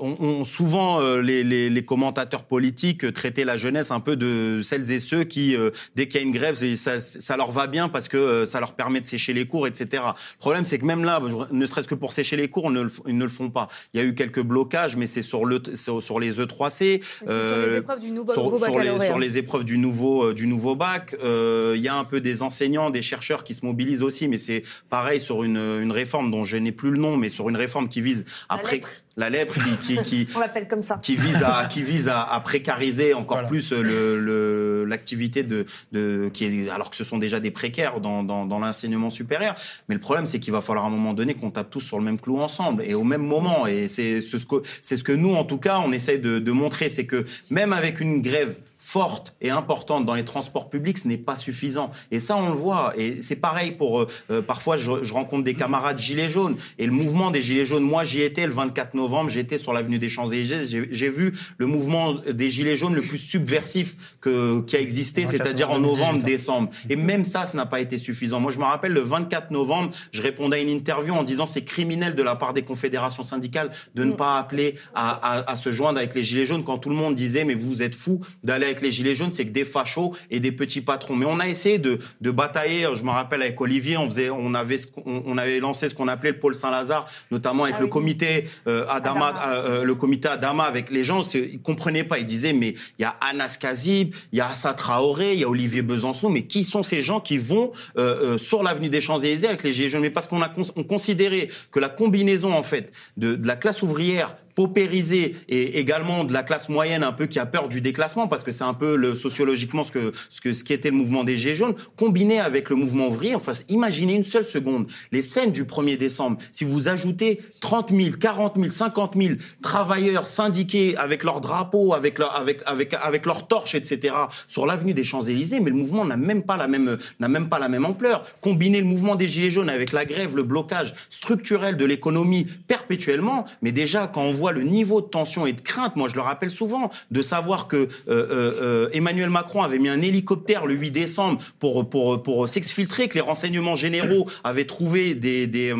on, 0.00 0.44
souvent 0.44 1.00
euh, 1.00 1.20
les, 1.20 1.44
les, 1.44 1.70
les, 1.70 1.84
commentateurs 1.84 2.44
politiques 2.44 3.04
euh, 3.04 3.12
traitaient 3.12 3.44
la 3.44 3.56
jeunesse 3.56 3.90
un 3.90 4.00
peu 4.00 4.16
de 4.16 4.60
celles 4.62 4.90
et 4.90 5.00
ceux 5.00 5.24
qui, 5.24 5.56
euh, 5.56 5.70
dès 5.96 6.08
qu'il 6.08 6.20
y 6.20 6.24
a 6.24 6.26
une 6.26 6.32
grève, 6.32 6.56
ça, 6.76 7.00
ça, 7.00 7.36
leur 7.36 7.50
va 7.50 7.66
bien 7.66 7.88
parce 7.88 8.08
que 8.08 8.44
ça 8.44 8.60
leur 8.60 8.74
permet 8.74 9.00
de 9.00 9.06
sécher 9.06 9.32
les 9.32 9.46
cours, 9.46 9.66
etc. 9.66 10.02
Le 10.04 10.38
problème, 10.38 10.64
c'est 10.64 10.78
que 10.78 10.84
même 10.84 11.04
là, 11.04 11.20
ne 11.50 11.66
serait-ce 11.66 11.88
que 11.88 11.94
pour 11.94 12.12
sécher 12.12 12.36
les 12.36 12.48
cours, 12.48 12.70
ne 12.70 12.82
le, 12.82 12.90
ils 13.06 13.16
ne 13.16 13.24
le 13.24 13.30
font 13.30 13.50
pas. 13.50 13.68
Il 13.92 14.00
y 14.00 14.02
a 14.02 14.06
eu 14.06 14.14
quelques 14.14 14.42
blocages, 14.42 14.96
mais 14.96 15.06
c'est 15.06 15.22
sur, 15.22 15.44
le, 15.44 15.60
sur, 15.74 16.20
les 16.20 16.40
E3C. 16.40 17.02
sur 17.02 17.26
les 17.26 17.76
épreuves 17.76 18.00
du 18.00 18.10
nouveau, 18.10 18.32
sur, 18.32 18.78
les, 18.78 19.06
sur 19.06 19.18
les 19.18 19.38
épreuves 19.38 19.64
du 19.64 19.78
nouveau, 19.78 20.32
du 20.32 20.46
nouveau 20.46 20.76
bac. 20.76 21.14
il 21.22 21.80
y 21.80 21.88
a 21.88 21.94
un 21.94 22.04
peu 22.04 22.20
des 22.20 22.42
enseignants, 22.42 22.90
des 22.90 23.02
chercheurs 23.02 23.44
qui 23.44 23.54
se 23.54 23.64
mobilisent 23.64 24.02
aussi, 24.02 24.28
mais 24.28 24.38
c'est 24.38 24.62
pareil 24.88 25.20
sur 25.20 25.44
une, 25.44 25.56
une 25.56 25.92
réforme 25.92 26.30
dont 26.30 26.44
je 26.44 26.56
n'ai 26.56 26.72
plus 26.72 26.90
le 26.90 26.98
nom, 26.98 27.16
mais 27.16 27.28
sur 27.28 27.48
une 27.48 27.56
réforme 27.56 27.88
qui 27.88 28.00
vise 28.00 28.24
après 28.48 28.80
la 29.16 29.30
lèpre 29.30 29.54
qui, 29.54 29.76
qui, 29.96 30.02
qui 30.02 30.28
on 30.36 30.40
l'appelle 30.40 30.68
comme 30.68 30.82
ça. 30.82 30.98
qui 31.02 31.16
vise 31.16 31.42
à 31.42 31.66
qui 31.66 31.82
vise 31.82 32.08
à, 32.08 32.22
à 32.22 32.40
précariser 32.40 33.14
encore 33.14 33.46
plus 33.46 33.72
le 33.72 34.84
l'activité 34.88 35.42
de, 35.42 35.66
de 35.92 36.30
qui 36.32 36.44
est 36.44 36.70
alors 36.70 36.90
que 36.90 36.96
ce 36.96 37.04
sont 37.04 37.18
déjà 37.18 37.40
des 37.40 37.50
précaires 37.50 38.00
dans, 38.00 38.22
dans, 38.22 38.46
dans 38.46 38.58
l'enseignement 38.58 39.10
supérieur. 39.10 39.54
Mais 39.88 39.94
le 39.94 40.00
problème 40.00 40.26
c'est 40.26 40.38
qu'il 40.38 40.52
va 40.52 40.60
falloir 40.60 40.84
à 40.84 40.88
un 40.88 40.90
moment 40.90 41.14
donné 41.14 41.34
qu'on 41.34 41.50
tape 41.50 41.70
tous 41.70 41.80
sur 41.80 41.98
le 41.98 42.04
même 42.04 42.18
clou 42.20 42.40
ensemble 42.40 42.82
et 42.84 42.94
au 42.94 43.04
même 43.04 43.22
moment. 43.22 43.66
Et 43.66 43.88
c'est 43.88 44.20
ce 44.20 44.36
que 44.46 44.56
c'est 44.82 44.96
ce 44.96 45.04
que 45.04 45.12
nous 45.12 45.34
en 45.34 45.44
tout 45.44 45.58
cas 45.58 45.78
on 45.78 45.92
essaye 45.92 46.18
de, 46.18 46.38
de 46.38 46.52
montrer. 46.52 46.88
C'est 46.88 47.06
que 47.06 47.24
même 47.50 47.72
avec 47.72 48.00
une 48.00 48.22
grève 48.22 48.56
forte 48.90 49.34
et 49.40 49.50
importante 49.50 50.04
dans 50.04 50.16
les 50.16 50.24
transports 50.24 50.68
publics, 50.68 50.98
ce 50.98 51.06
n'est 51.06 51.16
pas 51.16 51.36
suffisant. 51.36 51.92
Et 52.10 52.18
ça, 52.18 52.36
on 52.36 52.48
le 52.48 52.56
voit. 52.56 52.92
Et 52.96 53.22
c'est 53.22 53.36
pareil 53.36 53.70
pour, 53.70 54.00
euh, 54.00 54.08
euh, 54.32 54.42
parfois, 54.42 54.76
je, 54.76 55.04
je, 55.04 55.12
rencontre 55.12 55.44
des 55.44 55.54
camarades 55.54 55.98
gilets 55.98 56.28
jaunes. 56.28 56.56
Et 56.78 56.86
le 56.86 56.92
mouvement 56.92 57.30
des 57.30 57.40
gilets 57.40 57.66
jaunes, 57.66 57.84
moi, 57.84 58.02
j'y 58.02 58.20
étais 58.22 58.44
le 58.46 58.52
24 58.52 58.94
novembre, 58.94 59.30
j'étais 59.30 59.58
sur 59.58 59.72
l'avenue 59.72 60.00
des 60.00 60.08
Champs-Élysées. 60.08 60.88
J'ai 60.90 61.08
vu 61.08 61.32
le 61.58 61.66
mouvement 61.66 62.14
des 62.14 62.50
gilets 62.50 62.76
jaunes 62.76 62.96
le 62.96 63.02
plus 63.02 63.18
subversif 63.18 63.94
que, 64.20 64.60
qui 64.62 64.76
a 64.76 64.80
existé, 64.80 65.24
c'est-à-dire 65.28 65.70
en 65.70 65.78
novembre, 65.78 66.24
décembre. 66.24 66.70
Et 66.88 66.96
même 66.96 67.24
ça, 67.24 67.46
ça 67.46 67.56
n'a 67.56 67.66
pas 67.66 67.80
été 67.80 67.96
suffisant. 67.96 68.40
Moi, 68.40 68.50
je 68.50 68.58
me 68.58 68.64
rappelle, 68.64 68.92
le 68.92 69.02
24 69.02 69.52
novembre, 69.52 69.90
je 70.10 70.20
répondais 70.20 70.56
à 70.56 70.60
une 70.60 70.68
interview 70.68 71.14
en 71.14 71.22
disant 71.22 71.46
c'est 71.46 71.64
criminel 71.64 72.16
de 72.16 72.22
la 72.24 72.34
part 72.34 72.54
des 72.54 72.62
confédérations 72.62 73.22
syndicales 73.22 73.70
de 73.94 74.02
ne 74.02 74.12
mm. 74.12 74.16
pas 74.16 74.38
appeler 74.38 74.74
à, 74.94 75.10
à, 75.12 75.52
à 75.52 75.56
se 75.56 75.70
joindre 75.70 75.98
avec 75.98 76.16
les 76.16 76.24
gilets 76.24 76.46
jaunes 76.46 76.64
quand 76.64 76.78
tout 76.78 76.90
le 76.90 76.96
monde 76.96 77.14
disait 77.14 77.44
mais 77.44 77.54
vous 77.54 77.82
êtes 77.82 77.94
fous 77.94 78.20
d'aller 78.42 78.64
avec 78.66 78.79
les 78.82 78.92
Gilets 78.92 79.14
jaunes, 79.14 79.32
c'est 79.32 79.44
que 79.44 79.50
des 79.50 79.64
fachos 79.64 80.14
et 80.30 80.40
des 80.40 80.52
petits 80.52 80.80
patrons. 80.80 81.16
Mais 81.16 81.26
on 81.26 81.38
a 81.40 81.48
essayé 81.48 81.78
de, 81.78 81.98
de 82.20 82.30
batailler, 82.30 82.86
je 82.94 83.02
me 83.02 83.10
rappelle 83.10 83.42
avec 83.42 83.60
Olivier, 83.60 83.96
on, 83.96 84.08
faisait, 84.08 84.30
on, 84.30 84.54
avait, 84.54 84.78
on, 85.06 85.38
avait 85.38 85.60
lancé 85.60 85.88
ce 85.88 85.94
qu'on 85.94 86.08
appelait 86.08 86.32
le 86.32 86.38
pôle 86.38 86.54
Saint-Lazare, 86.54 87.06
notamment 87.30 87.64
avec 87.64 87.76
ah 87.78 87.82
le 87.82 87.86
comité 87.86 88.44
euh, 88.66 88.86
Adama, 88.88 89.34
euh, 89.46 89.80
euh, 89.80 89.84
le 89.84 89.94
comité 89.94 90.28
Adama 90.28 90.64
avec 90.64 90.90
les 90.90 91.04
gens, 91.04 91.22
ils 91.34 91.60
comprenaient 91.60 92.04
pas, 92.04 92.18
ils 92.18 92.26
disaient 92.26 92.52
mais 92.52 92.74
il 92.98 93.02
y 93.02 93.04
a 93.04 93.16
Anas 93.20 93.56
Kazib, 93.60 94.14
il 94.32 94.38
y 94.38 94.40
a 94.40 94.48
Assa 94.48 94.74
Traoré, 94.74 95.34
il 95.34 95.40
y 95.40 95.44
a 95.44 95.48
Olivier 95.48 95.82
Besançon, 95.82 96.30
mais 96.30 96.42
qui 96.42 96.64
sont 96.64 96.82
ces 96.82 97.02
gens 97.02 97.20
qui 97.20 97.38
vont 97.38 97.72
euh, 97.96 98.38
sur 98.38 98.62
l'avenue 98.62 98.88
des 98.88 99.00
Champs-Élysées 99.00 99.48
avec 99.48 99.62
les 99.62 99.72
Gilets 99.72 99.88
jaunes? 99.88 100.02
Mais 100.02 100.10
parce 100.10 100.26
qu'on 100.26 100.42
a 100.42 100.52
on 100.76 100.84
considéré 100.84 101.50
que 101.70 101.80
la 101.80 101.88
combinaison 101.88 102.52
en 102.52 102.62
fait 102.62 102.92
de, 103.16 103.34
de 103.34 103.46
la 103.46 103.56
classe 103.56 103.82
ouvrière 103.82 104.36
paupérisé 104.60 105.36
et 105.48 105.78
également 105.78 106.24
de 106.24 106.34
la 106.34 106.42
classe 106.42 106.68
moyenne 106.68 107.02
un 107.02 107.12
peu 107.12 107.24
qui 107.24 107.38
a 107.38 107.46
peur 107.46 107.66
du 107.66 107.80
déclassement 107.80 108.28
parce 108.28 108.42
que 108.42 108.52
c'est 108.52 108.64
un 108.64 108.74
peu 108.74 108.94
le, 108.94 109.14
sociologiquement 109.14 109.84
ce 109.84 109.90
que, 109.90 110.12
ce 110.28 110.42
que 110.42 110.52
ce 110.52 110.64
qui 110.64 110.74
était 110.74 110.90
le 110.90 110.96
mouvement 110.96 111.24
des 111.24 111.38
Gilets 111.38 111.54
jaunes 111.54 111.74
combiné 111.96 112.40
avec 112.40 112.68
le 112.68 112.76
mouvement 112.76 113.08
ouvrier. 113.08 113.34
Enfin, 113.34 113.52
imaginez 113.70 114.14
une 114.16 114.24
seule 114.24 114.44
seconde 114.44 114.86
les 115.12 115.22
scènes 115.22 115.50
du 115.50 115.64
1er 115.64 115.96
décembre. 115.96 116.36
Si 116.52 116.64
vous 116.64 116.88
ajoutez 116.88 117.38
30 117.62 117.90
000, 117.90 118.16
40 118.20 118.58
000, 118.58 118.70
50 118.70 119.14
000 119.16 119.34
travailleurs 119.62 120.26
syndiqués 120.26 120.94
avec 120.98 121.24
leurs 121.24 121.40
drapeaux, 121.40 121.94
avec 121.94 122.18
leur, 122.18 122.36
avec, 122.36 122.60
avec, 122.66 122.92
avec 123.00 123.24
leurs 123.24 123.48
torches, 123.48 123.74
etc. 123.74 124.14
sur 124.46 124.66
l'avenue 124.66 124.92
des 124.92 125.04
Champs-Élysées, 125.04 125.60
mais 125.60 125.70
le 125.70 125.76
mouvement 125.76 126.04
n'a 126.04 126.18
même 126.18 126.42
pas 126.42 126.58
la 126.58 126.68
même, 126.68 126.98
n'a 127.18 127.28
même 127.28 127.48
pas 127.48 127.58
la 127.58 127.70
même 127.70 127.86
ampleur. 127.86 128.26
Combiner 128.42 128.80
le 128.80 128.86
mouvement 128.86 129.16
des 129.16 129.26
Gilets 129.26 129.50
jaunes 129.50 129.70
avec 129.70 129.92
la 129.92 130.04
grève, 130.04 130.36
le 130.36 130.42
blocage 130.42 130.92
structurel 131.08 131.78
de 131.78 131.86
l'économie 131.86 132.46
perpétuellement, 132.68 133.46
mais 133.62 133.72
déjà 133.72 134.06
quand 134.06 134.22
on 134.22 134.32
voit 134.32 134.49
le 134.52 134.62
niveau 134.62 135.00
de 135.00 135.06
tension 135.06 135.46
et 135.46 135.52
de 135.52 135.60
crainte, 135.60 135.96
moi 135.96 136.08
je 136.08 136.14
le 136.14 136.20
rappelle 136.20 136.50
souvent, 136.50 136.90
de 137.10 137.22
savoir 137.22 137.68
que 137.68 137.76
euh, 137.76 137.86
euh, 138.08 138.54
euh, 138.62 138.88
Emmanuel 138.92 139.30
Macron 139.30 139.62
avait 139.62 139.78
mis 139.78 139.88
un 139.88 140.02
hélicoptère 140.02 140.66
le 140.66 140.74
8 140.74 140.90
décembre 140.90 141.42
pour, 141.58 141.88
pour, 141.88 142.22
pour 142.22 142.48
s'exfiltrer, 142.48 143.08
que 143.08 143.14
les 143.14 143.20
renseignements 143.20 143.76
généraux 143.76 144.28
avaient 144.44 144.64
trouvé 144.64 145.14
des, 145.14 145.46
des, 145.46 145.74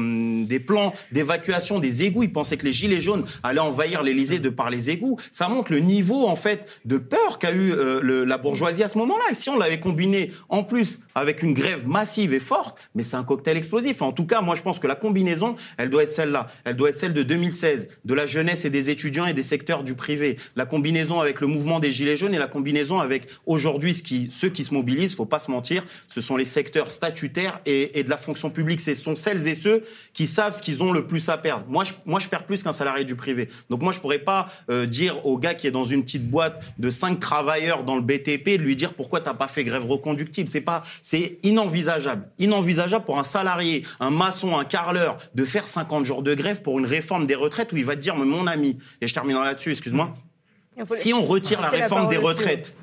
des 0.47 0.61
plans 0.61 0.93
d'évacuation 1.13 1.79
des 1.79 2.05
égouts. 2.05 2.23
Ils 2.23 2.33
pensaient 2.33 2.57
que 2.57 2.67
les 2.67 2.73
gilets 2.73 3.01
jaunes 3.01 3.25
allaient 3.43 3.61
envahir 3.61 4.03
l'Elysée 4.03 4.39
de 4.39 4.49
par 4.49 4.71
les 4.71 4.91
égouts. 4.91 5.19
Ça 5.33 5.49
montre 5.49 5.73
le 5.73 5.81
niveau 5.81 6.27
en 6.27 6.37
fait 6.37 6.67
de 6.85 6.99
peur 6.99 7.39
qu'a 7.39 7.53
eu 7.53 7.73
la 8.03 8.39
bourgeoisie 8.39 8.83
à 8.83 8.89
ce 8.89 8.99
moment-là. 8.99 9.25
Et 9.31 9.35
si 9.35 9.49
on 9.51 9.59
l'avait 9.59 9.81
combiné 9.81 10.33
en 10.49 10.63
plus 10.63 11.01
avec 11.15 11.43
une 11.43 11.55
grève 11.55 11.87
massive 11.87 12.35
et 12.35 12.41
forte, 12.41 12.79
mais 12.95 13.03
c'est 13.03 13.17
un 13.17 13.25
cocktail 13.25 13.57
explosif. 13.57 14.03
En 14.03 14.13
tout 14.13 14.27
cas, 14.27 14.41
moi 14.41 14.55
je 14.55 14.63
pense 14.63 14.79
que 14.79 14.87
la 14.87 14.95
combinaison, 14.95 15.57
elle 15.77 15.91
doit 15.91 16.03
être 16.03 16.13
celle-là. 16.13 16.47
Elle 16.65 16.77
doit 16.77 16.91
être 16.91 16.99
celle 16.99 17.13
de 17.13 17.23
2016, 17.23 17.89
de 18.05 18.15
la 18.15 18.27
jeunesse 18.27 18.60
et 18.65 18.71
des 18.71 18.91
étudiants 18.91 19.27
et 19.27 19.35
des 19.35 19.43
secteurs 19.43 19.83
du 19.83 19.95
privé. 19.95 20.37
La 20.57 20.67
combinaison 20.67 21.21
avec 21.21 21.41
le 21.41 21.47
mouvement 21.47 21.81
des 21.81 21.93
Gilets 21.93 22.17
jaunes 22.17 22.35
et 22.35 22.39
la 22.39 22.49
combinaison 22.49 22.99
avec 23.01 23.29
aujourd'hui 23.47 23.95
ceux 24.31 24.49
qui 24.49 24.65
se 24.65 24.75
mobilisent, 24.75 25.15
faut 25.15 25.27
pas 25.27 25.39
se 25.39 25.51
mentir, 25.51 25.85
ce 26.09 26.21
sont 26.21 26.37
les 26.37 26.45
secteurs 26.45 26.91
statutaires 26.91 27.61
et, 27.67 27.99
et 27.99 28.05
de 28.05 28.11
la 28.11 28.17
fonction 28.17 28.51
publique. 28.51 28.81
Ce 28.81 28.95
sont 28.95 29.17
celles 29.17 29.47
et 29.49 29.55
ceux 29.55 29.83
qui 30.13 30.27
savent 30.27 30.57
ce 30.57 30.63
qu'ils 30.63 30.83
ont 30.83 30.93
le 30.93 31.07
plus 31.07 31.29
à 31.29 31.37
perdre. 31.39 31.65
Moi, 31.69 31.85
je, 31.85 31.93
moi, 32.07 32.21
je 32.21 32.29
perds 32.29 32.45
plus 32.45 32.63
qu'un 32.63 32.73
salarié 32.73 33.05
du 33.05 33.17
privé. 33.17 33.49
Donc 33.69 33.83
moi, 33.83 33.93
je 33.93 34.01
pourrais 34.01 34.19
pas 34.19 34.49
euh, 34.71 34.87
dire 34.87 35.25
au 35.27 35.39
gars 35.39 35.55
qui 35.55 35.67
est 35.67 35.71
dans 35.71 35.85
une 35.85 36.03
petite 36.03 36.29
boîte 36.29 36.63
de 36.79 36.91
cinq 36.91 37.21
travailleurs 37.21 37.85
dans 37.85 37.97
le 37.97 38.03
BTP 38.03 38.57
de 38.57 38.63
lui 38.63 38.77
dire 38.77 38.95
pourquoi 38.95 39.21
t'as 39.21 39.35
pas 39.35 39.49
fait 39.49 39.65
grève 39.65 39.87
reconductible. 39.87 40.49
C'est 40.49 40.61
pas, 40.61 40.83
c'est 41.03 41.39
inenvisageable. 41.43 42.29
Inenvisageable 42.39 43.05
pour 43.05 43.19
un 43.19 43.25
salarié, 43.25 43.85
un 44.01 44.11
maçon, 44.11 44.57
un 44.57 44.65
carreleur 44.65 45.19
de 45.35 45.45
faire 45.45 45.69
50 45.69 46.05
jours 46.05 46.23
de 46.23 46.35
grève 46.35 46.63
pour 46.63 46.79
une 46.79 46.87
réforme 46.87 47.27
des 47.27 47.35
retraites 47.35 47.73
où 47.73 47.77
il 47.77 47.85
va 47.85 47.97
te 47.97 48.01
dire, 48.01 48.17
mais 48.17 48.25
mon 48.25 48.40
ami, 48.47 48.79
et 49.01 49.09
je 49.09 49.15
termine 49.15 49.37
là-dessus, 49.37 49.71
excuse-moi, 49.71 50.15
si 50.95 51.13
on 51.13 51.23
retire 51.23 51.61
la 51.61 51.69
réforme 51.69 52.09
des 52.09 52.17
retraites, 52.17 52.75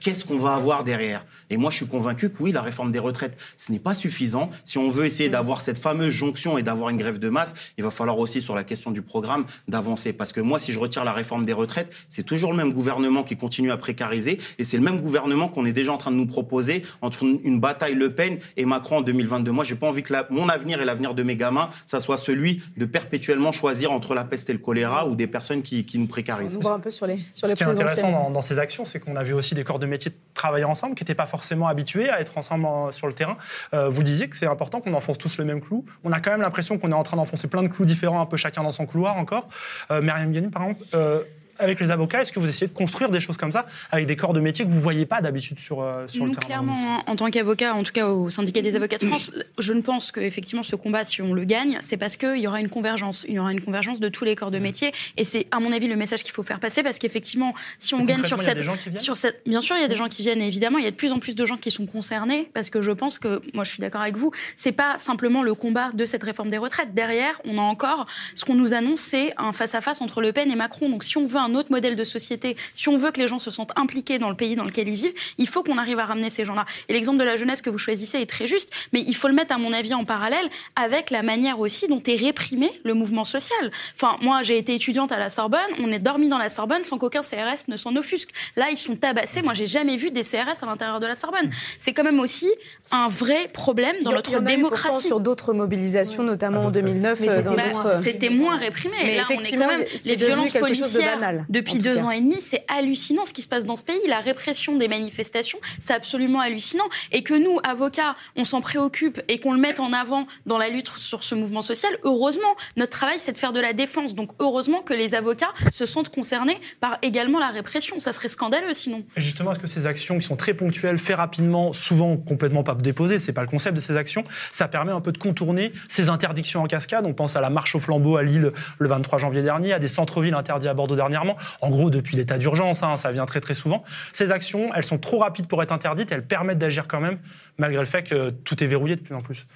qu'est-ce 0.00 0.24
qu'on 0.24 0.38
va 0.38 0.54
avoir 0.54 0.84
derrière? 0.84 1.24
Et 1.50 1.56
moi, 1.56 1.70
je 1.70 1.76
suis 1.76 1.86
convaincu 1.86 2.30
que 2.30 2.42
oui, 2.42 2.52
la 2.52 2.62
réforme 2.62 2.92
des 2.92 2.98
retraites, 2.98 3.36
ce 3.56 3.72
n'est 3.72 3.78
pas 3.78 3.94
suffisant. 3.94 4.50
Si 4.64 4.78
on 4.78 4.90
veut 4.90 5.06
essayer 5.06 5.28
mm. 5.28 5.32
d'avoir 5.32 5.60
cette 5.60 5.78
fameuse 5.78 6.10
jonction 6.10 6.58
et 6.58 6.62
d'avoir 6.62 6.90
une 6.90 6.96
grève 6.96 7.18
de 7.18 7.28
masse, 7.28 7.54
il 7.78 7.84
va 7.84 7.90
falloir 7.90 8.18
aussi, 8.18 8.42
sur 8.42 8.54
la 8.54 8.64
question 8.64 8.90
du 8.90 9.02
programme, 9.02 9.44
d'avancer. 9.68 10.12
Parce 10.12 10.32
que 10.32 10.40
moi, 10.40 10.58
si 10.58 10.72
je 10.72 10.78
retire 10.78 11.04
la 11.04 11.12
réforme 11.12 11.44
des 11.44 11.52
retraites, 11.52 11.92
c'est 12.08 12.24
toujours 12.24 12.50
le 12.50 12.56
même 12.56 12.72
gouvernement 12.72 13.22
qui 13.22 13.36
continue 13.36 13.70
à 13.70 13.76
précariser 13.76 14.38
et 14.58 14.64
c'est 14.64 14.76
le 14.76 14.82
même 14.82 15.00
gouvernement 15.00 15.48
qu'on 15.48 15.64
est 15.64 15.72
déjà 15.72 15.92
en 15.92 15.98
train 15.98 16.10
de 16.10 16.16
nous 16.16 16.26
proposer 16.26 16.82
entre 17.02 17.24
une, 17.24 17.60
bataille 17.60 17.94
Le 17.94 18.14
Pen 18.14 18.38
et 18.56 18.64
Macron 18.64 18.98
en 18.98 19.00
2022. 19.02 19.50
Moi, 19.50 19.64
j'ai 19.64 19.74
pas 19.74 19.88
envie 19.88 20.02
que 20.02 20.12
mon 20.30 20.48
avenir 20.48 20.80
et 20.80 20.84
l'avenir 20.84 21.14
de 21.14 21.22
mes 21.22 21.36
gamins, 21.36 21.70
ça 21.84 22.00
soit 22.00 22.16
celui 22.16 22.62
de 22.76 22.84
perpétuellement 22.84 23.52
choisir 23.52 23.92
entre 23.92 24.14
la 24.14 24.24
peste 24.24 24.50
et 24.50 24.52
le 24.52 24.58
choléra 24.58 25.06
ou 25.06 25.14
des 25.14 25.26
personnes 25.26 25.62
qui, 25.62 25.84
qui 25.84 25.98
nous 25.98 26.06
précarisent. 26.06 26.56
On 26.56 26.60
voit 26.60 26.72
un 26.72 26.80
peu 26.80 26.90
sur 26.90 27.06
les 27.06 27.18
ce 27.34 27.46
qui 27.46 27.62
est 27.62 27.66
intéressant 27.66 28.30
dans, 28.30 28.40
ces 28.42 28.58
actions, 28.58 28.84
c'est 28.84 29.00
qu'on 29.00 29.16
a 29.16 29.22
vu 29.22 29.32
aussi 29.32 29.54
des 29.54 29.64
corps 29.64 29.78
de 29.78 29.86
métier 29.86 30.12
travailler 30.34 30.64
ensemble, 30.64 30.94
qui 30.94 31.04
n'étaient 31.04 31.14
pas 31.14 31.26
forcément 31.26 31.68
habitués 31.68 32.08
à 32.08 32.20
être 32.20 32.38
ensemble 32.38 32.66
sur 32.92 33.06
le 33.06 33.12
terrain. 33.12 33.36
Euh, 33.74 33.88
vous 33.88 34.02
disiez 34.02 34.28
que 34.28 34.36
c'est 34.36 34.46
important 34.46 34.80
qu'on 34.80 34.94
enfonce 34.94 35.18
tous 35.18 35.38
le 35.38 35.44
même 35.44 35.60
clou. 35.60 35.84
On 36.04 36.12
a 36.12 36.20
quand 36.20 36.30
même 36.30 36.42
l'impression 36.42 36.78
qu'on 36.78 36.90
est 36.90 36.94
en 36.94 37.02
train 37.02 37.16
d'enfoncer 37.16 37.48
plein 37.48 37.62
de 37.62 37.68
clous 37.68 37.84
différents, 37.84 38.20
un 38.20 38.26
peu 38.26 38.36
chacun 38.36 38.62
dans 38.62 38.72
son 38.72 38.86
couloir 38.86 39.16
encore. 39.16 39.48
Euh, 39.90 40.00
Gagnon, 40.02 40.50
par 40.50 40.62
exemple, 40.62 40.84
euh, 40.94 41.22
avec 41.58 41.80
les 41.80 41.90
avocats, 41.90 42.22
est-ce 42.22 42.32
que 42.32 42.40
vous 42.40 42.48
essayez 42.48 42.68
de 42.68 42.72
construire 42.72 43.10
des 43.10 43.20
choses 43.20 43.36
comme 43.36 43.52
ça 43.52 43.66
avec 43.90 44.06
des 44.06 44.16
corps 44.16 44.32
de 44.32 44.40
métier 44.40 44.64
que 44.64 44.70
vous 44.70 44.76
ne 44.76 44.82
voyez 44.82 45.06
pas 45.06 45.20
d'habitude 45.20 45.58
sur, 45.58 45.82
euh, 45.82 46.02
le 46.02 46.30
terrain 46.30 46.30
Clairement, 46.30 47.02
en 47.06 47.16
tant 47.16 47.30
qu'avocat, 47.30 47.74
en 47.74 47.82
tout 47.82 47.92
cas 47.92 48.08
au 48.08 48.30
syndicat 48.30 48.62
des 48.62 48.74
avocats 48.74 48.98
de 48.98 49.06
France, 49.06 49.30
je 49.58 49.72
ne 49.72 49.80
pense 49.80 50.12
qu'effectivement 50.12 50.62
ce 50.62 50.76
combat, 50.76 51.04
si 51.04 51.22
on 51.22 51.34
le 51.34 51.44
gagne, 51.44 51.78
c'est 51.80 51.96
parce 51.96 52.16
qu'il 52.16 52.38
y 52.38 52.46
aura 52.46 52.60
une 52.60 52.68
convergence. 52.68 53.24
Il 53.28 53.34
y 53.34 53.38
aura 53.38 53.52
une 53.52 53.60
convergence 53.60 54.00
de 54.00 54.08
tous 54.08 54.24
les 54.24 54.36
corps 54.36 54.50
de 54.50 54.58
métier. 54.58 54.92
Et 55.16 55.24
c'est, 55.24 55.46
à 55.50 55.60
mon 55.60 55.72
avis, 55.72 55.88
le 55.88 55.96
message 55.96 56.22
qu'il 56.22 56.32
faut 56.32 56.42
faire 56.42 56.60
passer 56.60 56.82
parce 56.82 56.98
qu'effectivement, 56.98 57.54
si 57.78 57.94
on 57.94 58.04
gagne 58.04 58.24
sur 58.24 58.40
cette, 58.40 58.58
sur 58.96 59.16
cette. 59.16 59.42
Bien 59.46 59.60
sûr, 59.60 59.76
il 59.76 59.82
y 59.82 59.84
a 59.84 59.88
des 59.88 59.96
gens 59.96 60.08
qui 60.08 60.22
viennent, 60.22 60.42
évidemment, 60.42 60.78
il 60.78 60.84
y 60.84 60.88
a 60.88 60.90
de 60.90 60.96
plus 60.96 61.12
en 61.12 61.18
plus 61.18 61.34
de 61.34 61.44
gens 61.44 61.56
qui 61.56 61.70
sont 61.70 61.86
concernés 61.86 62.50
parce 62.54 62.70
que 62.70 62.82
je 62.82 62.92
pense 62.92 63.18
que, 63.18 63.40
moi 63.54 63.64
je 63.64 63.70
suis 63.70 63.80
d'accord 63.80 64.00
avec 64.00 64.16
vous, 64.16 64.32
c'est 64.56 64.72
pas 64.72 64.98
simplement 64.98 65.42
le 65.42 65.54
combat 65.54 65.90
de 65.92 66.04
cette 66.04 66.22
réforme 66.22 66.48
des 66.48 66.58
retraites. 66.58 66.94
Derrière, 66.94 67.40
on 67.44 67.58
a 67.58 67.62
encore 67.62 68.06
ce 68.34 68.44
qu'on 68.44 68.54
nous 68.54 68.74
annonce, 68.74 69.00
c'est 69.00 69.32
un 69.36 69.52
face-à-face 69.52 70.00
-face 70.00 70.02
entre 70.02 70.20
Le 70.20 70.32
Pen 70.32 70.50
et 70.50 70.56
Macron. 70.56 70.88
Donc 70.88 71.04
si 71.04 71.16
on 71.16 71.26
veut 71.26 71.38
un 71.38 71.45
autre 71.54 71.70
modèle 71.70 71.96
de 71.96 72.04
société, 72.04 72.56
si 72.74 72.88
on 72.88 72.96
veut 72.96 73.10
que 73.10 73.20
les 73.20 73.28
gens 73.28 73.38
se 73.38 73.50
sentent 73.50 73.72
impliqués 73.76 74.18
dans 74.18 74.30
le 74.30 74.36
pays 74.36 74.56
dans 74.56 74.64
lequel 74.64 74.88
ils 74.88 74.94
vivent, 74.94 75.14
il 75.38 75.48
faut 75.48 75.62
qu'on 75.62 75.78
arrive 75.78 75.98
à 75.98 76.06
ramener 76.06 76.30
ces 76.30 76.44
gens-là. 76.44 76.66
Et 76.88 76.92
l'exemple 76.92 77.18
de 77.18 77.24
la 77.24 77.36
jeunesse 77.36 77.62
que 77.62 77.70
vous 77.70 77.78
choisissez 77.78 78.18
est 78.20 78.26
très 78.28 78.46
juste, 78.46 78.70
mais 78.92 79.02
il 79.06 79.14
faut 79.14 79.28
le 79.28 79.34
mettre, 79.34 79.54
à 79.54 79.58
mon 79.58 79.72
avis, 79.72 79.94
en 79.94 80.04
parallèle 80.04 80.48
avec 80.74 81.10
la 81.10 81.22
manière 81.22 81.60
aussi 81.60 81.88
dont 81.88 82.02
est 82.06 82.16
réprimé 82.16 82.70
le 82.84 82.94
mouvement 82.94 83.24
social. 83.24 83.70
Enfin, 83.94 84.16
moi, 84.20 84.42
j'ai 84.42 84.58
été 84.58 84.74
étudiante 84.74 85.12
à 85.12 85.18
la 85.18 85.30
Sorbonne, 85.30 85.60
on 85.78 85.90
est 85.92 85.98
dormi 85.98 86.28
dans 86.28 86.38
la 86.38 86.48
Sorbonne 86.48 86.82
sans 86.82 86.98
qu'aucun 86.98 87.22
CRS 87.22 87.68
ne 87.68 87.76
s'en 87.76 87.96
offusque. 87.96 88.30
Là, 88.56 88.68
ils 88.70 88.78
sont 88.78 88.96
tabassés. 88.96 89.42
Moi, 89.42 89.54
j'ai 89.54 89.66
jamais 89.66 89.96
vu 89.96 90.10
des 90.10 90.22
CRS 90.22 90.62
à 90.62 90.66
l'intérieur 90.66 91.00
de 91.00 91.06
la 91.06 91.14
Sorbonne. 91.14 91.50
C'est 91.78 91.92
quand 91.92 92.04
même 92.04 92.20
aussi 92.20 92.50
un 92.90 93.08
vrai 93.08 93.48
problème 93.52 93.96
dans 94.02 94.12
notre 94.12 94.40
démocratie. 94.40 95.06
sur 95.06 95.20
d'autres 95.20 95.52
mobilisations, 95.52 96.22
notamment 96.22 96.66
en 96.66 96.70
2009. 96.70 97.22
Euh, 97.26 98.02
c'était 98.02 98.28
moins 98.28 98.56
réprimé. 98.56 98.96
Mais 99.02 99.16
là, 99.16 99.24
on 99.28 99.32
est 99.32 99.50
quand 99.50 99.58
même 99.58 99.84
les 100.04 100.16
violences 100.16 100.52
policières 100.52 101.18
depuis 101.48 101.78
deux 101.78 101.98
ans 101.98 102.10
et 102.10 102.20
demi, 102.20 102.40
c'est 102.40 102.64
hallucinant 102.68 103.24
ce 103.24 103.32
qui 103.32 103.42
se 103.42 103.48
passe 103.48 103.64
dans 103.64 103.76
ce 103.76 103.84
pays. 103.84 104.00
La 104.08 104.20
répression 104.20 104.76
des 104.76 104.88
manifestations, 104.88 105.58
c'est 105.80 105.94
absolument 105.94 106.40
hallucinant. 106.40 106.84
Et 107.12 107.22
que 107.22 107.34
nous, 107.34 107.58
avocats, 107.64 108.16
on 108.36 108.44
s'en 108.44 108.60
préoccupe 108.60 109.20
et 109.28 109.40
qu'on 109.40 109.52
le 109.52 109.60
mette 109.60 109.80
en 109.80 109.92
avant 109.92 110.26
dans 110.46 110.58
la 110.58 110.68
lutte 110.68 110.90
sur 110.96 111.24
ce 111.24 111.34
mouvement 111.34 111.62
social, 111.62 111.92
heureusement, 112.04 112.56
notre 112.76 112.92
travail, 112.92 113.16
c'est 113.18 113.32
de 113.32 113.38
faire 113.38 113.52
de 113.52 113.60
la 113.60 113.72
défense. 113.72 114.14
Donc 114.14 114.30
heureusement 114.38 114.82
que 114.82 114.94
les 114.94 115.14
avocats 115.14 115.52
se 115.72 115.86
sentent 115.86 116.14
concernés 116.14 116.58
par 116.80 116.98
également 117.02 117.38
la 117.38 117.48
répression. 117.48 118.00
Ça 118.00 118.12
serait 118.12 118.28
scandaleux 118.28 118.74
sinon. 118.74 119.04
Et 119.16 119.20
justement, 119.20 119.52
est-ce 119.52 119.60
que 119.60 119.66
ces 119.66 119.86
actions 119.86 120.18
qui 120.18 120.26
sont 120.26 120.36
très 120.36 120.54
ponctuelles, 120.54 120.98
fait 120.98 121.14
rapidement, 121.14 121.72
souvent 121.72 122.16
complètement 122.16 122.62
pas 122.62 122.74
déposées, 122.74 123.18
c'est 123.18 123.32
pas 123.32 123.42
le 123.42 123.48
concept 123.48 123.76
de 123.76 123.80
ces 123.80 123.96
actions, 123.96 124.24
ça 124.52 124.68
permet 124.68 124.92
un 124.92 125.00
peu 125.00 125.12
de 125.12 125.18
contourner 125.18 125.72
ces 125.88 126.08
interdictions 126.08 126.62
en 126.62 126.66
cascade? 126.66 127.06
On 127.06 127.14
pense 127.14 127.36
à 127.36 127.40
la 127.40 127.50
marche 127.50 127.74
au 127.74 127.80
flambeau 127.80 128.16
à 128.16 128.22
Lille 128.22 128.52
le 128.78 128.88
23 128.88 129.18
janvier 129.18 129.42
dernier, 129.42 129.72
à 129.72 129.78
des 129.78 129.88
centres-villes 129.88 130.34
interdits 130.34 130.68
à 130.68 130.74
Bordeaux 130.74 130.96
dernièrement. 130.96 131.25
En 131.60 131.70
gros, 131.70 131.90
depuis 131.90 132.16
l'état 132.16 132.38
d'urgence, 132.38 132.82
hein, 132.82 132.96
ça 132.96 133.12
vient 133.12 133.26
très 133.26 133.40
très 133.40 133.54
souvent. 133.54 133.84
Ces 134.12 134.30
actions, 134.30 134.72
elles 134.74 134.84
sont 134.84 134.98
trop 134.98 135.18
rapides 135.18 135.46
pour 135.46 135.62
être 135.62 135.72
interdites, 135.72 136.12
elles 136.12 136.26
permettent 136.26 136.58
d'agir 136.58 136.86
quand 136.88 137.00
même, 137.00 137.18
malgré 137.58 137.80
le 137.80 137.86
fait 137.86 138.02
que 138.02 138.30
tout 138.30 138.62
est 138.62 138.66
verrouillé 138.66 138.96
de 138.96 139.00
plus 139.00 139.14
en 139.14 139.20
plus. 139.20 139.46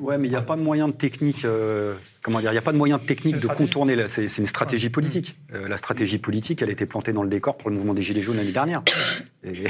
Ouais, 0.00 0.18
mais 0.18 0.26
il 0.28 0.30
n'y 0.30 0.36
a 0.36 0.42
pas 0.42 0.56
de 0.56 0.62
moyen 0.62 0.88
de 0.88 0.92
technique. 0.92 1.44
euh, 1.44 1.94
comment 2.22 2.40
dire 2.40 2.50
Il 2.50 2.54
n'y 2.54 2.58
a 2.58 2.62
pas 2.62 2.72
de 2.72 2.76
moyen 2.78 2.98
de 2.98 3.04
technique 3.04 3.36
de 3.36 3.46
contourner. 3.46 3.94
la- 3.96 4.08
C'est 4.08 4.28
c'est 4.28 4.42
une 4.42 4.48
stratégie 4.48 4.90
politique. 4.90 5.36
Euh, 5.52 5.68
la 5.68 5.76
stratégie 5.76 6.18
politique, 6.18 6.62
elle 6.62 6.68
a 6.68 6.72
été 6.72 6.86
plantée 6.86 7.12
dans 7.12 7.22
le 7.22 7.28
décor 7.28 7.56
pour 7.56 7.70
le 7.70 7.76
mouvement 7.76 7.94
des 7.94 8.02
Gilets 8.02 8.22
jaunes 8.22 8.36
l'année 8.36 8.52
dernière. 8.52 8.82
Et, 9.44 9.62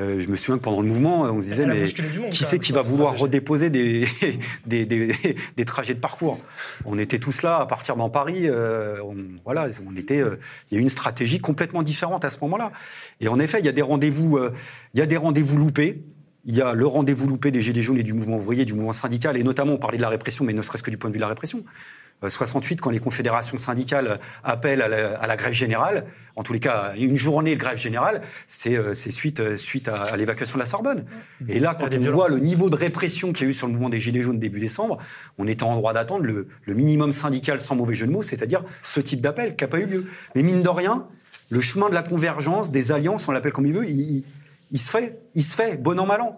euh, 0.00 0.18
je 0.20 0.28
me 0.28 0.34
souviens 0.34 0.56
que 0.56 0.62
pendant 0.64 0.80
le 0.80 0.88
mouvement, 0.88 1.22
on 1.22 1.40
se 1.40 1.46
disait 1.48 1.66
mais 1.66 1.80
monde, 2.20 2.30
qui 2.30 2.42
c'est 2.44 2.58
qui 2.58 2.72
va 2.72 2.80
vouloir 2.82 3.16
redéposer 3.18 3.68
des, 3.70 4.08
des, 4.66 4.86
des, 4.86 5.14
des 5.56 5.64
trajets 5.66 5.94
de 5.94 6.00
parcours? 6.00 6.38
On 6.86 6.98
était 6.98 7.18
tous 7.18 7.42
là 7.42 7.58
à 7.58 7.66
partir 7.66 7.96
dans 7.96 8.08
Paris. 8.10 8.44
euh, 8.48 8.96
on, 9.04 9.14
voilà, 9.44 9.68
on 9.86 9.94
était. 9.96 10.20
euh, 10.20 10.36
il 10.70 10.74
y 10.74 10.78
a 10.78 10.80
eu 10.80 10.82
une 10.82 10.88
stratégie 10.88 11.38
complètement 11.38 11.82
différente 11.82 12.24
à 12.24 12.30
ce 12.30 12.38
moment-là. 12.40 12.72
Et 13.20 13.28
en 13.28 13.38
effet, 13.38 13.58
il 13.60 13.66
y 13.66 13.68
a 13.68 13.72
des 13.72 13.82
rendez-vous. 13.82 14.36
euh, 14.38 14.52
il 14.94 15.00
y 15.00 15.02
a 15.02 15.06
des 15.06 15.16
rendez-vous 15.18 15.58
loupés. 15.58 16.02
Il 16.46 16.54
y 16.54 16.60
a 16.60 16.74
le 16.74 16.86
rendez-vous 16.86 17.26
loupé 17.26 17.50
des 17.50 17.62
Gilets 17.62 17.82
jaunes 17.82 17.98
et 17.98 18.02
du 18.02 18.12
mouvement 18.12 18.36
ouvrier, 18.36 18.64
du 18.64 18.74
mouvement 18.74 18.92
syndical, 18.92 19.36
et 19.36 19.42
notamment 19.42 19.72
on 19.72 19.78
parlait 19.78 19.96
de 19.96 20.02
la 20.02 20.10
répression, 20.10 20.44
mais 20.44 20.52
ne 20.52 20.62
serait-ce 20.62 20.82
que 20.82 20.90
du 20.90 20.98
point 20.98 21.08
de 21.08 21.14
vue 21.14 21.18
de 21.18 21.24
la 21.24 21.28
répression. 21.28 21.64
Euh, 22.22 22.28
68, 22.28 22.80
quand 22.80 22.90
les 22.90 22.98
confédérations 22.98 23.58
syndicales 23.58 24.20
appellent 24.42 24.82
à 24.82 24.88
la, 24.88 25.16
à 25.16 25.26
la 25.26 25.36
grève 25.36 25.52
générale, 25.52 26.06
en 26.36 26.42
tous 26.42 26.52
les 26.52 26.60
cas, 26.60 26.92
une 26.96 27.16
journée 27.16 27.54
de 27.54 27.60
grève 27.60 27.78
générale, 27.78 28.20
c'est 28.46 28.76
euh, 28.76 28.94
suite, 28.94 29.40
euh, 29.40 29.56
suite 29.56 29.88
à, 29.88 30.02
à 30.02 30.16
l'évacuation 30.16 30.54
de 30.54 30.60
la 30.60 30.66
Sorbonne. 30.66 31.04
Et 31.48 31.60
là, 31.60 31.74
quand 31.78 31.86
on 31.86 31.88
violences. 31.88 32.14
voit 32.14 32.28
le 32.28 32.38
niveau 32.38 32.70
de 32.70 32.76
répression 32.76 33.32
qu'il 33.32 33.46
y 33.46 33.48
a 33.48 33.50
eu 33.50 33.54
sur 33.54 33.66
le 33.66 33.72
mouvement 33.72 33.88
des 33.88 33.98
Gilets 33.98 34.22
jaunes 34.22 34.38
début 34.38 34.60
décembre, 34.60 34.98
on 35.38 35.48
était 35.48 35.62
en 35.62 35.76
droit 35.76 35.92
d'attendre 35.92 36.24
le, 36.24 36.48
le 36.64 36.74
minimum 36.74 37.12
syndical 37.12 37.58
sans 37.58 37.74
mauvais 37.74 37.94
jeu 37.94 38.06
de 38.06 38.12
mots, 38.12 38.22
c'est-à-dire 38.22 38.64
ce 38.82 39.00
type 39.00 39.20
d'appel 39.20 39.56
qui 39.56 39.64
n'a 39.64 39.68
pas 39.68 39.80
eu 39.80 39.86
lieu. 39.86 40.04
Mais 40.34 40.42
mine 40.42 40.62
de 40.62 40.68
rien, 40.68 41.06
le 41.50 41.60
chemin 41.60 41.88
de 41.88 41.94
la 41.94 42.02
convergence, 42.02 42.70
des 42.70 42.92
alliances, 42.92 43.28
on 43.28 43.32
l'appelle 43.32 43.52
comme 43.52 43.66
il 43.66 43.72
veut, 43.72 43.88
il, 43.88 44.24
il- 44.70 44.78
se 44.78 44.90
fait, 44.90 45.18
il 45.34 45.42
se 45.42 45.54
fait, 45.56 45.76
bon 45.76 45.98
an, 45.98 46.06
mal 46.06 46.20
an. 46.20 46.36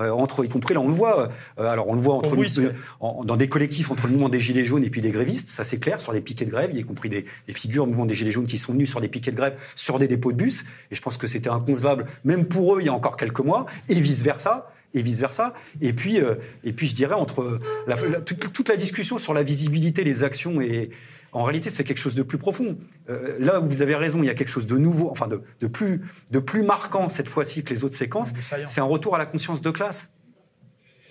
Euh, 0.00 0.10
entre, 0.10 0.44
y 0.44 0.48
compris 0.48 0.74
là, 0.74 0.80
on 0.80 0.86
le 0.86 0.94
voit. 0.94 1.28
euh, 1.58 1.66
alors, 1.68 1.88
on 1.88 1.94
le 1.94 2.00
voit 2.00 2.14
entre 2.14 2.36
oui, 2.36 2.48
le- 2.56 2.72
en- 3.00 3.24
dans 3.24 3.36
des 3.36 3.48
collectifs 3.48 3.90
entre 3.90 4.06
le 4.06 4.12
mouvement 4.12 4.28
des 4.28 4.38
Gilets 4.38 4.64
jaunes 4.64 4.84
et 4.84 4.90
puis 4.90 5.00
des 5.00 5.10
grévistes, 5.10 5.48
ça 5.48 5.64
c'est 5.64 5.78
clair, 5.78 6.00
sur 6.00 6.12
des 6.12 6.20
piquets 6.20 6.44
de 6.44 6.52
grève, 6.52 6.70
y 6.72 6.84
compris 6.84 7.08
des, 7.08 7.24
des 7.48 7.52
figures 7.52 7.82
du 7.84 7.90
mouvement 7.90 8.06
des 8.06 8.14
Gilets 8.14 8.30
jaunes 8.30 8.46
qui 8.46 8.58
sont 8.58 8.72
venus 8.74 8.88
sur 8.88 9.00
des 9.00 9.08
piquets 9.08 9.32
de 9.32 9.36
grève, 9.36 9.56
sur 9.74 9.98
des 9.98 10.06
dépôts 10.06 10.30
de 10.30 10.36
bus. 10.36 10.64
Et 10.92 10.94
je 10.94 11.02
pense 11.02 11.16
que 11.16 11.26
c'était 11.26 11.48
inconcevable, 11.48 12.06
même 12.24 12.44
pour 12.44 12.76
eux, 12.76 12.80
il 12.80 12.86
y 12.86 12.88
a 12.88 12.92
encore 12.94 13.16
quelques 13.16 13.40
mois, 13.40 13.66
et 13.88 13.98
vice-versa. 14.00 14.70
Et 14.94 15.02
vice-versa. 15.02 15.52
Et 15.82 15.92
puis, 15.92 16.18
euh, 16.20 16.36
et 16.64 16.72
puis, 16.72 16.86
je 16.86 16.94
dirais, 16.94 17.14
entre 17.14 17.58
la- 17.86 17.96
la- 18.08 18.20
toute, 18.22 18.52
toute 18.52 18.68
la 18.70 18.76
discussion 18.76 19.18
sur 19.18 19.34
la 19.34 19.42
visibilité, 19.42 20.02
les 20.04 20.22
actions, 20.22 20.60
et 20.62 20.90
en 21.32 21.44
réalité, 21.44 21.70
c'est 21.70 21.84
quelque 21.84 21.98
chose 21.98 22.14
de 22.14 22.22
plus 22.22 22.38
profond. 22.38 22.78
Euh, 23.10 23.36
là 23.38 23.60
où 23.60 23.66
vous 23.66 23.82
avez 23.82 23.94
raison, 23.94 24.22
il 24.22 24.26
y 24.26 24.30
a 24.30 24.34
quelque 24.34 24.48
chose 24.48 24.66
de 24.66 24.78
nouveau, 24.78 25.10
enfin 25.10 25.26
de, 25.26 25.42
de 25.60 25.66
plus, 25.66 26.02
de 26.30 26.38
plus 26.38 26.62
marquant 26.62 27.08
cette 27.08 27.28
fois-ci 27.28 27.64
que 27.64 27.74
les 27.74 27.84
autres 27.84 27.94
séquences. 27.96 28.32
C'est 28.66 28.80
un 28.80 28.84
retour 28.84 29.14
à 29.14 29.18
la 29.18 29.26
conscience 29.26 29.60
de 29.60 29.70
classe. 29.70 30.08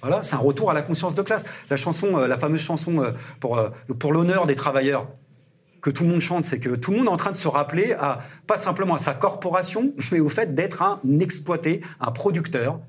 Voilà, 0.02 0.24
c'est 0.24 0.36
un 0.36 0.40
retour 0.40 0.70
à 0.70 0.74
la 0.74 0.82
conscience 0.82 1.16
de 1.16 1.22
classe. 1.22 1.46
La 1.70 1.78
chanson, 1.78 2.18
euh, 2.18 2.28
la 2.28 2.38
fameuse 2.38 2.62
chanson 2.62 3.02
euh, 3.02 3.12
pour, 3.40 3.60
pour 4.00 4.14
l'honneur 4.14 4.46
des 4.46 4.56
travailleurs 4.56 5.08
que 5.82 5.90
tout 5.90 6.04
le 6.04 6.10
monde 6.10 6.20
chante, 6.20 6.44
c'est 6.44 6.60
que 6.60 6.76
tout 6.76 6.92
le 6.92 6.98
monde 6.98 7.08
est 7.08 7.12
en 7.12 7.18
train 7.18 7.32
de 7.32 7.36
se 7.36 7.48
rappeler 7.48 7.94
à 7.94 8.20
pas 8.46 8.58
simplement 8.58 8.96
à 8.96 8.98
sa 8.98 9.14
corporation, 9.14 9.94
mais 10.12 10.20
au 10.20 10.30
fait 10.30 10.54
d'être 10.54 10.82
un 10.82 11.00
exploité, 11.20 11.82
un 12.00 12.12
producteur, 12.12 12.80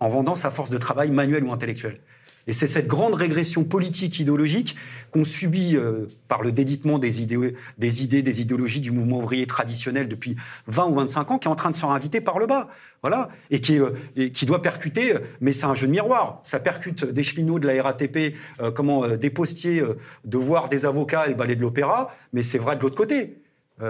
en 0.00 0.08
vendant 0.08 0.34
sa 0.34 0.50
force 0.50 0.70
de 0.70 0.78
travail 0.78 1.10
manuelle 1.10 1.44
ou 1.44 1.52
intellectuelle. 1.52 2.00
Et 2.46 2.52
c'est 2.52 2.66
cette 2.66 2.86
grande 2.86 3.14
régression 3.14 3.64
politique, 3.64 4.18
idéologique 4.18 4.76
qu'on 5.10 5.24
subit 5.24 5.76
euh, 5.76 6.06
par 6.26 6.42
le 6.42 6.52
délitement 6.52 6.98
des 6.98 7.22
idées, 7.22 7.54
des 7.78 8.02
idées, 8.02 8.22
des 8.22 8.40
idéologies 8.40 8.80
du 8.80 8.90
mouvement 8.90 9.18
ouvrier 9.18 9.46
traditionnel 9.46 10.08
depuis 10.08 10.36
20 10.66 10.86
ou 10.86 10.94
25 10.94 11.30
ans, 11.30 11.38
qui 11.38 11.48
est 11.48 11.50
en 11.50 11.54
train 11.54 11.70
de 11.70 11.74
se 11.74 11.84
réinviter 11.84 12.20
par 12.20 12.38
le 12.38 12.46
bas. 12.46 12.68
Voilà. 13.02 13.28
Et 13.50 13.60
qui, 13.60 13.80
euh, 13.80 13.90
et 14.16 14.30
qui 14.30 14.46
doit 14.46 14.62
percuter, 14.62 15.14
euh, 15.14 15.18
mais 15.40 15.52
c'est 15.52 15.66
un 15.66 15.74
jeu 15.74 15.86
de 15.86 15.92
miroir. 15.92 16.38
Ça 16.42 16.60
percute 16.60 17.04
des 17.04 17.22
cheminots 17.22 17.58
de 17.58 17.66
la 17.66 17.82
RATP, 17.82 18.34
euh, 18.60 18.70
comment, 18.70 19.04
euh, 19.04 19.16
des 19.16 19.30
postiers, 19.30 19.80
euh, 19.80 19.98
de 20.24 20.38
voir 20.38 20.68
des 20.68 20.86
avocats 20.86 21.26
et 21.26 21.30
le 21.30 21.34
ballet 21.34 21.56
de 21.56 21.60
l'opéra, 21.60 22.14
mais 22.32 22.42
c'est 22.42 22.58
vrai 22.58 22.76
de 22.76 22.82
l'autre 22.82 22.96
côté. 22.96 23.38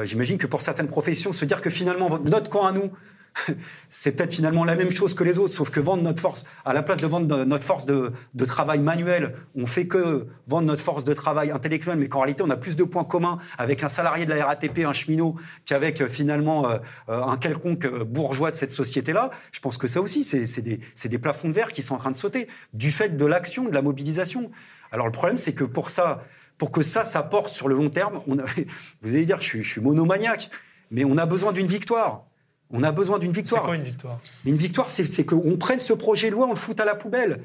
J'imagine 0.05 0.39
que 0.39 0.47
pour 0.47 0.63
certaines 0.63 0.87
professions, 0.87 1.35
se 1.35 1.45
dire 1.45 1.61
que 1.61 1.69
finalement, 1.69 2.19
notre 2.25 2.49
camp 2.49 2.65
à 2.65 2.73
nous, 2.73 2.91
c'est 3.89 4.13
peut-être 4.13 4.33
finalement 4.33 4.65
la 4.65 4.75
même 4.75 4.91
chose 4.91 5.15
que 5.15 5.25
les 5.25 5.39
autres, 5.39 5.55
sauf 5.55 5.71
que 5.71 5.81
vendre 5.81 6.03
notre 6.03 6.21
force, 6.21 6.45
à 6.65 6.73
la 6.73 6.83
place 6.83 6.99
de 6.99 7.07
vendre 7.07 7.45
notre 7.45 7.65
force 7.65 7.87
de, 7.87 8.13
travail 8.47 8.81
manuel, 8.81 9.35
on 9.55 9.67
fait 9.67 9.87
que 9.87 10.27
vendre 10.47 10.67
notre 10.67 10.83
force 10.83 11.05
de 11.05 11.15
travail 11.15 11.51
intellectuel, 11.51 11.97
mais 11.97 12.09
qu'en 12.09 12.21
réalité, 12.21 12.43
on 12.43 12.51
a 12.51 12.57
plus 12.57 12.77
de 12.77 12.85
points 12.85 13.05
communs 13.05 13.39
avec 13.59 13.83
un 13.83 13.89
salarié 13.89 14.27
de 14.27 14.33
la 14.33 14.47
RATP, 14.47 14.81
un 14.81 14.93
cheminot, 14.93 15.37
qu'avec 15.65 16.01
euh, 16.01 16.09
finalement 16.09 16.69
euh, 16.69 16.79
euh, 17.09 17.23
un 17.23 17.37
quelconque 17.37 17.87
bourgeois 18.05 18.51
de 18.51 18.57
cette 18.57 18.73
société-là. 18.73 19.31
Je 19.53 19.61
pense 19.61 19.79
que 19.79 19.89
ça 19.89 20.01
aussi, 20.01 20.25
c'est 20.25 20.63
des, 21.09 21.19
plafonds 21.19 21.49
de 21.49 21.55
verre 21.55 21.73
qui 21.73 21.83
sont 21.83 21.95
en 21.95 21.99
train 21.99 22.11
de 22.11 22.17
sauter, 22.17 22.49
du 22.73 22.91
fait 22.91 23.17
de 23.17 23.27
l'action, 23.27 23.65
de 23.65 23.75
la 23.75 23.83
mobilisation. 23.83 24.51
Alors 24.91 25.07
le 25.07 25.13
problème, 25.13 25.37
c'est 25.37 25.55
que 25.55 25.65
pour 25.65 25.91
ça, 25.91 26.25
pour 26.59 26.71
que 26.71 26.83
ça, 26.83 27.05
ça 27.05 27.23
porte 27.23 27.53
sur 27.53 27.69
le 27.69 27.77
long 27.77 27.91
terme, 27.91 28.21
on 28.27 28.37
vous 29.03 29.09
allez 29.09 29.25
dire, 29.25 29.41
je 29.41 29.63
je 29.63 29.69
suis 29.69 29.81
monomaniaque, 29.81 30.51
mais 30.91 31.05
on 31.05 31.17
a 31.17 31.27
besoin 31.27 31.53
d'une 31.53 31.69
victoire. 31.69 32.25
On 32.73 32.83
a 32.83 32.91
besoin 32.93 33.19
d'une 33.19 33.31
C'est 33.35 33.41
victoire. 33.41 33.65
quoi 33.65 33.77
une 33.77 33.83
victoire? 33.83 34.19
Mais 34.45 34.51
une 34.51 34.57
victoire, 34.57 34.89
c'est 34.89 35.05
c'est 35.05 35.25
qu'on 35.25 35.57
prenne 35.59 35.79
ce 35.79 35.93
projet 35.93 36.31
de 36.31 36.35
loi, 36.35 36.47
on 36.47 36.51
le 36.51 36.57
foute 36.57 36.81
à 36.81 36.85
la 36.85 36.95
poubelle. 36.95 37.43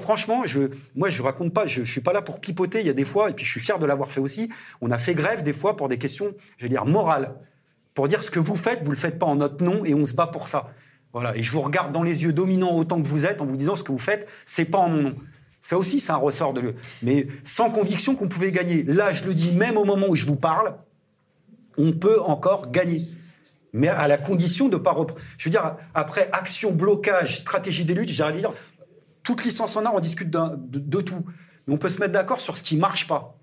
Franchement, 0.00 0.42
je, 0.44 0.70
moi, 0.94 1.08
je 1.08 1.22
raconte 1.22 1.52
pas, 1.52 1.66
je, 1.66 1.82
je 1.82 1.90
suis 1.90 2.00
pas 2.00 2.12
là 2.12 2.22
pour 2.22 2.40
pipoter. 2.40 2.80
Il 2.80 2.86
y 2.86 2.90
a 2.90 2.92
des 2.92 3.04
fois, 3.04 3.30
et 3.30 3.32
puis 3.32 3.44
je 3.44 3.50
suis 3.50 3.60
fier 3.60 3.78
de 3.78 3.86
l'avoir 3.86 4.10
fait 4.12 4.20
aussi. 4.20 4.48
On 4.80 4.90
a 4.90 4.98
fait 4.98 5.14
grève 5.14 5.42
des 5.42 5.52
fois 5.52 5.76
pour 5.76 5.88
des 5.88 5.98
questions, 5.98 6.32
je 6.58 6.64
vais 6.64 6.68
dire, 6.68 6.84
morales. 6.86 7.34
Pour 7.94 8.08
dire 8.08 8.22
ce 8.22 8.30
que 8.30 8.40
vous 8.40 8.56
faites, 8.56 8.84
vous 8.84 8.90
le 8.90 8.96
faites 8.96 9.18
pas 9.18 9.26
en 9.26 9.36
notre 9.36 9.62
nom 9.62 9.84
et 9.84 9.94
on 9.94 10.04
se 10.04 10.14
bat 10.14 10.26
pour 10.26 10.48
ça. 10.48 10.72
Voilà. 11.12 11.36
Et 11.36 11.42
je 11.42 11.52
vous 11.52 11.60
regarde 11.60 11.92
dans 11.92 12.02
les 12.02 12.24
yeux 12.24 12.32
dominants 12.32 12.76
autant 12.76 13.00
que 13.00 13.06
vous 13.06 13.24
êtes 13.26 13.40
en 13.40 13.46
vous 13.46 13.56
disant 13.56 13.76
ce 13.76 13.84
que 13.84 13.92
vous 13.92 13.98
faites, 13.98 14.28
c'est 14.44 14.64
pas 14.64 14.78
en 14.78 14.88
mon 14.88 15.02
nom. 15.02 15.14
Ça 15.60 15.78
aussi, 15.78 15.98
c'est 15.98 16.12
un 16.12 16.16
ressort 16.16 16.52
de 16.52 16.60
le. 16.60 16.74
Mais 17.02 17.28
sans 17.42 17.70
conviction 17.70 18.16
qu'on 18.16 18.28
pouvait 18.28 18.50
gagner. 18.50 18.82
Là, 18.82 19.12
je 19.12 19.24
le 19.24 19.32
dis, 19.34 19.52
même 19.52 19.76
au 19.76 19.84
moment 19.84 20.08
où 20.08 20.16
je 20.16 20.26
vous 20.26 20.36
parle, 20.36 20.74
on 21.78 21.92
peut 21.92 22.20
encore 22.20 22.70
gagner. 22.70 23.08
Mais 23.74 23.88
à 23.88 24.08
la 24.08 24.16
condition 24.16 24.68
de 24.68 24.76
ne 24.76 24.82
pas 24.82 24.92
reprendre. 24.92 25.20
Je 25.36 25.48
veux 25.48 25.50
dire, 25.50 25.76
après 25.94 26.30
action, 26.32 26.72
blocage, 26.72 27.40
stratégie 27.40 27.84
des 27.84 27.92
luttes, 27.92 28.08
j'allais 28.08 28.38
dire, 28.38 28.52
toute 29.22 29.44
licence 29.44 29.76
en 29.76 29.84
art, 29.84 29.94
on 29.94 30.00
discute 30.00 30.30
de, 30.30 30.38
de 30.56 31.00
tout. 31.00 31.24
Mais 31.66 31.74
on 31.74 31.76
peut 31.76 31.88
se 31.88 31.98
mettre 31.98 32.12
d'accord 32.12 32.40
sur 32.40 32.56
ce 32.56 32.62
qui 32.62 32.76
ne 32.76 32.80
marche 32.80 33.06
pas. 33.06 33.36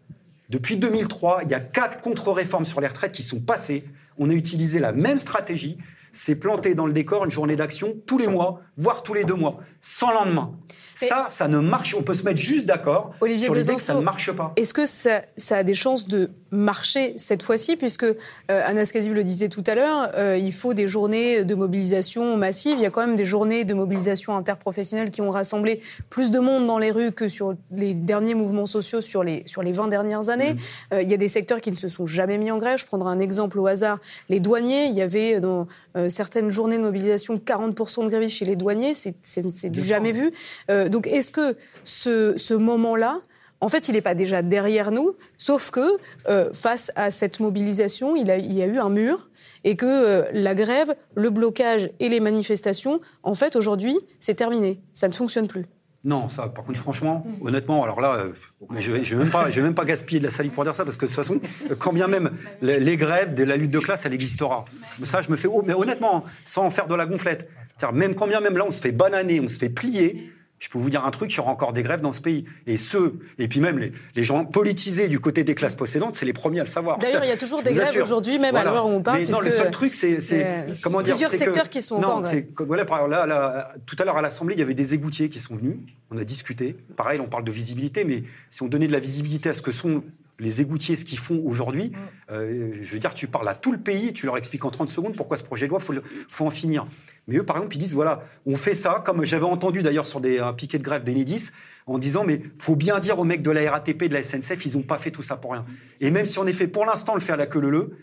Depuis 0.49 0.77
2003, 0.77 1.41
il 1.43 1.49
y 1.49 1.53
a 1.53 1.59
quatre 1.59 2.01
contre-réformes 2.01 2.65
sur 2.65 2.81
les 2.81 2.87
retraites 2.87 3.11
qui 3.11 3.23
sont 3.23 3.39
passées. 3.39 3.85
On 4.17 4.29
a 4.29 4.33
utilisé 4.33 4.79
la 4.79 4.93
même 4.93 5.17
stratégie. 5.17 5.77
C'est 6.11 6.35
planté 6.35 6.75
dans 6.75 6.87
le 6.87 6.93
décor 6.93 7.23
une 7.23 7.31
journée 7.31 7.55
d'action 7.55 7.95
tous 8.05 8.17
les 8.17 8.27
mois, 8.27 8.61
voire 8.77 9.01
tous 9.03 9.13
les 9.13 9.23
deux 9.23 9.35
mois, 9.35 9.59
sans 9.79 10.11
lendemain. 10.11 10.53
Ça, 11.07 11.27
ça 11.29 11.47
ne 11.47 11.59
marche. 11.59 11.95
On 11.95 12.03
peut 12.03 12.13
se 12.13 12.23
mettre 12.23 12.39
juste 12.39 12.65
d'accord 12.65 13.13
sur 13.19 13.55
l'idée 13.55 13.75
que 13.75 13.81
ça 13.81 13.95
ne 13.95 14.01
marche 14.01 14.31
pas. 14.31 14.53
Est-ce 14.55 14.73
que 14.73 14.85
ça, 14.85 15.21
ça 15.37 15.57
a 15.57 15.63
des 15.63 15.73
chances 15.73 16.07
de 16.07 16.31
marcher 16.51 17.13
cette 17.17 17.43
fois-ci? 17.43 17.75
Puisque 17.75 18.03
euh, 18.03 18.15
Anas 18.47 18.91
Kazib 18.93 19.13
le 19.13 19.23
disait 19.23 19.49
tout 19.49 19.63
à 19.67 19.75
l'heure, 19.75 20.11
euh, 20.15 20.37
il 20.37 20.53
faut 20.53 20.73
des 20.73 20.87
journées 20.87 21.43
de 21.45 21.55
mobilisation 21.55 22.37
massive. 22.37 22.75
Il 22.77 22.81
y 22.81 22.85
a 22.85 22.89
quand 22.89 23.05
même 23.05 23.15
des 23.15 23.25
journées 23.25 23.63
de 23.63 23.73
mobilisation 23.73 24.35
interprofessionnelle 24.35 25.11
qui 25.11 25.21
ont 25.21 25.31
rassemblé 25.31 25.81
plus 26.09 26.31
de 26.31 26.39
monde 26.39 26.67
dans 26.67 26.77
les 26.77 26.91
rues 26.91 27.11
que 27.11 27.27
sur 27.27 27.55
les 27.71 27.93
derniers 27.93 28.35
mouvements 28.35 28.65
sociaux 28.65 29.01
sur 29.01 29.23
les, 29.23 29.43
sur 29.45 29.63
les 29.63 29.71
20 29.71 29.87
dernières 29.87 30.29
années. 30.29 30.55
Euh, 30.93 31.01
il 31.01 31.09
y 31.09 31.13
a 31.13 31.17
des 31.17 31.27
secteurs 31.27 31.61
qui 31.61 31.71
ne 31.71 31.75
se 31.75 31.87
sont 31.87 32.05
jamais 32.05 32.37
mis 32.37 32.51
en 32.51 32.57
grève. 32.57 32.77
Je 32.77 32.85
prendrai 32.85 33.09
un 33.09 33.19
exemple 33.19 33.59
au 33.59 33.67
hasard. 33.67 33.99
Les 34.29 34.39
douaniers, 34.39 34.85
il 34.85 34.95
y 34.95 35.01
avait 35.01 35.39
dans 35.39 35.67
euh, 35.97 36.09
certaines 36.09 36.49
journées 36.49 36.77
de 36.77 36.83
mobilisation 36.83 37.35
40% 37.35 38.05
de 38.05 38.09
grévistes 38.09 38.37
chez 38.37 38.45
les 38.45 38.55
douaniers. 38.55 38.93
C'est 38.93 39.69
du 39.69 39.81
jamais 39.81 40.11
vu. 40.11 40.31
Euh, 40.69 40.89
donc 40.91 41.07
est-ce 41.07 41.31
que 41.31 41.55
ce, 41.83 42.33
ce 42.37 42.53
moment-là, 42.53 43.19
en 43.63 43.69
fait, 43.69 43.87
il 43.89 43.93
n'est 43.93 44.01
pas 44.01 44.15
déjà 44.15 44.41
derrière 44.41 44.91
nous, 44.91 45.15
sauf 45.37 45.69
que 45.71 45.81
euh, 46.27 46.51
face 46.53 46.91
à 46.95 47.11
cette 47.11 47.39
mobilisation, 47.39 48.15
il, 48.15 48.29
a- 48.31 48.37
il 48.37 48.53
y 48.53 48.61
a 48.63 48.65
eu 48.65 48.79
un 48.79 48.89
mur 48.89 49.29
et 49.63 49.75
que 49.75 49.85
euh, 49.85 50.23
la 50.33 50.55
grève, 50.55 50.95
le 51.15 51.29
blocage 51.29 51.91
et 51.99 52.09
les 52.09 52.19
manifestations, 52.19 53.01
en 53.23 53.35
fait, 53.35 53.55
aujourd'hui, 53.55 53.97
c'est 54.19 54.33
terminé. 54.33 54.81
Ça 54.93 55.07
ne 55.07 55.13
fonctionne 55.13 55.47
plus. 55.47 55.65
Non, 56.03 56.27
ça, 56.29 56.47
par 56.47 56.63
contre, 56.65 56.79
franchement, 56.79 57.23
honnêtement, 57.41 57.83
alors 57.83 58.01
là, 58.01 58.15
euh, 58.15 58.31
mais 58.71 58.81
je 58.81 58.91
vais, 58.91 59.03
je 59.03 59.15
vais 59.15 59.21
même 59.23 59.31
pas, 59.31 59.51
je 59.51 59.57
vais 59.57 59.61
même 59.61 59.75
pas 59.75 59.85
gaspiller 59.85 60.19
de 60.19 60.25
la 60.25 60.31
salive 60.31 60.51
pour 60.53 60.63
dire 60.63 60.73
ça, 60.73 60.83
parce 60.83 60.97
que 60.97 61.05
de 61.05 61.11
toute 61.11 61.15
façon, 61.15 61.39
quand 61.77 61.93
bien 61.93 62.07
même 62.07 62.31
les, 62.63 62.79
les 62.79 62.97
grèves, 62.97 63.35
de 63.35 63.43
la 63.43 63.55
lutte 63.55 63.69
de 63.69 63.77
classe, 63.77 64.03
elle 64.07 64.13
existera. 64.15 64.65
Ça, 65.03 65.21
je 65.21 65.29
me 65.29 65.37
fais, 65.37 65.47
oh, 65.47 65.61
mais 65.63 65.75
honnêtement, 65.75 66.23
sans 66.43 66.63
en 66.65 66.71
faire 66.71 66.87
de 66.87 66.95
la 66.95 67.05
gonflette. 67.05 67.47
C'est-à-dire, 67.77 67.95
même 67.95 68.15
quand 68.15 68.25
bien 68.25 68.39
même 68.41 68.57
là, 68.57 68.65
on 68.67 68.71
se 68.71 68.81
fait 68.81 68.91
bananer, 68.91 69.39
on 69.39 69.47
se 69.47 69.59
fait 69.59 69.69
plier. 69.69 70.31
Je 70.61 70.69
peux 70.69 70.77
vous 70.77 70.91
dire 70.91 71.03
un 71.03 71.09
truc, 71.09 71.33
il 71.33 71.37
y 71.37 71.39
aura 71.39 71.51
encore 71.51 71.73
des 71.73 71.81
grèves 71.81 72.01
dans 72.01 72.13
ce 72.13 72.21
pays. 72.21 72.45
Et 72.67 72.77
ceux, 72.77 73.15
et 73.39 73.47
puis 73.47 73.59
même 73.59 73.79
les, 73.79 73.91
les 74.15 74.23
gens 74.23 74.45
politisés 74.45 75.07
du 75.07 75.19
côté 75.19 75.43
des 75.43 75.55
classes 75.55 75.73
possédantes, 75.73 76.13
c'est 76.13 76.25
les 76.25 76.33
premiers 76.33 76.59
à 76.59 76.63
le 76.63 76.69
savoir. 76.69 76.99
D'ailleurs, 76.99 77.23
il 77.23 77.29
y 77.29 77.31
a 77.31 77.37
toujours 77.37 77.63
des 77.63 77.73
grèves 77.73 77.99
aujourd'hui, 77.99 78.37
même 78.37 78.55
à 78.55 78.61
Voilà. 78.61 78.71
l'heure 78.71 78.85
où 78.85 78.91
on 78.91 79.01
parle. 79.01 79.21
Mais 79.21 79.25
non, 79.25 79.39
le 79.41 79.49
seul 79.49 79.71
truc, 79.71 79.95
c'est, 79.95 80.19
comment 80.83 81.01
dire, 81.01 81.15
plusieurs 81.15 81.31
que- 81.31 81.37
secteurs 81.37 81.67
qui 81.67 81.81
sont 81.81 81.95
en 81.95 82.01
non, 82.01 82.19
grève. 82.19 82.31
c'est 82.31 82.43
que- 82.43 82.61
voilà, 82.61 82.85
par 82.85 82.97
exemple, 82.99 83.11
là, 83.11 83.25
là, 83.25 83.73
tout 83.87 83.95
à 83.97 84.05
l'heure 84.05 84.17
à 84.17 84.21
l'Assemblée, 84.21 84.53
il 84.53 84.59
y 84.59 84.63
avait 84.63 84.75
des 84.75 84.93
égoutiers 84.93 85.29
qui 85.29 85.39
sont 85.39 85.55
venus. 85.55 85.77
On 86.11 86.17
a 86.19 86.23
discuté. 86.23 86.75
Pareil, 86.95 87.19
on 87.19 87.27
parle 87.27 87.43
de 87.43 87.51
visibilité, 87.51 88.03
mais 88.05 88.23
si 88.49 88.61
on 88.61 88.67
donnait 88.67 88.87
de 88.87 88.91
la 88.93 88.99
visibilité 88.99 89.49
à 89.49 89.53
ce 89.53 89.63
que 89.63 89.71
sont 89.71 90.03
les 90.37 90.61
égoutiers, 90.61 90.95
ce 90.95 91.05
qu'ils 91.05 91.19
font 91.19 91.41
aujourd'hui, 91.45 91.91
euh, 92.31 92.71
je 92.81 92.91
veux 92.93 92.99
dire, 92.99 93.13
tu 93.13 93.27
parles 93.27 93.47
à 93.47 93.53
tout 93.55 93.71
le 93.71 93.77
pays, 93.79 94.11
tu 94.13 94.25
leur 94.27 94.37
expliques 94.37 94.65
en 94.65 94.71
30 94.71 94.89
secondes 94.89 95.15
pourquoi 95.15 95.37
ce 95.37 95.43
projet 95.43 95.65
de 95.65 95.71
loi, 95.71 95.79
il 95.89 96.01
faut 96.29 96.45
en 96.45 96.49
finir. 96.51 96.85
Mais 97.27 97.37
eux, 97.37 97.43
par 97.43 97.57
exemple, 97.57 97.75
ils 97.75 97.79
disent, 97.79 97.93
voilà, 97.93 98.23
on 98.45 98.55
fait 98.55 98.73
ça, 98.73 99.01
comme 99.05 99.23
j'avais 99.23 99.45
entendu 99.45 99.81
d'ailleurs 99.81 100.07
sur 100.07 100.19
des, 100.19 100.39
un 100.39 100.53
piquet 100.53 100.77
de 100.77 100.83
grève 100.83 101.03
d'Enedis, 101.03 101.51
en 101.85 101.97
disant, 101.97 102.23
mais 102.23 102.41
faut 102.57 102.75
bien 102.75 102.99
dire 102.99 103.19
aux 103.19 103.23
mecs 103.23 103.41
de 103.41 103.51
la 103.51 103.71
RATP, 103.71 104.05
de 104.05 104.13
la 104.13 104.23
SNCF, 104.23 104.65
ils 104.65 104.77
n'ont 104.77 104.83
pas 104.83 104.97
fait 104.97 105.11
tout 105.11 105.23
ça 105.23 105.37
pour 105.37 105.51
rien. 105.51 105.65
Et 105.99 106.11
même 106.11 106.25
si 106.25 106.39
en 106.39 106.47
effet, 106.47 106.67
pour 106.67 106.85
l'instant, 106.85 107.13
on 107.13 107.15
le 107.15 107.21
fait 107.21 107.33
à 107.33 107.37
la 107.37 107.45
queue 107.45 107.59
leu 107.59 107.97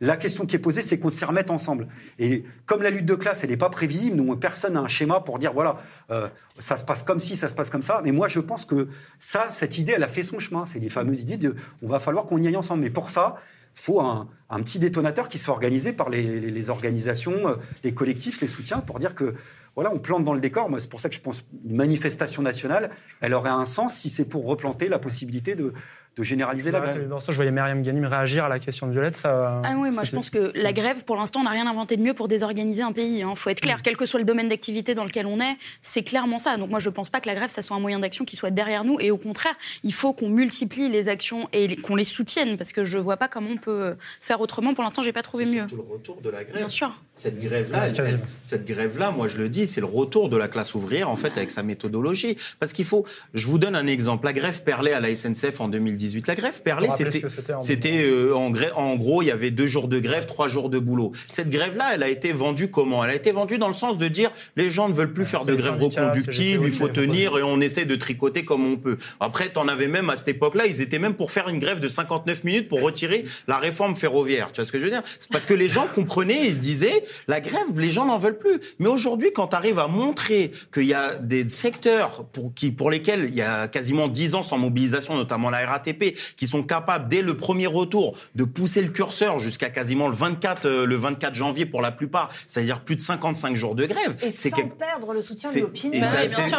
la 0.00 0.16
question 0.16 0.46
qui 0.46 0.56
est 0.56 0.60
posée, 0.60 0.80
c'est 0.80 0.98
qu'on 0.98 1.10
s'y 1.10 1.24
remette 1.24 1.50
ensemble. 1.50 1.86
Et 2.18 2.44
comme 2.64 2.82
la 2.82 2.88
lutte 2.88 3.04
de 3.04 3.14
classe, 3.14 3.44
elle 3.44 3.50
n'est 3.50 3.58
pas 3.58 3.68
prévisible, 3.68 4.16
nous, 4.16 4.34
personne 4.36 4.72
n'a 4.72 4.80
un 4.80 4.88
schéma 4.88 5.20
pour 5.20 5.38
dire, 5.38 5.52
voilà, 5.52 5.76
euh, 6.10 6.28
ça 6.58 6.78
se 6.78 6.84
passe 6.84 7.02
comme 7.02 7.20
ci, 7.20 7.36
ça 7.36 7.48
se 7.48 7.54
passe 7.54 7.68
comme 7.68 7.82
ça. 7.82 8.00
Mais 8.02 8.10
moi, 8.10 8.26
je 8.26 8.40
pense 8.40 8.64
que 8.64 8.88
ça, 9.18 9.50
cette 9.50 9.76
idée, 9.76 9.92
elle 9.96 10.02
a 10.02 10.08
fait 10.08 10.22
son 10.22 10.38
chemin. 10.38 10.64
C'est 10.64 10.78
les 10.78 10.88
fameuses 10.88 11.20
idées 11.20 11.36
de, 11.36 11.54
on 11.82 11.86
va 11.86 11.98
falloir 11.98 12.24
qu'on 12.24 12.40
y 12.40 12.46
aille 12.46 12.56
ensemble. 12.56 12.82
Mais 12.82 12.90
pour 12.90 13.10
ça, 13.10 13.36
faut 13.74 14.00
un, 14.00 14.28
petit 14.62 14.78
détonateur 14.78 15.28
qui 15.28 15.38
soit 15.38 15.54
organisé 15.54 15.92
par 15.92 16.10
les, 16.10 16.22
les- 16.40 16.50
les 16.50 16.70
organisations, 16.70 17.48
euh, 17.48 17.54
les 17.84 17.94
collectifs, 17.94 18.40
les 18.40 18.46
soutiens, 18.46 18.80
pour 18.80 18.98
dire 18.98 19.14
que 19.14 19.34
voilà, 19.76 19.92
on 19.94 19.98
plante 19.98 20.24
dans 20.24 20.34
le 20.34 20.40
décor. 20.40 20.68
Moi, 20.68 20.80
c'est 20.80 20.90
pour 20.90 21.00
ça 21.00 21.08
que 21.08 21.14
je 21.14 21.20
pense 21.20 21.44
une 21.64 21.76
manifestation 21.76 22.42
nationale, 22.42 22.90
elle 23.20 23.32
aurait 23.34 23.50
un 23.50 23.64
sens 23.64 23.94
si 23.94 24.10
c'est 24.10 24.24
pour 24.24 24.44
replanter 24.46 24.88
la 24.88 24.98
possibilité 24.98 25.54
de, 25.54 25.72
de 26.16 26.22
généraliser 26.22 26.70
la 26.70 26.80
grève. 26.80 27.08
Dans 27.08 27.20
ça, 27.20 27.32
je 27.32 27.36
voyais 27.36 27.50
Myriam 27.52 27.82
Ganim 27.82 28.04
réagir 28.04 28.44
à 28.44 28.48
la 28.48 28.58
question 28.58 28.86
de 28.86 28.92
Violette. 28.92 29.16
Ça, 29.16 29.60
Ah 29.64 29.74
oui, 29.76 29.90
moi 29.90 29.92
ça, 29.92 30.04
je 30.04 30.12
pense 30.14 30.28
que 30.28 30.50
la 30.54 30.72
grève, 30.72 31.04
pour 31.04 31.16
l'instant, 31.16 31.40
on 31.40 31.44
n'a 31.44 31.50
rien 31.50 31.66
inventé 31.66 31.96
de 31.96 32.02
mieux 32.02 32.14
pour 32.14 32.28
désorganiser 32.28 32.82
un 32.82 32.92
pays. 32.92 33.20
Il 33.20 33.36
faut 33.36 33.50
être 33.50 33.60
clair, 33.60 33.80
quel 33.82 33.96
que 33.96 34.06
soit 34.06 34.18
le 34.18 34.26
domaine 34.26 34.48
d'activité 34.48 34.94
dans 34.94 35.04
lequel 35.04 35.26
on 35.26 35.40
est, 35.40 35.56
c'est 35.82 36.02
clairement 36.02 36.38
ça. 36.38 36.56
Donc 36.56 36.70
moi 36.70 36.78
je 36.78 36.88
ne 36.88 36.94
pense 36.94 37.10
pas 37.10 37.20
que 37.20 37.28
la 37.28 37.34
grève, 37.34 37.50
ça 37.50 37.62
soit 37.62 37.76
un 37.76 37.80
moyen 37.80 38.00
d'action 38.00 38.24
qui 38.24 38.36
soit 38.36 38.50
derrière 38.50 38.84
nous. 38.84 38.98
Et 39.00 39.10
au 39.10 39.18
contraire, 39.18 39.54
il 39.84 39.94
faut 39.94 40.12
qu'on 40.12 40.28
multiplie 40.28 40.88
les 40.88 41.08
actions 41.08 41.48
et 41.52 41.76
qu'on 41.76 41.94
les 41.94 42.04
soutienne, 42.04 42.56
parce 42.58 42.72
que 42.72 42.84
je 42.84 42.98
ne 42.98 43.02
vois 43.02 43.16
pas 43.16 43.28
comment 43.28 43.50
on 43.52 43.56
peut 43.56 43.94
faire 44.20 44.40
autrement. 44.40 44.74
Pour 44.74 44.84
l'instant, 44.84 45.02
j'ai 45.02 45.12
pas 45.12 45.22
trouvé 45.22 45.44
C'est 45.44 45.50
mieux. 45.50 45.68
surtout 45.68 45.76
le 45.76 45.82
retour 45.92 46.20
de 46.20 46.30
la 46.30 46.44
grève. 46.44 46.56
Bien 46.56 46.68
sûr. 46.68 47.00
Cette 47.20 47.38
grève-là, 47.38 47.86
elle- 47.86 47.94
elle- 48.06 48.20
cette 48.42 48.64
grève-là, 48.66 49.10
moi 49.10 49.28
je 49.28 49.36
le 49.36 49.50
dis, 49.50 49.66
c'est 49.66 49.80
le 49.82 49.86
retour 49.86 50.30
de 50.30 50.38
la 50.38 50.48
classe 50.48 50.74
ouvrière 50.74 51.10
en 51.10 51.16
fait 51.16 51.32
avec 51.36 51.50
sa 51.50 51.62
méthodologie. 51.62 52.36
Parce 52.58 52.72
qu'il 52.72 52.86
faut, 52.86 53.04
je 53.34 53.46
vous 53.46 53.58
donne 53.58 53.76
un 53.76 53.86
exemple. 53.86 54.24
La 54.24 54.32
grève 54.32 54.62
Perlet 54.62 54.92
à 54.94 55.00
la 55.00 55.14
SNCF 55.14 55.60
en 55.60 55.68
2018. 55.68 56.26
La 56.28 56.34
grève 56.34 56.58
rappeler 56.66 56.88
c'était, 56.96 57.20
c'était 57.60 58.04
euh, 58.04 58.34
en, 58.34 58.50
en 58.76 58.96
gros, 58.96 59.20
il 59.20 59.26
y 59.26 59.30
avait 59.30 59.50
deux 59.50 59.66
jours 59.66 59.86
de 59.88 59.98
grève, 59.98 60.24
trois 60.24 60.48
jours 60.48 60.70
de 60.70 60.78
boulot. 60.78 61.12
Cette 61.26 61.50
grève-là, 61.50 61.90
elle 61.94 62.02
a 62.02 62.08
été 62.08 62.32
vendue 62.32 62.70
comment? 62.70 63.04
Elle 63.04 63.10
a 63.10 63.14
été 63.14 63.32
vendue 63.32 63.58
dans 63.58 63.68
le 63.68 63.74
sens 63.74 63.98
de 63.98 64.08
dire 64.08 64.30
les 64.56 64.70
gens 64.70 64.88
ne 64.88 64.94
veulent 64.94 65.12
plus 65.12 65.26
faire 65.26 65.44
de 65.44 65.54
grève 65.54 65.74
reconductible, 65.78 66.64
il 66.66 66.72
faut 66.72 66.88
tenir 66.88 67.36
et 67.36 67.42
on 67.42 67.60
essaie 67.60 67.84
de 67.84 67.96
tricoter 67.96 68.44
comme 68.46 68.64
on 68.66 68.76
peut. 68.78 68.96
Après, 69.20 69.50
t'en 69.50 69.68
avais 69.68 69.88
même 69.88 70.08
à 70.08 70.16
cette 70.16 70.28
époque-là, 70.28 70.66
ils 70.66 70.80
étaient 70.80 70.98
même 70.98 71.14
pour 71.14 71.32
faire 71.32 71.48
une 71.50 71.58
grève 71.58 71.80
de 71.80 71.88
59 71.88 72.44
minutes 72.44 72.68
pour 72.68 72.80
retirer 72.80 73.24
la 73.46 73.58
réforme 73.58 73.94
ferroviaire. 73.94 74.52
Tu 74.52 74.60
vois 74.62 74.66
ce 74.66 74.72
que 74.72 74.78
je 74.78 74.84
veux 74.84 74.90
dire? 74.90 75.02
Parce 75.30 75.44
que 75.44 75.54
les 75.54 75.68
gens 75.68 75.86
comprenaient 75.94 76.46
et 76.46 76.52
disaient 76.52 77.04
la 77.28 77.40
grève, 77.40 77.78
les 77.78 77.90
gens 77.90 78.04
n'en 78.06 78.18
veulent 78.18 78.38
plus. 78.38 78.58
Mais 78.78 78.88
aujourd'hui, 78.88 79.30
quand 79.34 79.48
tu 79.48 79.56
arrives 79.56 79.78
à 79.78 79.88
montrer 79.88 80.52
qu'il 80.72 80.84
y 80.84 80.94
a 80.94 81.16
des 81.18 81.48
secteurs 81.48 82.24
pour, 82.32 82.52
qui, 82.54 82.70
pour 82.72 82.90
lesquels 82.90 83.26
il 83.28 83.34
y 83.34 83.42
a 83.42 83.68
quasiment 83.68 84.08
10 84.08 84.34
ans 84.34 84.42
sans 84.42 84.58
mobilisation, 84.58 85.14
notamment 85.14 85.50
la 85.50 85.66
RATP, 85.66 86.16
qui 86.36 86.46
sont 86.46 86.62
capables, 86.62 87.08
dès 87.08 87.22
le 87.22 87.36
premier 87.36 87.66
retour, 87.66 88.16
de 88.34 88.44
pousser 88.44 88.82
le 88.82 88.88
curseur 88.88 89.38
jusqu'à 89.38 89.70
quasiment 89.70 90.08
le 90.08 90.14
24, 90.14 90.66
euh, 90.66 90.86
le 90.86 90.96
24 90.96 91.34
janvier 91.34 91.66
pour 91.66 91.82
la 91.82 91.92
plupart, 91.92 92.30
c'est-à-dire 92.46 92.80
plus 92.80 92.96
de 92.96 93.00
55 93.00 93.56
jours 93.56 93.74
de 93.74 93.86
grève. 93.86 94.16
Et 94.22 94.32
C'est 94.32 94.50
sans 94.50 94.56
quel- 94.56 94.68
perdre 94.70 95.12
le 95.12 95.22
soutien 95.22 95.52
de 95.52 95.60
l'opinion. 95.60 96.02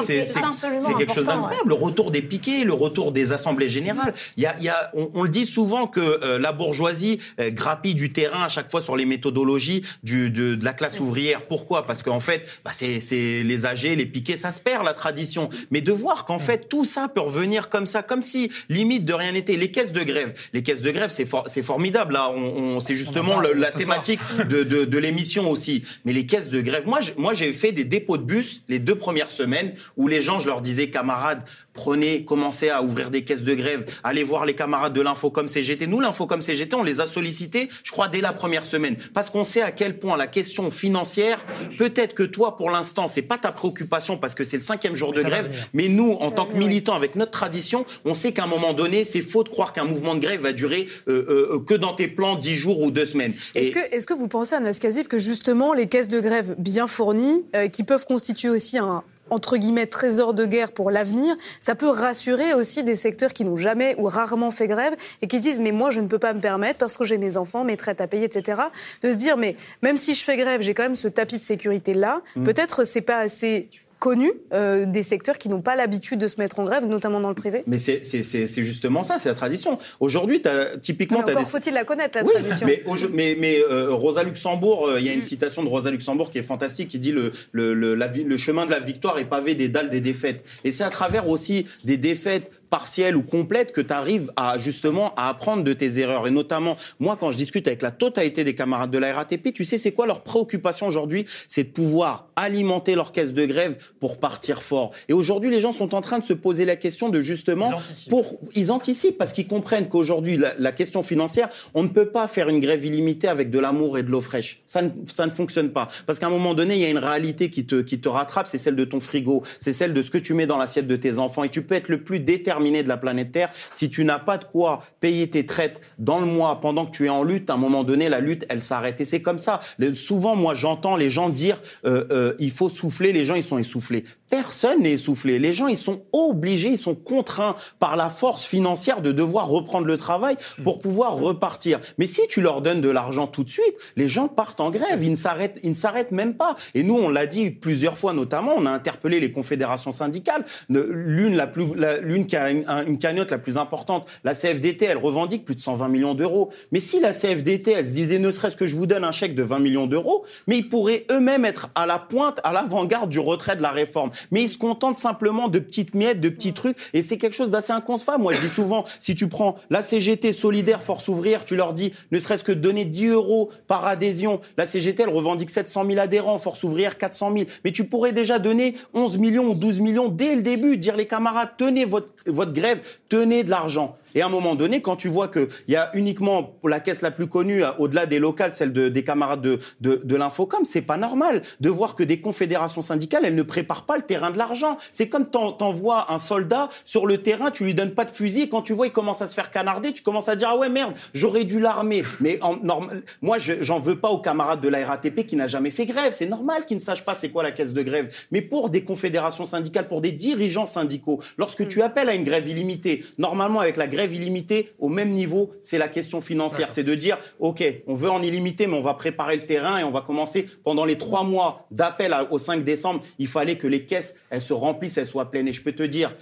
c'est- 0.05 0.93
quelque 0.97 1.13
chose 1.13 1.25
d'incroyable. 1.25 1.69
Le 1.69 1.73
retour 1.75 2.11
des 2.11 2.21
piquets, 2.21 2.63
le 2.63 2.73
retour 2.73 3.11
des 3.11 3.31
assemblées 3.31 3.69
générales. 3.69 4.13
Il 4.37 4.43
y 4.43 4.45
a, 4.45 4.55
il 4.59 4.63
y 4.65 4.69
a, 4.69 4.91
on, 4.93 5.09
on 5.13 5.23
le 5.23 5.29
dit 5.29 5.45
souvent 5.45 5.87
que 5.87 5.99
euh, 6.23 6.39
la 6.39 6.51
bourgeoisie 6.51 7.19
euh, 7.39 7.49
grappille 7.49 7.93
du 7.95 8.11
terrain 8.13 8.43
à 8.43 8.49
chaque 8.49 8.69
fois 8.71 8.81
sur 8.81 8.95
les 8.95 9.05
méthodologies 9.05 9.83
du, 10.03 10.29
de, 10.41 10.55
de 10.55 10.65
la 10.65 10.73
classe 10.73 10.99
ouvrière. 10.99 11.41
Pourquoi? 11.43 11.85
Parce 11.85 12.03
qu'en 12.03 12.19
fait, 12.19 12.45
bah, 12.65 12.71
c'est 12.73 13.43
les 13.43 13.65
âgés, 13.65 13.95
les 13.95 14.05
piquets, 14.05 14.37
ça 14.37 14.51
se 14.51 14.59
perd 14.59 14.83
la 14.83 14.93
tradition. 14.93 15.49
Mais 15.71 15.81
de 15.81 15.91
voir 15.91 16.25
qu'en 16.25 16.39
fait 16.39 16.67
tout 16.69 16.85
ça 16.85 17.07
peut 17.07 17.21
revenir 17.21 17.69
comme 17.69 17.85
ça, 17.85 18.03
comme 18.03 18.21
si 18.21 18.51
limite 18.69 19.05
de 19.05 19.13
rien 19.13 19.31
n'était. 19.33 19.57
Les 19.57 19.71
caisses 19.71 19.91
de 19.91 20.03
grève, 20.03 20.33
les 20.53 20.63
caisses 20.63 20.81
de 20.81 20.91
grève, 20.91 21.09
c'est 21.11 21.25
for- 21.25 21.47
c'est 21.47 21.63
formidable. 21.63 22.13
Là, 22.13 22.31
on, 22.35 22.37
on- 22.75 22.79
c'est 22.79 22.95
justement 22.95 23.39
le- 23.39 23.53
la 23.53 23.71
thématique 23.71 24.19
de, 24.49 24.63
de, 24.63 24.85
de 24.85 24.97
l'émission 24.97 25.49
aussi. 25.49 25.83
Mais 26.05 26.13
les 26.13 26.25
caisses 26.25 26.49
de 26.49 26.61
grève, 26.61 26.85
moi, 26.85 26.99
moi 27.17 27.33
j'ai 27.33 27.53
fait 27.53 27.71
des 27.71 27.83
dépôts 27.85 28.17
de 28.17 28.23
bus 28.23 28.61
les 28.69 28.79
deux 28.79 28.95
premières 28.95 29.31
semaines 29.31 29.73
où 29.97 30.07
les 30.07 30.21
gens, 30.21 30.39
je 30.39 30.47
leur 30.47 30.61
disais, 30.61 30.89
camarades, 30.89 31.43
prenez, 31.73 32.23
commencez 32.25 32.69
à 32.69 32.83
ouvrir 32.83 33.09
des 33.11 33.23
caisses 33.23 33.43
de 33.43 33.53
grève, 33.53 33.85
allez 34.03 34.23
voir 34.23 34.45
les 34.45 34.53
camarades 34.55 34.93
de 34.93 35.01
l'Infocom 35.01 35.47
CGT. 35.47 35.87
Nous, 35.87 35.99
l'Infocom 35.99 36.41
CGT, 36.41 36.75
on 36.75 36.83
les 36.83 36.99
a 36.99 37.07
sollicités, 37.07 37.69
je 37.83 37.91
crois, 37.91 38.07
dès 38.07 38.21
la 38.21 38.33
première 38.33 38.65
semaine. 38.65 38.97
Parce 39.13 39.29
qu'on 39.29 39.43
sait 39.43 39.61
à 39.61 39.71
quel 39.71 39.99
point 39.99 40.17
la 40.17 40.27
question 40.27 40.69
financière, 40.71 41.39
peut-être 41.77 42.13
que 42.13 42.23
toi, 42.23 42.57
pour 42.57 42.69
l'instant, 42.71 43.07
c'est 43.07 43.21
pas 43.21 43.37
ta 43.37 43.51
préoccupation 43.51 44.17
parce 44.17 44.35
que 44.35 44.43
c'est 44.43 44.57
le 44.57 44.63
cinquième 44.63 44.95
jour 44.95 45.13
de 45.13 45.21
grève, 45.23 45.49
mais 45.73 45.87
nous, 45.87 46.11
en 46.13 46.31
tant 46.31 46.45
que 46.45 46.57
militants, 46.57 46.95
avec 46.95 47.15
notre 47.15 47.31
tradition, 47.31 47.85
on 48.05 48.13
sait 48.13 48.31
qu'à 48.31 48.43
un 48.43 48.47
moment 48.47 48.73
donné, 48.73 49.03
c'est 49.03 49.21
faux 49.21 49.43
de 49.43 49.49
croire 49.49 49.73
qu'un 49.73 49.85
mouvement 49.85 50.15
de 50.15 50.19
grève 50.19 50.41
va 50.41 50.53
durer 50.53 50.87
euh, 51.07 51.55
euh, 51.55 51.59
que 51.59 51.73
dans 51.73 51.93
tes 51.93 52.07
plans 52.07 52.35
10 52.35 52.55
jours 52.55 52.79
ou 52.81 52.91
2 52.91 53.05
semaines. 53.05 53.33
Est-ce 53.55 53.69
Et- 53.69 53.71
que, 53.71 53.95
est-ce 53.95 54.07
que 54.07 54.13
vous 54.13 54.27
pensez, 54.27 54.55
Anas 54.55 54.77
Kazib, 54.81 55.07
que 55.07 55.17
justement 55.19 55.73
les 55.73 55.87
caisses 55.87 56.07
de 56.07 56.19
grève 56.19 56.55
bien 56.57 56.87
fournies, 56.87 57.43
euh, 57.55 57.67
qui 57.67 57.83
peuvent 57.83 58.05
constituer 58.05 58.49
aussi 58.49 58.77
un 58.77 59.03
entre 59.31 59.57
guillemets 59.57 59.87
trésor 59.87 60.35
de 60.35 60.45
guerre 60.45 60.71
pour 60.71 60.91
l'avenir, 60.91 61.35
ça 61.59 61.73
peut 61.73 61.89
rassurer 61.89 62.53
aussi 62.53 62.83
des 62.83 62.95
secteurs 62.95 63.33
qui 63.33 63.45
n'ont 63.45 63.57
jamais 63.57 63.95
ou 63.97 64.03
rarement 64.03 64.51
fait 64.51 64.67
grève 64.67 64.95
et 65.21 65.27
qui 65.27 65.37
se 65.37 65.43
disent 65.43 65.59
mais 65.59 65.71
moi 65.71 65.89
je 65.89 66.01
ne 66.01 66.07
peux 66.07 66.19
pas 66.19 66.33
me 66.33 66.41
permettre 66.41 66.77
parce 66.79 66.97
que 66.97 67.03
j'ai 67.03 67.17
mes 67.17 67.37
enfants, 67.37 67.63
mes 67.63 67.77
traites 67.77 68.01
à 68.01 68.07
payer, 68.07 68.25
etc. 68.25 68.61
De 69.01 69.09
se 69.09 69.15
dire 69.15 69.37
mais 69.37 69.55
même 69.81 69.97
si 69.97 70.13
je 70.13 70.23
fais 70.23 70.37
grève, 70.37 70.61
j'ai 70.61 70.73
quand 70.73 70.83
même 70.83 70.95
ce 70.95 71.07
tapis 71.07 71.37
de 71.37 71.43
sécurité 71.43 71.93
là. 71.93 72.21
Peut-être 72.43 72.83
c'est 72.85 73.01
pas 73.01 73.17
assez 73.17 73.69
connu 74.01 74.31
euh, 74.51 74.85
des 74.87 75.03
secteurs 75.03 75.37
qui 75.37 75.47
n'ont 75.47 75.61
pas 75.61 75.75
l'habitude 75.75 76.17
de 76.19 76.27
se 76.27 76.37
mettre 76.41 76.59
en 76.59 76.65
grève, 76.65 76.85
notamment 76.87 77.19
dans 77.21 77.29
le 77.29 77.35
privé. 77.35 77.63
Mais 77.67 77.77
c'est- 77.77 78.03
c'est 78.03 78.23
c'est- 78.23 78.47
c'est 78.47 78.63
justement 78.63 79.03
ça, 79.03 79.19
c'est 79.19 79.29
la 79.29 79.35
tradition. 79.35 79.77
Aujourd'hui, 79.99 80.41
typiquement, 80.81 81.19
Mais 81.19 81.31
encore 81.33 81.43
des... 81.43 81.47
faut-il 81.47 81.73
la 81.73 81.83
connaître 81.85 82.17
la 82.17 82.23
Oui, 82.25 82.31
tradition. 82.33 82.65
mais, 82.65 82.83
mais, 83.13 83.37
mais 83.39 83.59
euh, 83.69 83.93
Rosa 83.93 84.23
Luxembourg, 84.23 84.87
euh, 84.87 84.99
il 84.99 85.05
y 85.05 85.09
a 85.09 85.13
une 85.13 85.19
Mm. 85.19 85.33
citation 85.33 85.63
de 85.63 85.69
Rosa 85.69 85.91
Luxembourg 85.91 86.31
qui 86.31 86.39
est 86.39 86.43
fantastique, 86.43 86.87
qui 86.89 86.97
dit 86.97 87.11
le, 87.11 87.31
le, 87.51 87.75
le, 87.75 87.93
la 87.93 88.07
le 88.07 88.37
chemin 88.37 88.65
de 88.65 88.71
la 88.71 88.79
victoire 88.79 89.19
est 89.19 89.25
pavé 89.25 89.53
des 89.53 89.69
dalles 89.69 89.89
des 89.91 90.01
défaites. 90.01 90.43
Et 90.63 90.71
c'est 90.71 90.83
à 90.83 90.89
travers 90.89 91.29
aussi 91.29 91.67
des 91.85 91.97
défaites 91.97 92.49
partielles 92.71 93.17
ou 93.17 93.21
complètes 93.21 93.73
que 93.73 93.81
tu 93.81 93.93
arrives 93.93 94.31
à 94.37 94.57
justement 94.57 95.13
à 95.15 95.29
apprendre 95.29 95.63
de 95.63 95.73
tes 95.73 95.99
erreurs. 95.99 96.25
Et 96.25 96.31
notamment, 96.31 96.77
moi, 96.99 97.17
quand 97.19 97.31
je 97.31 97.37
discute 97.37 97.67
avec 97.67 97.81
la 97.81 97.91
totalité 97.91 98.43
des 98.43 98.55
camarades 98.55 98.89
de 98.89 98.97
la 98.97 99.13
RATP, 99.13 99.53
tu 99.53 99.65
sais, 99.65 99.77
c'est 99.77 99.91
quoi 99.91 100.07
leur 100.07 100.21
préoccupation 100.21 100.87
aujourd'hui? 100.87 101.25
C'est 101.49 101.65
de 101.65 101.69
pouvoir 101.69 102.29
alimenter 102.37 102.95
leur 102.95 103.11
caisse 103.11 103.33
de 103.33 103.45
grève 103.45 103.77
pour 103.99 104.19
partir 104.19 104.63
fort. 104.63 104.91
Et 105.09 105.13
aujourd'hui, 105.13 105.51
les 105.51 105.59
gens 105.59 105.73
sont 105.73 105.93
en 105.93 106.01
train 106.01 106.19
de 106.19 106.23
se 106.25 106.33
poser 106.33 106.63
la 106.65 106.77
question 106.77 107.09
de 107.09 107.19
justement 107.19 107.69
Ils 107.69 107.75
anticipent. 107.75 108.09
pour 108.09 108.39
ils 108.55 108.71
anticipent 108.71 109.17
parce 109.17 109.33
qu'ils 109.33 109.47
comprennent 109.47 109.89
qu'aujourd'hui 109.89 110.37
la, 110.37 110.53
la 110.57 110.71
question 110.71 111.03
financière, 111.03 111.49
on 111.73 111.83
ne 111.83 111.89
peut 111.89 112.07
pas 112.07 112.27
faire 112.29 112.47
une 112.47 112.61
grève 112.61 112.85
illimitée 112.85 113.27
avec 113.27 113.49
de 113.49 113.59
l'amour 113.59 113.97
et 113.97 114.03
de 114.03 114.09
l'eau 114.09 114.21
fraîche. 114.21 114.61
Ça 114.65 114.81
ne, 114.81 114.89
ça 115.07 115.25
ne 115.25 115.31
fonctionne 115.31 115.71
pas 115.71 115.89
parce 116.07 116.19
qu'à 116.19 116.27
un 116.27 116.31
moment 116.31 116.53
donné, 116.53 116.75
il 116.75 116.81
y 116.81 116.85
a 116.85 116.89
une 116.89 116.97
réalité 116.97 117.49
qui 117.49 117.65
te 117.65 117.81
qui 117.81 117.99
te 117.99 118.07
rattrape, 118.07 118.47
c'est 118.47 118.57
celle 118.57 118.77
de 118.77 118.85
ton 118.85 119.01
frigo, 119.01 119.43
c'est 119.59 119.73
celle 119.73 119.93
de 119.93 120.01
ce 120.01 120.09
que 120.09 120.17
tu 120.17 120.33
mets 120.33 120.47
dans 120.47 120.57
l'assiette 120.57 120.87
de 120.87 120.95
tes 120.95 121.19
enfants 121.19 121.43
et 121.43 121.49
tu 121.49 121.63
peux 121.63 121.75
être 121.75 121.89
le 121.89 122.01
plus 122.01 122.21
déterminé 122.21 122.60
de 122.61 122.87
la 122.87 122.97
planète 122.97 123.31
Terre 123.31 123.49
si 123.73 123.89
tu 123.89 124.05
n'as 124.05 124.19
pas 124.19 124.37
de 124.37 124.45
quoi 124.45 124.81
payer 124.99 125.29
tes 125.29 125.45
traites 125.45 125.81
dans 125.97 126.19
le 126.19 126.25
mois 126.25 126.61
pendant 126.61 126.85
que 126.85 126.91
tu 126.91 127.05
es 127.05 127.09
en 127.09 127.23
lutte, 127.23 127.49
à 127.49 127.53
un 127.53 127.57
moment 127.57 127.83
donné, 127.83 128.09
la 128.09 128.19
lutte, 128.19 128.45
elle 128.49 128.61
s'arrête 128.61 129.01
et 129.01 129.05
c'est 129.05 129.21
comme 129.21 129.39
ça. 129.39 129.59
Souvent, 129.93 130.35
moi, 130.35 130.55
j'entends 130.55 130.95
les 130.95 131.09
gens 131.09 131.29
dire 131.29 131.59
euh, 131.85 132.05
euh, 132.11 132.33
il 132.39 132.51
faut 132.51 132.69
souffler, 132.69 133.11
les 133.11 133.25
gens 133.25 133.35
ils 133.35 133.43
sont 133.43 133.57
essoufflés. 133.57 134.05
Personne 134.31 134.81
n'est 134.83 134.93
essoufflé. 134.93 135.37
Les 135.39 135.51
gens, 135.53 135.67
ils 135.67 135.77
sont 135.77 136.03
obligés, 136.13 136.69
ils 136.69 136.77
sont 136.77 136.95
contraints 136.95 137.55
par 137.79 137.97
la 137.97 138.09
force 138.09 138.45
financière 138.47 139.01
de 139.01 139.11
devoir 139.11 139.47
reprendre 139.49 139.85
le 139.85 139.97
travail 139.97 140.37
pour 140.63 140.79
pouvoir 140.79 141.15
repartir. 141.15 141.79
Mais 141.97 142.07
si 142.07 142.21
tu 142.29 142.39
leur 142.41 142.61
donnes 142.61 142.79
de 142.79 142.89
l'argent 142.89 143.27
tout 143.27 143.43
de 143.43 143.49
suite, 143.49 143.75
les 143.97 144.07
gens 144.07 144.29
partent 144.29 144.61
en 144.61 144.71
grève. 144.71 145.03
Ils 145.03 145.11
ne 145.11 145.15
s'arrêtent, 145.17 145.59
ils 145.63 145.69
ne 145.71 145.75
s'arrêtent 145.75 146.13
même 146.13 146.35
pas. 146.35 146.55
Et 146.73 146.83
nous, 146.83 146.95
on 146.95 147.09
l'a 147.09 147.25
dit 147.25 147.51
plusieurs 147.51 147.97
fois, 147.97 148.13
notamment, 148.13 148.53
on 148.57 148.65
a 148.65 148.71
interpellé 148.71 149.19
les 149.19 149.33
confédérations 149.33 149.91
syndicales. 149.91 150.45
Ne- 150.69 150.79
L'une, 150.81 151.35
la 151.35 151.45
plus, 151.47 151.65
l'une 152.01 152.25
qui 152.25 152.37
a 152.37 152.49
une, 152.51 152.63
un- 152.67 152.85
une 152.85 152.97
cagnotte 152.97 153.31
la 153.31 153.37
plus 153.37 153.57
importante, 153.57 154.07
la 154.23 154.33
CFDT, 154.33 154.85
elle 154.85 154.97
revendique 154.97 155.43
plus 155.43 155.55
de 155.55 155.61
120 155.61 155.89
millions 155.89 156.13
d'euros. 156.13 156.51
Mais 156.71 156.79
si 156.79 157.01
la 157.01 157.11
CFDT, 157.13 157.71
elle 157.71 157.85
se 157.85 157.91
disait, 157.93 158.17
ne 158.17 158.31
serait-ce 158.31 158.55
que 158.55 158.65
je 158.65 158.77
vous 158.77 158.85
donne 158.87 159.03
un 159.03 159.11
chèque 159.11 159.35
de 159.35 159.43
20 159.43 159.59
millions 159.59 159.87
d'euros, 159.87 160.23
mais 160.47 160.57
ils 160.57 160.69
pourraient 160.69 161.05
eux-mêmes 161.11 161.43
être 161.43 161.69
à 161.75 161.85
la 161.85 161.99
pointe, 161.99 162.39
à 162.45 162.53
l'avant-garde 162.53 163.09
du 163.09 163.19
retrait 163.19 163.57
de 163.57 163.61
la 163.61 163.71
réforme. 163.71 164.11
Mais 164.31 164.43
ils 164.43 164.49
se 164.49 164.57
contentent 164.57 164.95
simplement 164.95 165.47
de 165.47 165.59
petites 165.59 165.95
miettes, 165.95 166.21
de 166.21 166.29
petits 166.29 166.53
trucs, 166.53 166.77
et 166.93 167.01
c'est 167.01 167.17
quelque 167.17 167.33
chose 167.33 167.51
d'assez 167.51 167.73
inconcevable. 167.73 168.23
Moi, 168.23 168.33
je 168.33 168.41
dis 168.41 168.49
souvent, 168.49 168.85
si 168.99 169.15
tu 169.15 169.27
prends 169.27 169.55
la 169.69 169.81
CGT 169.81 170.33
solidaire 170.33 170.83
Force 170.83 171.07
ouvrière, 171.07 171.45
tu 171.45 171.55
leur 171.55 171.73
dis, 171.73 171.93
ne 172.11 172.19
serait-ce 172.19 172.43
que 172.43 172.51
donner 172.51 172.85
10 172.85 173.07
euros 173.07 173.49
par 173.67 173.85
adhésion. 173.85 174.41
La 174.57 174.65
CGT, 174.65 175.03
elle 175.03 175.09
revendique 175.09 175.49
700 175.49 175.85
000 175.85 175.99
adhérents, 175.99 176.39
Force 176.39 176.63
ouvrière 176.63 176.97
400 176.97 177.33
000. 177.33 177.49
Mais 177.65 177.71
tu 177.71 177.85
pourrais 177.85 178.13
déjà 178.13 178.39
donner 178.39 178.75
11 178.93 179.17
millions 179.17 179.47
ou 179.47 179.55
12 179.55 179.79
millions 179.79 180.09
dès 180.09 180.35
le 180.35 180.41
début, 180.41 180.77
dire 180.77 180.95
les 180.95 181.07
camarades, 181.07 181.51
tenez 181.57 181.85
votre, 181.85 182.09
votre 182.25 182.53
grève, 182.53 182.79
tenez 183.09 183.43
de 183.43 183.49
l'argent. 183.49 183.95
Et 184.15 184.21
à 184.21 184.25
un 184.25 184.29
moment 184.29 184.55
donné, 184.55 184.81
quand 184.81 184.95
tu 184.95 185.07
vois 185.07 185.27
qu'il 185.27 185.47
y 185.67 185.75
a 185.75 185.89
uniquement 185.93 186.55
la 186.63 186.79
caisse 186.79 187.01
la 187.01 187.11
plus 187.11 187.27
connue, 187.27 187.63
au-delà 187.77 188.05
des 188.05 188.19
locales, 188.19 188.53
celle 188.53 188.73
de, 188.73 188.89
des 188.89 189.03
camarades 189.03 189.41
de, 189.41 189.59
de, 189.81 190.01
de 190.03 190.15
l'Infocom, 190.15 190.65
c'est 190.65 190.81
pas 190.81 190.97
normal 190.97 191.41
de 191.59 191.69
voir 191.69 191.95
que 191.95 192.03
des 192.03 192.19
confédérations 192.21 192.81
syndicales, 192.81 193.25
elles 193.25 193.35
ne 193.35 193.43
préparent 193.43 193.85
pas 193.85 193.97
le 193.97 194.03
terrain 194.03 194.31
de 194.31 194.37
l'argent. 194.37 194.77
C'est 194.91 195.09
comme 195.09 195.27
t'envoies 195.29 196.11
un 196.11 196.19
soldat 196.19 196.69
sur 196.83 197.05
le 197.07 197.17
terrain, 197.17 197.51
tu 197.51 197.63
lui 197.63 197.73
donnes 197.73 197.93
pas 197.93 198.05
de 198.05 198.11
fusil, 198.11 198.43
et 198.43 198.49
quand 198.49 198.61
tu 198.61 198.73
vois 198.73 198.87
il 198.87 198.91
commence 198.91 199.21
à 199.21 199.27
se 199.27 199.33
faire 199.33 199.51
canarder, 199.51 199.93
tu 199.93 200.03
commences 200.03 200.29
à 200.29 200.35
dire 200.35 200.49
ah 200.51 200.57
ouais 200.57 200.69
merde, 200.69 200.93
j'aurais 201.13 201.43
dû 201.43 201.59
l'armer. 201.59 202.03
Mais 202.19 202.41
en, 202.41 202.57
normal, 202.57 203.03
moi 203.21 203.37
j'en 203.39 203.79
veux 203.79 203.97
pas 203.97 204.09
aux 204.09 204.19
camarades 204.19 204.61
de 204.61 204.67
la 204.67 204.85
RATP 204.85 205.25
qui 205.25 205.35
n'a 205.35 205.47
jamais 205.47 205.71
fait 205.71 205.85
grève. 205.85 206.13
C'est 206.13 206.25
normal 206.25 206.65
qu'ils 206.65 206.77
ne 206.77 206.81
sachent 206.81 207.05
pas 207.05 207.15
c'est 207.15 207.29
quoi 207.29 207.43
la 207.43 207.51
caisse 207.51 207.73
de 207.73 207.81
grève. 207.81 208.13
Mais 208.31 208.41
pour 208.41 208.69
des 208.69 208.83
confédérations 208.83 209.45
syndicales, 209.45 209.87
pour 209.87 210.01
des 210.01 210.11
dirigeants 210.11 210.65
syndicaux, 210.65 211.21
lorsque 211.37 211.67
tu 211.67 211.81
appelles 211.81 212.09
à 212.09 212.15
une 212.15 212.23
grève 212.23 212.47
illimitée, 212.47 213.05
normalement 213.17 213.59
avec 213.59 213.77
la 213.77 213.87
grève 213.87 214.00
illimitée, 214.05 214.71
au 214.79 214.89
même 214.89 215.09
niveau, 215.09 215.51
c'est 215.61 215.77
la 215.77 215.87
question 215.87 216.21
financière. 216.21 216.71
C'est 216.71 216.83
de 216.83 216.95
dire, 216.95 217.17
OK, 217.39 217.63
on 217.87 217.95
veut 217.95 218.09
en 218.09 218.21
illimité, 218.21 218.67
mais 218.67 218.77
on 218.77 218.81
va 218.81 218.93
préparer 218.93 219.35
le 219.35 219.45
terrain 219.45 219.77
et 219.77 219.83
on 219.83 219.91
va 219.91 220.01
commencer 220.01 220.47
pendant 220.63 220.85
les 220.85 220.97
trois 220.97 221.23
mois 221.23 221.67
d'appel 221.71 222.15
au 222.31 222.37
5 222.37 222.63
décembre. 222.63 223.01
Il 223.19 223.27
fallait 223.27 223.57
que 223.57 223.67
les 223.67 223.85
caisses, 223.85 224.15
elles 224.29 224.41
se 224.41 224.53
remplissent, 224.53 224.97
elles 224.97 225.07
soient 225.07 225.29
pleines. 225.29 225.47
Et 225.47 225.53
je 225.53 225.61
peux 225.61 225.73
te 225.73 225.83
dire, 225.83 226.15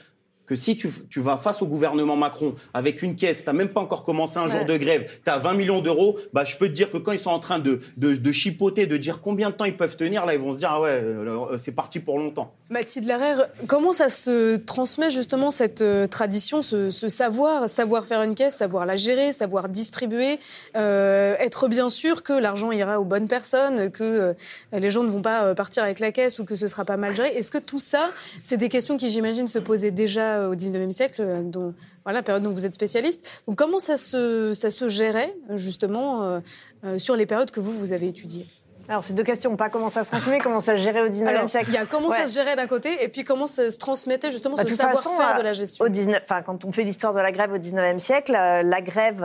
que 0.50 0.56
si 0.56 0.76
tu, 0.76 0.90
tu, 1.12 1.22
vas 1.22 1.38
face 1.38 1.62
au 1.62 1.68
gouvernement 1.68 2.16
Macron 2.16 2.56
avec 2.74 3.04
une 3.04 3.16
caisse, 3.16 3.44
tu 3.44 3.46
n'as 3.46 3.54
même 3.54 3.70
pas 3.70 3.82
encore 3.82 4.04
commencé 4.04 4.40
un 4.40 4.50
jour 4.50 4.66
de 4.66 4.78
grève, 4.78 5.08
tu 5.24 5.30
as 5.30 5.38
20 5.38 5.54
millions 5.54 5.80
d'euros, 5.80 6.18
bah, 6.34 6.44
je 6.44 6.58
peux 6.58 6.68
te 6.68 6.74
dire 6.74 6.90
que 6.90 6.98
quand 6.98 7.12
ils 7.12 7.20
sont 7.20 7.30
en 7.30 7.38
train 7.38 7.60
de, 7.60 7.82
de, 7.98 8.16
de, 8.16 8.32
chipoter, 8.32 8.88
de 8.88 8.98
dire 8.98 9.22
combien 9.22 9.52
de 9.52 9.56
temps 9.56 9.66
ils 9.66 9.78
peuvent 9.78 9.96
tenir, 9.96 10.26
là, 10.26 10.34
ils 10.34 10.40
vont 10.40 10.54
se 10.54 10.58
dire, 10.58 10.72
ah 10.72 10.82
ouais, 10.82 10.90
euh, 10.90 11.56
c'est 11.58 11.72
parti 11.72 12.00
pour 12.00 12.18
longtemps. 12.18 12.52
Mathilde 12.72 13.08
Larère, 13.08 13.48
comment 13.68 13.94
ça 13.94 14.10
se 14.10 14.56
transmet 14.58 15.10
justement 15.10 15.50
cette 15.50 15.82
euh, 15.82 16.06
tradition, 16.06 16.62
ce, 16.62 16.92
ce, 16.92 17.10
savoir, 17.10 17.68
savoir 17.68 18.06
faire 18.06 18.22
une 18.22 18.36
caisse, 18.36 18.56
savoir 18.58 18.86
la 18.86 18.96
gérer, 18.96 19.32
savoir 19.32 19.70
distribuer, 19.70 20.40
euh, 20.78 21.36
être 21.40 21.68
bien 21.68 21.90
sûr 21.90 22.22
que 22.22 22.34
l'argent 22.34 22.72
ira 22.72 23.00
aux 23.00 23.06
bonnes 23.06 23.28
personnes, 23.28 23.90
que 23.90 24.04
euh, 24.04 24.34
les 24.72 24.92
gens 24.92 25.02
ne 25.02 25.10
vont 25.10 25.24
pas 25.24 25.56
partir 25.56 25.84
avec 25.84 26.00
la 26.00 26.12
caisse 26.12 26.38
ou 26.38 26.46
que 26.46 26.54
ce 26.54 26.68
sera 26.68 26.86
pas 26.86 26.98
mal 26.98 27.16
géré. 27.16 27.30
Est-ce 27.30 27.50
que 27.50 27.58
tout 27.58 27.80
ça, 27.80 28.12
c'est 28.44 28.58
des 28.58 28.70
questions 28.70 28.98
qui, 28.98 29.10
j'imagine, 29.10 29.48
se 29.48 29.58
posaient 29.58 29.90
déjà 29.90 30.39
au 30.48 30.56
19e 30.56 30.92
siècle, 30.92 31.22
euh, 31.22 31.42
dont, 31.44 31.74
voilà, 32.04 32.24
période 32.24 32.44
dont 32.44 32.52
vous 32.52 32.66
êtes 32.66 32.74
spécialiste. 32.74 33.28
Donc 33.48 33.58
comment 33.58 33.80
ça 33.80 33.98
se, 33.98 34.54
ça 34.54 34.72
se 34.72 34.90
gérait 34.90 35.34
justement 35.56 36.24
euh, 36.24 36.40
euh, 36.86 36.98
sur 36.98 37.16
les 37.16 37.26
périodes 37.26 37.52
que 37.52 37.60
vous, 37.60 37.72
vous 37.72 37.94
avez 37.94 38.08
étudiées? 38.08 38.48
Alors, 38.88 39.04
c'est 39.04 39.14
deux 39.14 39.24
questions. 39.24 39.56
Pas 39.56 39.70
comment 39.70 39.92
ça 39.92 40.04
se 40.04 40.10
transmet, 40.10 40.40
comment 40.40 40.60
ça 40.60 40.76
se 40.76 40.82
gérait 40.82 41.02
au 41.02 41.10
19e 41.10 41.48
siècle. 41.48 41.68
Il 41.68 41.76
y 41.76 41.78
a 41.78 41.86
comment 41.86 42.10
ça 42.10 42.26
se 42.26 42.34
gérait 42.34 42.56
d'un 42.56 42.66
côté 42.66 43.04
et 43.04 43.08
puis 43.08 43.24
comment 43.24 43.46
ça 43.46 43.70
se 43.70 43.78
transmettait 43.78 44.32
justement 44.32 44.56
bah, 44.56 44.64
ce 44.68 44.76
savoir-faire 44.76 45.38
de 45.38 45.44
la 45.44 45.54
gestion? 45.54 45.86
Au 45.86 45.90
19, 45.90 46.24
enfin, 46.24 46.42
quand 46.42 46.66
on 46.66 46.72
fait 46.72 46.84
l'histoire 46.84 47.14
de 47.14 47.20
la 47.20 47.32
grève 47.32 47.54
au 47.54 47.60
19e 47.60 48.00
siècle, 48.00 48.32
la 48.32 48.82
grève, 48.82 49.24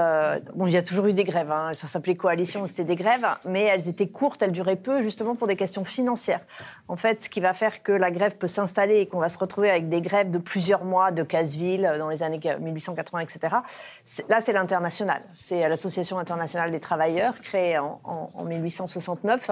bon, 0.55 0.67
il 0.67 0.75
y 0.75 0.77
a 0.77 0.83
toujours 0.83 1.07
eu 1.07 1.15
des 1.15 1.25
grèves. 1.25 1.51
Hein, 1.51 1.71
ça 1.73 1.87
s'appelait 1.87 2.15
coalition, 2.15 2.67
c'était 2.67 2.85
des 2.85 2.97
grèves, 2.97 3.27
mais 3.47 3.63
elles 3.63 3.89
étaient 3.89 4.09
courtes, 4.09 4.43
elles 4.43 4.53
duraient 4.53 4.77
peu 4.77 5.03
justement 5.03 5.35
pour 5.35 5.47
des 5.47 5.57
questions 5.57 5.85
financières. 5.85 6.41
En 6.87 6.97
fait, 6.97 7.23
ce 7.23 7.29
qui 7.31 7.41
va 7.41 7.55
faire 7.55 7.83
que 7.83 7.93
la 7.93 8.11
grève 8.11 8.37
peut 8.37 8.49
s'installer 8.49 9.01
et 9.01 9.07
qu'on 9.07 9.19
va 9.19 9.31
se 9.31 9.39
retrouver 9.39 9.71
avec 9.71 9.89
des 9.89 10.03
grèves 10.03 10.31
de 10.31 10.39
plusieurs 10.39 10.85
mois 10.85 11.13
de 11.13 11.23
casse-ville 11.23 11.91
dans 11.99 12.11
les 12.11 12.23
années 12.23 12.41
1880, 12.61 13.21
etc. 13.21 13.57
Là, 14.29 14.41
c'est 14.41 14.53
l'international. 14.53 15.23
C'est 15.33 15.67
l'Association 15.69 16.19
internationale 16.19 16.71
des 16.71 16.81
travailleurs, 16.81 17.41
créée 17.41 17.79
en, 17.79 18.01
en, 18.05 18.31
en 18.35 18.45
1869 18.45 19.51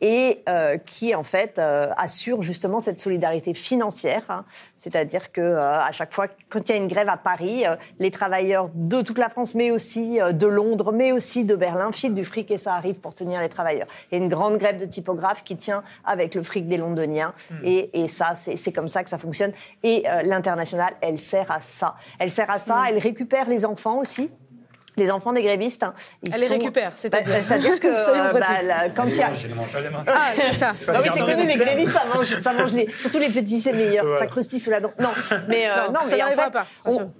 et 0.00 0.42
euh, 0.48 0.78
qui 0.78 1.14
en 1.14 1.22
fait 1.22 1.58
euh, 1.58 1.90
assure 1.96 2.42
justement 2.42 2.80
cette 2.80 2.98
solidarité 2.98 3.54
financière, 3.54 4.22
hein. 4.28 4.44
c'est-à-dire 4.76 5.32
que 5.32 5.40
euh, 5.40 5.80
à 5.80 5.92
chaque 5.92 6.12
fois 6.12 6.26
quand 6.48 6.68
il 6.68 6.72
y 6.72 6.74
a 6.74 6.76
une 6.76 6.88
grève 6.88 7.08
à 7.08 7.16
Paris, 7.16 7.64
les 7.98 8.10
travailleurs 8.10 8.70
de 8.74 9.02
toute 9.02 9.18
la 9.18 9.28
France, 9.28 9.54
mais 9.54 9.70
aussi 9.70 10.18
de 10.18 10.46
Londres, 10.46 10.92
mais 10.92 11.12
aussi 11.12 11.44
de 11.44 11.56
Berlin 11.56 11.92
filent 11.92 12.14
du 12.14 12.24
fric 12.24 12.50
et 12.50 12.58
ça 12.58 12.74
arrive 12.74 13.00
pour 13.00 13.14
tenir 13.14 13.40
les 13.40 13.48
travailleurs. 13.48 13.88
Il 14.10 14.18
y 14.18 14.20
a 14.20 14.24
une 14.24 14.30
grande 14.30 14.58
grève 14.58 14.78
de 14.78 14.86
typographes 14.86 15.42
qui 15.44 15.56
tient 15.56 15.82
avec 16.04 16.34
le 16.34 16.42
fric 16.42 16.68
des 16.68 16.76
Londoniens 16.76 17.34
hmm. 17.50 17.64
et, 17.64 18.04
et, 18.04 18.08
ça 18.08 18.34
c'est 18.34 18.72
comme 18.72 18.88
ça 18.88 19.04
que 19.04 19.10
ça 19.10 19.18
fonctionne. 19.18 19.52
Et 19.82 20.04
l'international, 20.24 20.94
elle 21.00 21.18
sert 21.18 21.50
à 21.50 21.60
ça. 21.60 21.96
Elle 22.18 22.30
sert 22.30 22.50
à 22.50 22.58
ça. 22.58 22.82
Hmm. 22.82 22.86
Elle 22.88 22.98
récupère 22.98 23.48
les 23.48 23.64
enfants 23.64 23.98
aussi 23.98 24.30
les 24.98 25.10
enfants 25.10 25.32
des 25.32 25.42
grévistes. 25.42 25.82
Hein, 25.82 25.94
Elle 26.32 26.40
les 26.40 26.46
récupère, 26.48 26.92
c'est-à-dire 26.94 27.34
bah, 27.34 27.42
C'est-à-dire 27.46 27.80
que 27.80 27.86
euh, 27.86 28.32
bah, 28.32 28.88
quand 28.94 29.04
il 29.06 29.16
y 29.16 29.22
a. 29.22 29.30
Ah, 30.06 30.32
c'est 30.36 30.54
ça. 30.54 30.72
Bah 30.86 31.00
oui, 31.02 31.08
c'est 31.12 31.20
connu, 31.20 31.46
les 31.46 31.56
grévistes, 31.56 31.92
ça 31.92 32.02
mange, 32.12 32.40
ça 32.40 32.52
mange 32.52 32.72
les. 32.72 32.88
Surtout 32.98 33.18
les 33.18 33.28
petits, 33.28 33.60
c'est 33.60 33.72
meilleur. 33.72 34.18
Ça 34.18 34.26
croustille 34.26 34.60
sous 34.60 34.70
la 34.70 34.80
dent. 34.80 34.90
Non, 34.98 35.10
mais, 35.48 35.68
euh, 35.68 35.88
non, 35.88 36.00
ça 36.04 36.16
mais 36.16 36.22
en 36.22 36.28
fait, 36.28 36.50
pas. 36.50 36.66
On, 36.84 37.10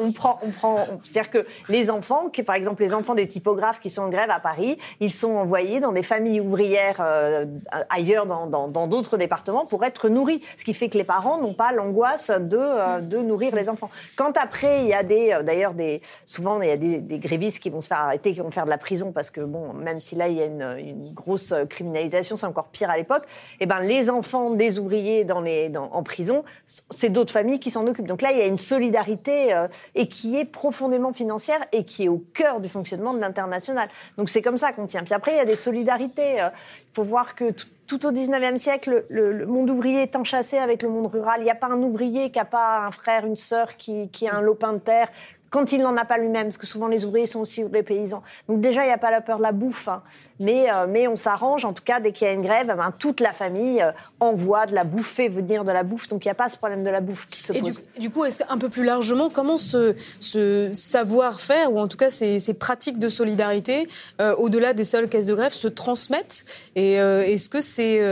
on, 0.00 0.12
prend. 0.12 0.38
On 0.42 0.50
prend 0.50 0.86
c'est-à-dire 1.04 1.30
que 1.30 1.46
les 1.68 1.90
enfants, 1.90 2.28
qui, 2.28 2.42
par 2.42 2.54
exemple, 2.54 2.82
les 2.82 2.94
enfants 2.94 3.14
des 3.14 3.28
typographes 3.28 3.80
qui 3.80 3.90
sont 3.90 4.02
en 4.02 4.08
grève 4.08 4.30
à 4.30 4.40
Paris, 4.40 4.78
ils 5.00 5.12
sont 5.12 5.34
envoyés 5.34 5.80
dans 5.80 5.92
des 5.92 6.02
familles 6.02 6.40
ouvrières 6.40 6.98
euh, 7.00 7.46
ailleurs, 7.90 8.26
dans 8.26 8.46
d'autres 8.86 9.10
dans, 9.12 9.16
départements, 9.16 9.66
pour 9.66 9.84
être 9.84 10.08
nourris. 10.08 10.42
Ce 10.56 10.64
qui 10.64 10.74
fait 10.74 10.88
que 10.88 10.98
les 10.98 11.04
parents 11.04 11.38
n'ont 11.38 11.54
pas 11.54 11.72
l'angoisse 11.72 12.30
de, 12.30 12.58
euh, 12.58 13.00
de 13.00 13.18
nourrir 13.18 13.54
les 13.54 13.68
enfants. 13.68 13.90
Quand 14.16 14.36
après, 14.36 14.82
il 14.82 14.88
y 14.88 14.94
a 14.94 15.02
des. 15.02 15.38
D'ailleurs, 15.42 15.74
des, 15.74 16.00
souvent, 16.24 16.60
il 16.60 16.68
y 16.68 16.72
a 16.72 16.76
des, 16.76 16.98
des 16.98 17.15
grévistes 17.18 17.60
qui 17.60 17.70
vont 17.70 17.80
se 17.80 17.88
faire 17.88 18.00
arrêter, 18.00 18.32
qui 18.32 18.40
vont 18.40 18.50
faire 18.50 18.64
de 18.64 18.70
la 18.70 18.78
prison, 18.78 19.12
parce 19.12 19.30
que, 19.30 19.40
bon, 19.40 19.72
même 19.72 20.00
si 20.00 20.14
là, 20.14 20.28
il 20.28 20.36
y 20.36 20.42
a 20.42 20.46
une, 20.46 21.12
grosse 21.14 21.54
criminalisation, 21.70 22.36
c'est 22.36 22.46
encore 22.46 22.68
pire 22.68 22.90
à 22.90 22.96
l'époque, 22.96 23.24
et 23.54 23.64
eh 23.64 23.66
ben, 23.66 23.80
les 23.80 24.10
enfants 24.10 24.50
des 24.50 24.78
ouvriers 24.78 25.24
dans 25.24 25.40
les, 25.40 25.68
dans, 25.68 25.90
en 25.92 26.02
prison, 26.02 26.44
c'est 26.64 27.10
d'autres 27.10 27.32
familles 27.32 27.60
qui 27.60 27.70
s'en 27.70 27.86
occupent. 27.86 28.06
Donc 28.06 28.22
là, 28.22 28.32
il 28.32 28.38
y 28.38 28.42
a 28.42 28.46
une 28.46 28.56
solidarité 28.56 29.54
euh, 29.54 29.68
et 29.94 30.08
qui 30.08 30.36
est 30.36 30.44
profondément 30.44 31.12
financière 31.12 31.60
et 31.72 31.84
qui 31.84 32.04
est 32.04 32.08
au 32.08 32.22
cœur 32.34 32.60
du 32.60 32.68
fonctionnement 32.68 33.14
de 33.14 33.20
l'international. 33.20 33.88
Donc 34.16 34.28
c'est 34.28 34.42
comme 34.42 34.58
ça 34.58 34.72
qu'on 34.72 34.86
tient. 34.86 35.02
Puis 35.02 35.14
après, 35.14 35.32
il 35.32 35.36
y 35.36 35.40
a 35.40 35.44
des 35.44 35.56
solidarités. 35.56 36.40
Euh, 36.40 36.48
il 36.92 36.94
faut 36.94 37.02
voir 37.02 37.34
que 37.34 37.52
tout, 37.86 38.06
au 38.06 38.10
19e 38.10 38.56
siècle, 38.56 39.04
le, 39.10 39.46
monde 39.46 39.70
ouvrier 39.70 40.02
est 40.02 40.16
enchâssé 40.16 40.56
avec 40.58 40.82
le 40.82 40.88
monde 40.88 41.06
rural. 41.06 41.40
Il 41.40 41.44
n'y 41.44 41.50
a 41.50 41.54
pas 41.54 41.68
un 41.68 41.82
ouvrier 41.82 42.30
qui 42.30 42.38
n'a 42.38 42.44
pas 42.44 42.86
un 42.86 42.90
frère, 42.90 43.26
une 43.26 43.36
sœur 43.36 43.76
qui, 43.76 44.08
qui 44.08 44.26
a 44.26 44.34
un 44.34 44.40
lopin 44.40 44.72
de 44.72 44.78
terre, 44.78 45.08
quand 45.56 45.72
il 45.72 45.80
n'en 45.80 45.96
a 45.96 46.04
pas 46.04 46.18
lui-même, 46.18 46.48
parce 46.48 46.58
que 46.58 46.66
souvent 46.66 46.86
les 46.86 47.06
ouvriers 47.06 47.26
sont 47.26 47.40
aussi 47.40 47.64
des 47.64 47.82
paysans. 47.82 48.22
Donc 48.46 48.60
déjà, 48.60 48.82
il 48.82 48.88
n'y 48.88 48.92
a 48.92 48.98
pas 48.98 49.10
la 49.10 49.22
peur 49.22 49.38
de 49.38 49.42
la 49.42 49.52
bouffe, 49.52 49.88
hein. 49.88 50.02
mais, 50.38 50.70
euh, 50.70 50.84
mais 50.86 51.08
on 51.08 51.16
s'arrange, 51.16 51.64
en 51.64 51.72
tout 51.72 51.82
cas, 51.82 51.98
dès 51.98 52.12
qu'il 52.12 52.26
y 52.26 52.30
a 52.30 52.34
une 52.34 52.42
grève, 52.42 52.66
ben, 52.66 52.92
toute 52.98 53.20
la 53.20 53.32
famille 53.32 53.80
euh, 53.80 53.90
envoie 54.20 54.66
de 54.66 54.74
la 54.74 54.84
bouffe, 54.84 55.14
fait 55.14 55.28
venir 55.28 55.64
de 55.64 55.72
la 55.72 55.82
bouffe, 55.82 56.08
donc 56.08 56.26
il 56.26 56.28
n'y 56.28 56.32
a 56.32 56.34
pas 56.34 56.50
ce 56.50 56.58
problème 56.58 56.84
de 56.84 56.90
la 56.90 57.00
bouffe 57.00 57.26
qui 57.28 57.42
se 57.42 57.54
pose. 57.54 57.82
Et 57.96 58.00
du, 58.00 58.10
coup, 58.10 58.26
est-ce 58.26 58.42
un 58.50 58.58
peu 58.58 58.68
plus 58.68 58.84
largement, 58.84 59.30
comment 59.30 59.56
ce, 59.56 59.94
ce 60.20 60.68
savoir-faire, 60.74 61.72
ou 61.72 61.80
en 61.80 61.88
tout 61.88 61.96
cas 61.96 62.10
ces, 62.10 62.38
ces 62.38 62.52
pratiques 62.52 62.98
de 62.98 63.08
solidarité, 63.08 63.88
euh, 64.20 64.34
au-delà 64.36 64.74
des 64.74 64.84
seules 64.84 65.08
caisses 65.08 65.24
de 65.24 65.34
grève, 65.34 65.54
se 65.54 65.68
transmettent? 65.68 66.44
Et 66.74 66.96
est-ce 66.96 67.48
que 67.48 67.62
c'est 67.62 68.02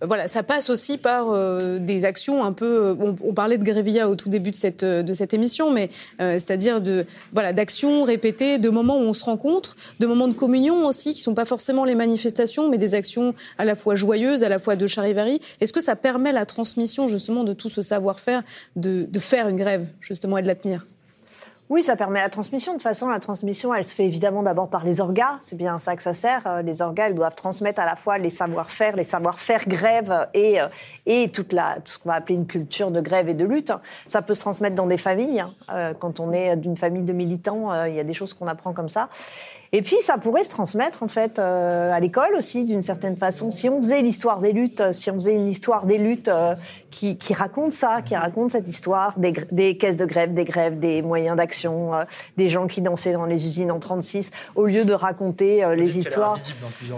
voilà, 0.00 0.28
ça 0.28 0.42
passe 0.42 0.70
aussi 0.70 0.96
par 0.96 1.30
euh, 1.30 1.78
des 1.78 2.04
actions 2.04 2.44
un 2.44 2.52
peu. 2.52 2.86
Euh, 2.86 3.14
on, 3.24 3.32
parlait 3.32 3.58
de 3.58 3.64
Grévilla 3.64 4.08
au 4.08 4.14
tout 4.14 4.28
début 4.28 4.50
de 4.50 4.56
cette 4.56 4.84
euh, 4.84 5.02
de 5.02 5.12
cette 5.12 5.34
émission, 5.34 5.72
mais 5.72 5.90
c'est-à-dire 6.18 6.80
de 6.80 7.04
voilà 7.32 7.52
d'actions 7.52 8.04
répétées, 8.04 8.58
de 8.58 8.70
moments 8.70 8.98
où 8.98 9.02
on 9.02 9.12
se 9.12 9.24
rencontre, 9.24 9.76
de 9.98 10.06
moments 10.06 10.28
de 10.28 10.34
communion 10.34 10.86
aussi, 10.86 11.14
qui 11.14 11.20
sont 11.20 11.34
pas 11.34 11.44
forcément 11.44 11.84
les 11.84 11.94
manifestations, 11.94 12.68
mais 12.68 12.78
des 12.78 12.94
actions 12.94 13.34
à 13.58 13.64
la 13.64 13.74
fois 13.74 13.94
joyeuses, 13.94 14.44
à 14.44 14.48
la 14.48 14.58
fois 14.58 14.76
de 14.76 14.86
charivari. 14.86 15.40
Est-ce 15.60 15.72
que 15.72 15.82
ça 15.82 15.96
permet 15.96 16.32
la 16.32 16.46
transmission 16.46 17.08
justement 17.08 17.44
de 17.44 17.52
tout 17.52 17.68
ce 17.68 17.82
savoir-faire, 17.82 18.42
de, 18.76 19.06
de 19.10 19.18
faire 19.18 19.48
une 19.48 19.56
grève 19.56 19.86
justement 20.00 20.38
et 20.38 20.42
de 20.42 20.46
la 20.46 20.54
tenir? 20.54 20.86
Oui, 21.70 21.82
ça 21.82 21.96
permet 21.96 22.22
la 22.22 22.30
transmission. 22.30 22.72
De 22.72 22.78
toute 22.78 22.84
façon, 22.84 23.08
la 23.08 23.20
transmission, 23.20 23.74
elle 23.74 23.84
se 23.84 23.94
fait 23.94 24.06
évidemment 24.06 24.42
d'abord 24.42 24.70
par 24.70 24.84
les 24.84 25.02
orgas. 25.02 25.36
C'est 25.40 25.56
bien 25.56 25.78
ça 25.78 25.96
que 25.96 26.02
ça 26.02 26.14
sert. 26.14 26.42
Euh, 26.46 26.62
les 26.62 26.80
orgas, 26.80 27.12
doivent 27.12 27.34
transmettre 27.34 27.80
à 27.80 27.84
la 27.84 27.94
fois 27.94 28.16
les 28.16 28.30
savoir-faire, 28.30 28.96
les 28.96 29.04
savoir-faire 29.04 29.68
grève 29.68 30.28
et, 30.32 30.60
euh, 30.60 30.68
et 31.04 31.28
toute 31.28 31.52
la, 31.52 31.76
tout 31.84 31.92
ce 31.92 31.98
qu'on 31.98 32.08
va 32.08 32.16
appeler 32.16 32.36
une 32.36 32.46
culture 32.46 32.90
de 32.90 33.02
grève 33.02 33.28
et 33.28 33.34
de 33.34 33.44
lutte. 33.44 33.72
Ça 34.06 34.22
peut 34.22 34.34
se 34.34 34.40
transmettre 34.40 34.76
dans 34.76 34.86
des 34.86 34.96
familles. 34.96 35.40
Hein. 35.40 35.52
Euh, 35.70 35.92
quand 35.98 36.20
on 36.20 36.32
est 36.32 36.56
d'une 36.56 36.76
famille 36.76 37.02
de 37.02 37.12
militants, 37.12 37.84
il 37.84 37.94
y 37.94 38.00
a 38.00 38.04
des 38.04 38.14
choses 38.14 38.32
qu'on 38.32 38.46
apprend 38.46 38.72
comme 38.72 38.88
ça. 38.88 39.10
Et 39.72 39.82
puis, 39.82 40.00
ça 40.00 40.16
pourrait 40.16 40.44
se 40.44 40.50
transmettre, 40.50 41.02
en 41.02 41.08
fait, 41.08 41.38
à 41.38 42.00
l'école 42.00 42.34
aussi, 42.36 42.64
d'une 42.64 42.80
certaine 42.80 43.16
façon. 43.16 43.50
Si 43.50 43.68
on 43.68 43.82
faisait 43.82 44.00
l'histoire 44.00 44.40
des 44.40 44.52
luttes, 44.52 44.92
si 44.92 45.10
on 45.10 45.14
faisait 45.14 45.34
une 45.34 45.48
histoire 45.48 45.84
des 45.84 45.98
luttes 45.98 46.30
qui, 46.90 47.16
qui, 47.16 47.34
raconte 47.34 47.72
ça, 47.72 48.02
qui 48.02 48.16
raconte 48.16 48.52
cette 48.52 48.68
histoire 48.68 49.18
des, 49.18 49.32
des, 49.50 49.76
caisses 49.76 49.96
de 49.96 50.04
grève, 50.04 50.34
des 50.34 50.44
grèves, 50.44 50.78
des 50.78 51.02
moyens 51.02 51.36
d'action, 51.36 51.92
des 52.36 52.48
gens 52.48 52.66
qui 52.66 52.80
dansaient 52.80 53.12
dans 53.12 53.26
les 53.26 53.46
usines 53.46 53.70
en 53.70 53.78
36, 53.78 54.30
au 54.54 54.66
lieu 54.66 54.84
de 54.84 54.92
raconter 54.92 55.64
les 55.76 55.98
histoires. 55.98 56.38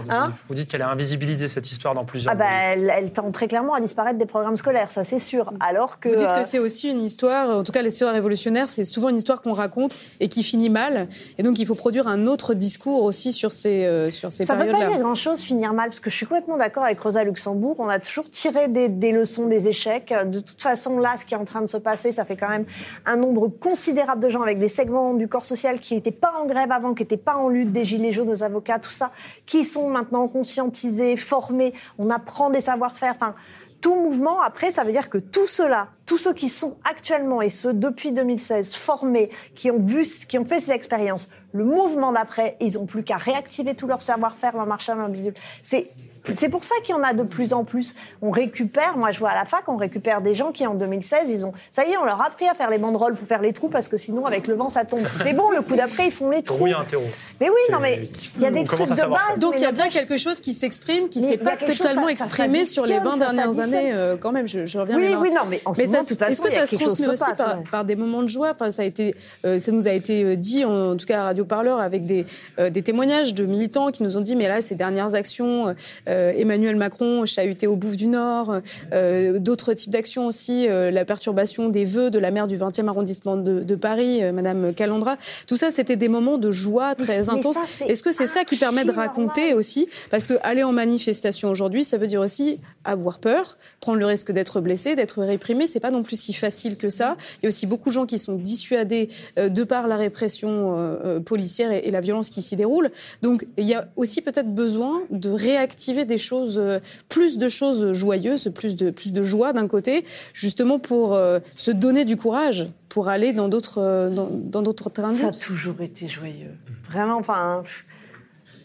Hein 0.09 0.31
Vous 0.47 0.55
dites 0.55 0.69
qu'elle 0.69 0.81
a 0.81 0.89
invisibilisé 0.89 1.47
cette 1.47 1.71
histoire 1.71 1.93
dans 1.93 2.05
plusieurs 2.05 2.33
ah 2.33 2.35
bah, 2.35 2.45
elle, 2.51 2.91
elle, 2.95 3.11
tend 3.11 3.31
très 3.31 3.47
clairement 3.47 3.73
à 3.73 3.81
disparaître 3.81 4.17
des 4.17 4.25
programmes 4.25 4.57
scolaires, 4.57 4.91
ça 4.91 5.03
c'est 5.03 5.19
sûr. 5.19 5.51
Alors 5.59 5.99
que. 5.99 6.09
Vous 6.09 6.15
dites 6.15 6.33
que 6.33 6.43
c'est 6.43 6.59
aussi 6.59 6.89
une 6.89 7.01
histoire, 7.01 7.49
en 7.49 7.63
tout 7.63 7.71
cas, 7.71 7.81
l'histoire 7.81 8.13
révolutionnaire, 8.13 8.69
c'est 8.69 8.85
souvent 8.85 9.09
une 9.09 9.17
histoire 9.17 9.41
qu'on 9.41 9.53
raconte 9.53 9.95
et 10.19 10.27
qui 10.27 10.43
finit 10.43 10.69
mal. 10.69 11.07
Et 11.37 11.43
donc, 11.43 11.59
il 11.59 11.65
faut 11.65 11.75
produire 11.75 12.07
un 12.07 12.27
autre 12.27 12.53
discours 12.53 13.03
aussi 13.03 13.33
sur 13.33 13.51
ces, 13.51 13.85
euh, 13.85 14.09
sur 14.09 14.31
ces 14.31 14.45
Ça 14.45 14.53
ne 14.55 14.59
veut 14.59 14.65
périodes-là. 14.65 14.87
pas 14.87 14.93
dire 14.93 15.03
grand-chose 15.03 15.41
finir 15.41 15.73
mal, 15.73 15.89
parce 15.89 15.99
que 15.99 16.09
je 16.09 16.15
suis 16.15 16.25
complètement 16.25 16.57
d'accord 16.57 16.83
avec 16.83 16.99
Rosa 16.99 17.23
Luxembourg. 17.23 17.75
On 17.79 17.89
a 17.89 17.99
toujours 17.99 18.29
tiré 18.29 18.67
des, 18.67 18.89
des 18.89 19.11
leçons 19.11 19.47
des 19.47 19.67
échecs. 19.67 19.80
De 19.87 20.39
toute 20.39 20.61
façon, 20.61 20.99
là, 20.99 21.15
ce 21.17 21.25
qui 21.25 21.33
est 21.33 21.37
en 21.37 21.45
train 21.45 21.61
de 21.61 21.67
se 21.67 21.77
passer, 21.77 22.11
ça 22.11 22.25
fait 22.25 22.35
quand 22.35 22.49
même 22.49 22.65
un 23.05 23.17
nombre 23.17 23.47
considérable 23.47 24.21
de 24.21 24.29
gens 24.29 24.41
avec 24.41 24.59
des 24.59 24.67
segments 24.67 25.13
du 25.13 25.27
corps 25.27 25.45
social 25.45 25.79
qui 25.79 25.95
n'étaient 25.95 26.11
pas 26.11 26.33
en 26.41 26.45
grève 26.45 26.71
avant, 26.71 26.93
qui 26.93 27.03
n'étaient 27.03 27.17
pas 27.17 27.35
en 27.35 27.49
lutte, 27.49 27.71
des 27.71 27.85
gilets 27.85 28.13
jaunes, 28.13 28.29
des 28.29 28.43
avocats, 28.43 28.79
tout 28.79 28.91
ça, 28.91 29.11
qui 29.45 29.65
sont 29.65 29.89
maintenant 29.89 30.27
conscientisés, 30.27 31.17
formés. 31.17 31.73
On 31.97 32.09
apprend 32.09 32.49
des 32.49 32.61
savoir-faire. 32.61 33.13
Enfin, 33.15 33.35
tout 33.81 33.95
mouvement, 33.95 34.41
après, 34.41 34.69
ça 34.69 34.83
veut 34.83 34.91
dire 34.91 35.09
que 35.09 35.17
tous 35.17 35.47
ceux-là, 35.47 35.87
tous 36.05 36.17
ceux 36.17 36.33
qui 36.33 36.49
sont 36.49 36.77
actuellement 36.83 37.41
et 37.41 37.49
ceux 37.49 37.73
depuis 37.73 38.11
2016 38.11 38.75
formés, 38.75 39.31
qui 39.55 39.71
ont 39.71 39.79
vu, 39.79 40.03
qui 40.27 40.37
ont 40.37 40.45
fait 40.45 40.59
ces 40.59 40.71
expériences, 40.71 41.27
le 41.53 41.63
mouvement 41.65 42.11
d'après, 42.11 42.55
ils 42.59 42.73
n'ont 42.73 42.85
plus 42.85 43.03
qu'à 43.03 43.17
réactiver 43.17 43.75
tout 43.75 43.87
leur 43.87 44.01
savoir-faire, 44.01 44.55
leur 44.55 44.65
marché, 44.65 44.93
leur 44.95 45.09
bidule. 45.09 45.33
C'est 45.63 45.89
c'est 46.35 46.49
pour 46.49 46.63
ça 46.63 46.75
qu'il 46.83 46.93
y 46.93 46.97
en 46.97 47.01
a 47.01 47.13
de 47.13 47.23
plus 47.23 47.51
en 47.51 47.63
plus. 47.63 47.95
On 48.21 48.29
récupère, 48.29 48.95
moi 48.95 49.11
je 49.11 49.17
vois 49.17 49.31
à 49.31 49.35
la 49.35 49.45
fac, 49.45 49.63
on 49.67 49.75
récupère 49.75 50.21
des 50.21 50.35
gens 50.35 50.51
qui 50.51 50.67
en 50.67 50.75
2016, 50.75 51.29
ils 51.29 51.47
ont, 51.47 51.53
ça 51.71 51.83
y 51.83 51.93
est, 51.93 51.97
on 51.97 52.05
leur 52.05 52.21
a 52.21 52.27
appris 52.27 52.47
à 52.47 52.53
faire 52.53 52.69
les 52.69 52.77
banderoles, 52.77 53.15
faut 53.15 53.25
faire 53.25 53.41
les 53.41 53.53
trous 53.53 53.69
parce 53.69 53.87
que 53.87 53.97
sinon 53.97 54.27
avec 54.27 54.47
le 54.47 54.53
vent 54.53 54.69
ça 54.69 54.85
tombe. 54.85 54.99
C'est 55.13 55.33
bon, 55.33 55.49
le 55.49 55.63
coup 55.63 55.75
d'après 55.75 56.05
ils 56.05 56.11
font 56.11 56.29
les 56.29 56.43
trous. 56.43 56.57
Oui, 56.61 56.73
un 56.73 56.83
terreau. 56.83 57.01
Mais 57.39 57.49
oui, 57.49 57.59
non 57.71 57.79
mais 57.81 58.07
il 58.35 58.41
y 58.43 58.45
a 58.45 58.51
des 58.51 58.63
trucs 58.65 58.87
de 58.87 58.95
base. 58.95 59.39
Donc 59.39 59.53
il 59.57 59.61
y 59.61 59.65
a 59.65 59.71
bien 59.71 59.89
quelque 59.89 60.17
chose 60.17 60.39
qui 60.39 60.53
s'exprime, 60.53 61.09
qui 61.09 61.21
s'est 61.21 61.39
pas 61.39 61.57
chose, 61.57 61.75
totalement 61.75 62.07
ça- 62.09 62.15
ça 62.17 62.25
exprimé 62.25 62.65
sur 62.65 62.85
les 62.85 62.99
20 62.99 63.03
s'additionne, 63.17 63.27
ça 63.27 63.33
dernières 63.33 63.59
années. 63.59 63.91
euh, 63.93 64.15
quand 64.15 64.31
même, 64.31 64.47
je, 64.47 64.67
je 64.67 64.77
reviens. 64.77 64.97
Oui, 64.97 65.15
oui, 65.19 65.31
non, 65.31 65.41
mais 65.49 65.59
en 65.65 65.73
ce 65.73 65.81
Mais 65.81 65.87
moment, 65.87 66.01
est-ce 66.01 66.41
que 66.41 66.51
ça 66.51 66.67
se 66.67 66.75
transmet 66.75 67.07
aussi 67.07 67.19
passe, 67.25 67.37
par, 67.39 67.57
ouais. 67.57 67.63
par 67.71 67.83
des 67.83 67.95
moments 67.95 68.21
de 68.21 68.27
joie? 68.29 68.51
Enfin, 68.51 68.69
ça 68.69 68.83
a 68.83 68.85
été, 68.85 69.15
euh, 69.43 69.57
ça 69.59 69.71
nous 69.71 69.87
a 69.87 69.91
été 69.91 70.23
euh, 70.23 70.35
dit, 70.35 70.65
en, 70.65 70.95
tout 70.95 71.05
cas 71.07 71.21
à 71.21 71.23
Radio 71.25 71.40
Parleur, 71.45 71.79
avec 71.79 72.05
des, 72.05 72.25
euh, 72.59 72.69
des 72.69 72.81
témoignages 72.81 73.33
de 73.33 73.45
militants 73.45 73.91
qui 73.91 74.03
nous 74.03 74.17
ont 74.17 74.21
dit, 74.21 74.35
mais 74.35 74.47
là, 74.47 74.61
ces 74.61 74.75
dernières 74.75 75.15
actions, 75.15 75.75
euh, 76.07 76.33
Emmanuel 76.35 76.75
Macron 76.75 77.25
chahuté 77.25 77.67
au 77.67 77.75
Bouffe 77.75 77.97
du 77.97 78.07
Nord, 78.07 78.57
euh, 78.93 79.39
d'autres 79.39 79.73
types 79.73 79.91
d'actions 79.91 80.25
aussi, 80.27 80.67
la 80.67 81.05
perturbation 81.05 81.69
des 81.69 81.85
vœux 81.85 82.09
de 82.09 82.19
la 82.19 82.31
maire 82.31 82.47
du 82.47 82.57
20e 82.57 82.87
arrondissement 82.87 83.37
de, 83.37 83.61
de 83.61 83.75
Paris, 83.75 84.21
Madame 84.31 84.73
Calandra. 84.73 85.17
Tout 85.47 85.57
ça, 85.57 85.71
c'était 85.71 85.95
des 85.95 86.07
moments 86.07 86.37
de 86.37 86.51
joie 86.51 86.95
très 86.95 87.29
intenses. 87.29 87.57
Est-ce 87.87 88.03
que 88.03 88.11
c'est 88.11 88.27
ça 88.27 88.43
qui 88.43 88.57
permet 88.57 88.85
de 88.85 88.91
raconter 88.91 89.53
aussi? 89.53 89.87
Parce 90.09 90.27
que 90.27 90.35
aller 90.43 90.63
en 90.63 90.71
manifestation 90.71 91.49
aujourd'hui, 91.49 91.83
ça 91.83 91.97
veut 91.97 92.07
dire 92.07 92.21
aussi 92.21 92.59
avoir 92.83 93.19
peur, 93.19 93.57
prendre 93.79 93.99
le 93.99 94.05
risque 94.05 94.31
d'être 94.31 94.61
blessé, 94.61 94.95
d'être 94.95 95.23
réprimé. 95.23 95.67
C'est 95.67 95.79
pas 95.79 95.91
non 95.91 96.03
plus 96.03 96.19
si 96.19 96.33
facile 96.33 96.77
que 96.77 96.89
ça. 96.89 97.17
Il 97.41 97.45
y 97.45 97.47
a 97.47 97.49
aussi 97.49 97.67
beaucoup 97.67 97.89
de 97.89 97.93
gens 97.93 98.05
qui 98.05 98.19
sont 98.19 98.35
dissuadés 98.35 99.09
de 99.37 99.63
par 99.63 99.87
la 99.87 99.97
répression 99.97 101.21
policière 101.33 101.71
et, 101.71 101.81
et 101.87 101.91
la 101.97 102.01
violence 102.07 102.29
qui 102.29 102.41
s'y 102.47 102.55
déroule. 102.63 102.87
Donc 103.21 103.37
il 103.57 103.67
y 103.73 103.75
a 103.79 103.81
aussi 103.95 104.19
peut-être 104.27 104.53
besoin 104.65 104.93
de 105.09 105.29
réactiver 105.29 106.03
des 106.13 106.17
choses, 106.29 106.57
euh, 106.57 106.79
plus 107.15 107.37
de 107.37 107.47
choses 107.59 107.93
joyeuses, 108.03 108.51
plus 108.53 108.75
de 108.75 108.87
plus 108.99 109.11
de 109.19 109.23
joie 109.23 109.53
d'un 109.53 109.67
côté, 109.75 109.93
justement 110.33 110.77
pour 110.79 111.05
euh, 111.13 111.39
se 111.55 111.71
donner 111.83 112.03
du 112.11 112.17
courage 112.23 112.67
pour 112.89 113.07
aller 113.07 113.31
dans 113.39 113.49
d'autres 113.53 113.79
euh, 113.79 114.09
dans, 114.09 114.29
dans 114.55 114.63
d'autres 114.67 114.89
terrains 114.89 115.13
Ça 115.13 115.27
a 115.27 115.31
toujours 115.31 115.79
été 115.81 116.07
joyeux. 116.07 116.55
Vraiment, 116.89 117.17
enfin. 117.17 117.63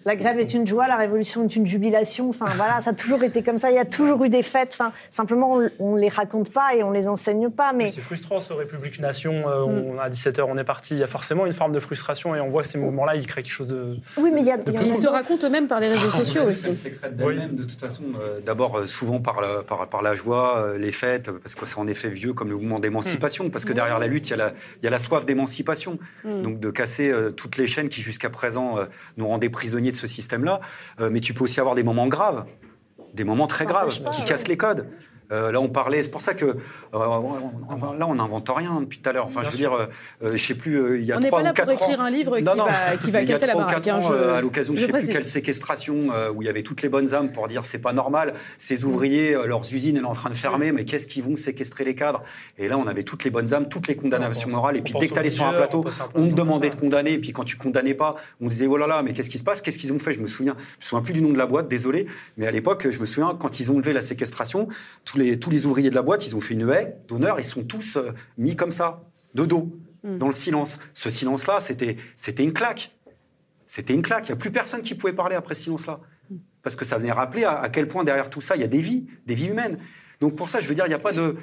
La 0.07 0.17
grève 0.17 0.39
est 0.39 0.55
une 0.55 0.67
joie, 0.67 0.87
la 0.87 0.97
révolution 0.97 1.45
est 1.45 1.57
une 1.57 1.67
jubilation. 1.67 2.31
Enfin, 2.31 2.47
voilà, 2.57 2.81
ça 2.81 2.91
a 2.91 2.93
toujours 2.95 3.23
été 3.25 3.43
comme 3.43 3.59
ça. 3.59 3.71
Il 3.71 3.75
y 3.75 3.79
a 3.79 3.85
toujours 3.85 4.25
eu 4.25 4.29
des 4.29 4.43
fêtes. 4.45 4.71
Enfin, 4.79 4.93
simplement, 5.11 5.55
on, 5.57 5.69
on 5.81 5.97
les 5.97 6.09
raconte 6.09 6.51
pas 6.51 6.75
et 6.77 6.83
on 6.85 6.91
les 6.93 7.09
enseigne 7.09 7.51
pas. 7.51 7.73
Mais 7.75 7.91
C'est 7.91 8.01
frustrant 8.01 8.41
ce 8.41 8.53
République 8.53 9.01
Nation. 9.01 9.33
euh, 9.49 9.67
Mm. 9.67 9.97
on, 9.97 9.99
à 9.99 10.09
17h, 10.09 10.43
on 10.49 10.57
est 10.57 10.65
parti. 10.65 10.95
Il 10.95 11.01
y 11.01 11.03
a 11.03 11.07
forcément 11.09 11.45
une 11.45 11.53
forme 11.53 11.73
de 11.73 11.81
frustration 11.81 12.35
et 12.37 12.41
on 12.41 12.49
voit 12.51 12.63
que 12.63 12.69
ces 12.69 12.79
mouvements-là, 12.79 13.17
ils 13.17 13.27
créent 13.27 13.43
quelque 13.43 13.53
chose 13.53 13.67
de. 13.67 13.97
oui, 14.17 14.31
mais 14.33 14.41
il 14.43 14.47
y 14.47 14.53
a. 14.53 14.59
il 14.67 14.73
y 14.73 14.77
a 14.79 14.83
ils 14.83 14.95
se 14.95 15.09
racontent 15.09 15.45
eux-mêmes 15.47 15.67
par 15.67 15.81
les 15.81 15.89
réseaux 15.89 16.11
sociaux 16.11 16.45
aussi. 16.45 16.73
sécrète 16.75 17.17
d'elle-même, 17.17 17.57
de 17.57 17.65
toute 17.65 17.81
façon. 17.81 18.05
euh, 18.21 18.39
D'abord, 18.47 18.79
euh, 18.79 18.87
souvent 18.87 19.19
par 19.21 19.41
la, 19.41 19.63
par, 19.65 19.89
par 19.89 20.03
la 20.03 20.15
joie, 20.15 20.59
euh, 20.59 20.79
les 20.79 20.93
fêtes, 20.93 21.31
parce 21.33 21.57
que 21.57 21.67
c'est 21.67 21.79
en 21.79 21.89
effet 21.89 22.09
vieux 22.11 22.33
comme 22.33 22.49
le 22.49 22.55
mouvement 22.55 22.79
d'émancipation, 22.79 23.51
parce 23.51 23.65
que 23.65 23.73
derrière 23.73 23.99
la 23.99 24.07
lutte, 24.07 24.29
il 24.29 24.31
y 24.31 24.35
a 24.35 24.37
la, 24.37 24.53
il 24.81 24.85
y 24.85 24.87
a 24.87 24.91
la 24.91 25.01
soif 25.01 25.27
d'émancipation. 25.27 25.99
Mm. 26.25 26.43
Donc 26.43 26.61
de 26.61 26.71
casser 26.71 27.11
euh, 27.11 27.31
toutes 27.33 27.57
les 27.57 27.67
chaînes 27.67 27.89
qui 27.89 28.03
jusqu'à 28.03 28.31
présent 28.31 28.79
euh, 28.79 28.85
nous 29.17 29.27
rendaient 29.27 29.49
prisonniers 29.51 29.93
de 29.97 30.01
ce 30.01 30.07
système-là. 30.07 30.61
Euh, 31.01 31.11
mais 31.11 31.21
tu 31.21 31.35
peux 31.35 31.45
aussi 31.45 31.61
avoir 31.61 31.75
des 31.75 31.83
moments 31.83 32.07
graves, 32.07 32.47
des 33.15 33.25
moments 33.25 33.47
très 33.47 33.67
graves, 33.67 34.03
pas, 34.03 34.11
qui 34.11 34.23
ouais. 34.23 34.29
cassent 34.29 34.49
les 34.49 34.57
codes. 34.57 34.89
Euh, 35.33 35.51
là, 35.53 35.61
on 35.61 35.69
parlait, 35.69 36.03
c'est 36.03 36.11
pour 36.11 36.21
ça 36.21 36.35
que 36.35 36.45
euh, 36.45 36.55
là, 36.93 38.07
on 38.09 38.15
n'invente 38.15 38.49
rien 38.55 38.81
depuis 38.81 38.99
tout 39.01 39.09
à 39.09 39.13
l'heure. 39.13 39.27
Enfin, 39.27 39.41
Bien 39.41 39.51
je 39.51 39.57
veux 39.57 39.63
sûr. 39.63 39.71
dire, 39.71 39.79
euh, 39.79 39.87
euh, 40.29 40.37
je 40.37 40.43
sais 40.45 40.55
plus, 40.55 41.01
il 41.01 41.05
y 41.07 41.13
a 41.13 41.17
On 41.17 41.21
n'est 41.21 41.31
pas 41.31 41.43
là 41.43 41.51
ou 41.53 41.55
pour 41.63 41.71
écrire 41.73 42.01
ans. 42.01 42.05
un 42.05 42.11
livre 42.11 42.37
qui 42.39 42.45
Non, 42.45 42.55
non. 42.57 42.65
va, 42.65 42.97
qui 42.97 43.11
va 43.11 43.25
casser 43.25 43.47
la 43.47 43.55
baraque. 43.55 43.87
ans, 43.89 44.01
je- 44.01 44.13
à 44.15 44.41
l'occasion 44.41 44.73
de 44.73 44.79
je 44.79 44.83
je 44.83 44.87
sais 44.87 44.93
plus 44.93 45.09
quelle 45.09 45.27
séquestration 45.27 46.09
où 46.35 46.43
il 46.43 46.47
y 46.47 46.49
avait 46.49 46.63
toutes 46.63 46.83
les 46.83 46.89
bonnes 46.89 47.15
âmes 47.15 47.33
pour 47.33 47.49
dire 47.49 47.65
c'est 47.65 47.79
pas 47.79 47.93
normal, 47.93 48.35
ces 48.59 48.85
ouvriers, 48.85 49.33
leurs 49.47 49.63
usines, 49.73 49.97
elles 49.97 50.03
sont 50.03 50.09
en 50.09 50.15
train 50.15 50.31
de 50.31 50.35
fermer, 50.35 50.73
mais 50.73 50.85
qu'est-ce 50.85 51.07
qu'ils 51.07 51.23
vont 51.25 51.37
séquestrer 51.37 51.85
les 51.85 51.95
cadres? 51.95 52.23
Et 52.59 52.69
là, 52.69 52.79
on 52.79 52.87
avait 52.87 53.03
toutes 53.03 53.25
les 53.25 53.31
bonnes 53.31 53.53
âmes, 53.55 53.69
toutes 53.69 53.89
les 53.89 53.97
condamnations 53.97 54.49
morales. 54.51 54.77
Et 54.77 54.83
puis 54.83 54.95
dès 54.99 55.09
que 55.09 55.13
tu 55.15 55.19
allais 55.19 55.31
sur 55.31 55.45
un 55.47 55.53
plateau, 55.53 55.85
on 56.15 56.29
te 56.29 56.35
demandait 56.35 56.71
de 56.71 56.77
condamner. 56.77 57.13
Et 57.15 57.19
puis 57.19 57.33
quand 57.33 57.45
tu 57.45 57.57
condamnais 57.57 57.95
pas, 57.95 58.15
on 58.41 58.49
disait 58.49 58.67
oh 58.67 58.77
là 58.77 58.87
là, 58.87 59.03
mais 59.03 59.13
qu'est-ce 59.13 59.31
qui 59.31 59.39
se 59.39 59.45
passe? 59.45 59.63
Qu'est-ce 59.63 59.79
qu'ils 59.79 59.93
ont 59.93 59.99
fait? 59.99 60.13
Je 60.13 60.21
me 60.21 60.27
souviens, 60.27 60.55
je 60.79 60.85
me 60.85 60.89
souviens 60.89 61.03
plus 61.03 61.13
du 61.15 61.23
nom 61.23 61.31
de 61.33 61.39
la 61.39 61.47
boîte, 61.47 61.69
désolé, 61.69 62.07
mais 62.37 62.47
à 62.47 62.51
l'époque, 62.51 62.87
je 62.91 62.99
me 63.01 63.07
souviens 63.07 63.35
quand 63.39 63.61
ils 63.61 63.71
ont 63.71 63.79
levé 63.79 63.93
la 63.93 64.03
séquestration, 64.03 64.69
tous 65.17 65.21
les 65.23 65.39
tous 65.39 65.51
les 65.51 65.67
ouvriers 65.67 65.91
de 65.91 65.95
la 65.95 66.03
boîte, 66.03 66.27
ils 66.27 66.37
ont 66.37 66.41
fait 66.41 66.55
une 66.55 66.69
haie 66.69 66.97
d'honneur, 67.09 67.39
ils 67.39 67.45
sont 67.45 67.65
tous 67.65 67.97
euh, 67.97 68.13
mis 68.37 68.55
comme 68.55 68.71
ça, 68.71 69.03
de 69.35 69.45
dos, 69.45 69.73
dans 70.05 70.29
le 70.29 70.35
silence. 70.35 70.79
Ce 70.95 71.11
silence-là, 71.11 71.61
c'était 71.61 71.97
c'était 72.15 72.45
une 72.45 72.53
claque. 72.53 72.93
C'était 73.67 73.95
une 73.95 74.03
claque. 74.03 74.29
Il 74.29 74.33
n'y 74.33 74.35
a 74.35 74.37
plus 74.37 74.53
personne 74.53 74.83
qui 74.83 74.95
pouvait 74.95 75.13
parler 75.13 75.35
après 75.35 75.55
ce 75.55 75.65
silence-là. 75.65 76.01
Parce 76.63 76.77
que 76.77 76.85
ça 76.85 76.99
venait 76.99 77.13
rappeler 77.13 77.45
à, 77.45 77.59
à 77.59 77.69
quel 77.69 77.89
point 77.89 78.05
derrière 78.05 78.31
tout 78.31 78.41
ça, 78.41 78.57
il 78.57 78.61
y 78.61 78.65
a 78.65 78.69
des 78.69 78.81
vies, 78.81 79.07
des 79.27 79.35
vies 79.35 79.49
humaines. 79.49 79.79
Donc 80.21 80.37
pour 80.37 80.49
ça, 80.49 80.61
je 80.61 80.69
veux 80.69 80.75
dire, 80.75 80.87
il 80.87 80.91
n'y 80.91 80.95
a 80.95 80.99
pas 80.99 81.13
de, 81.13 81.37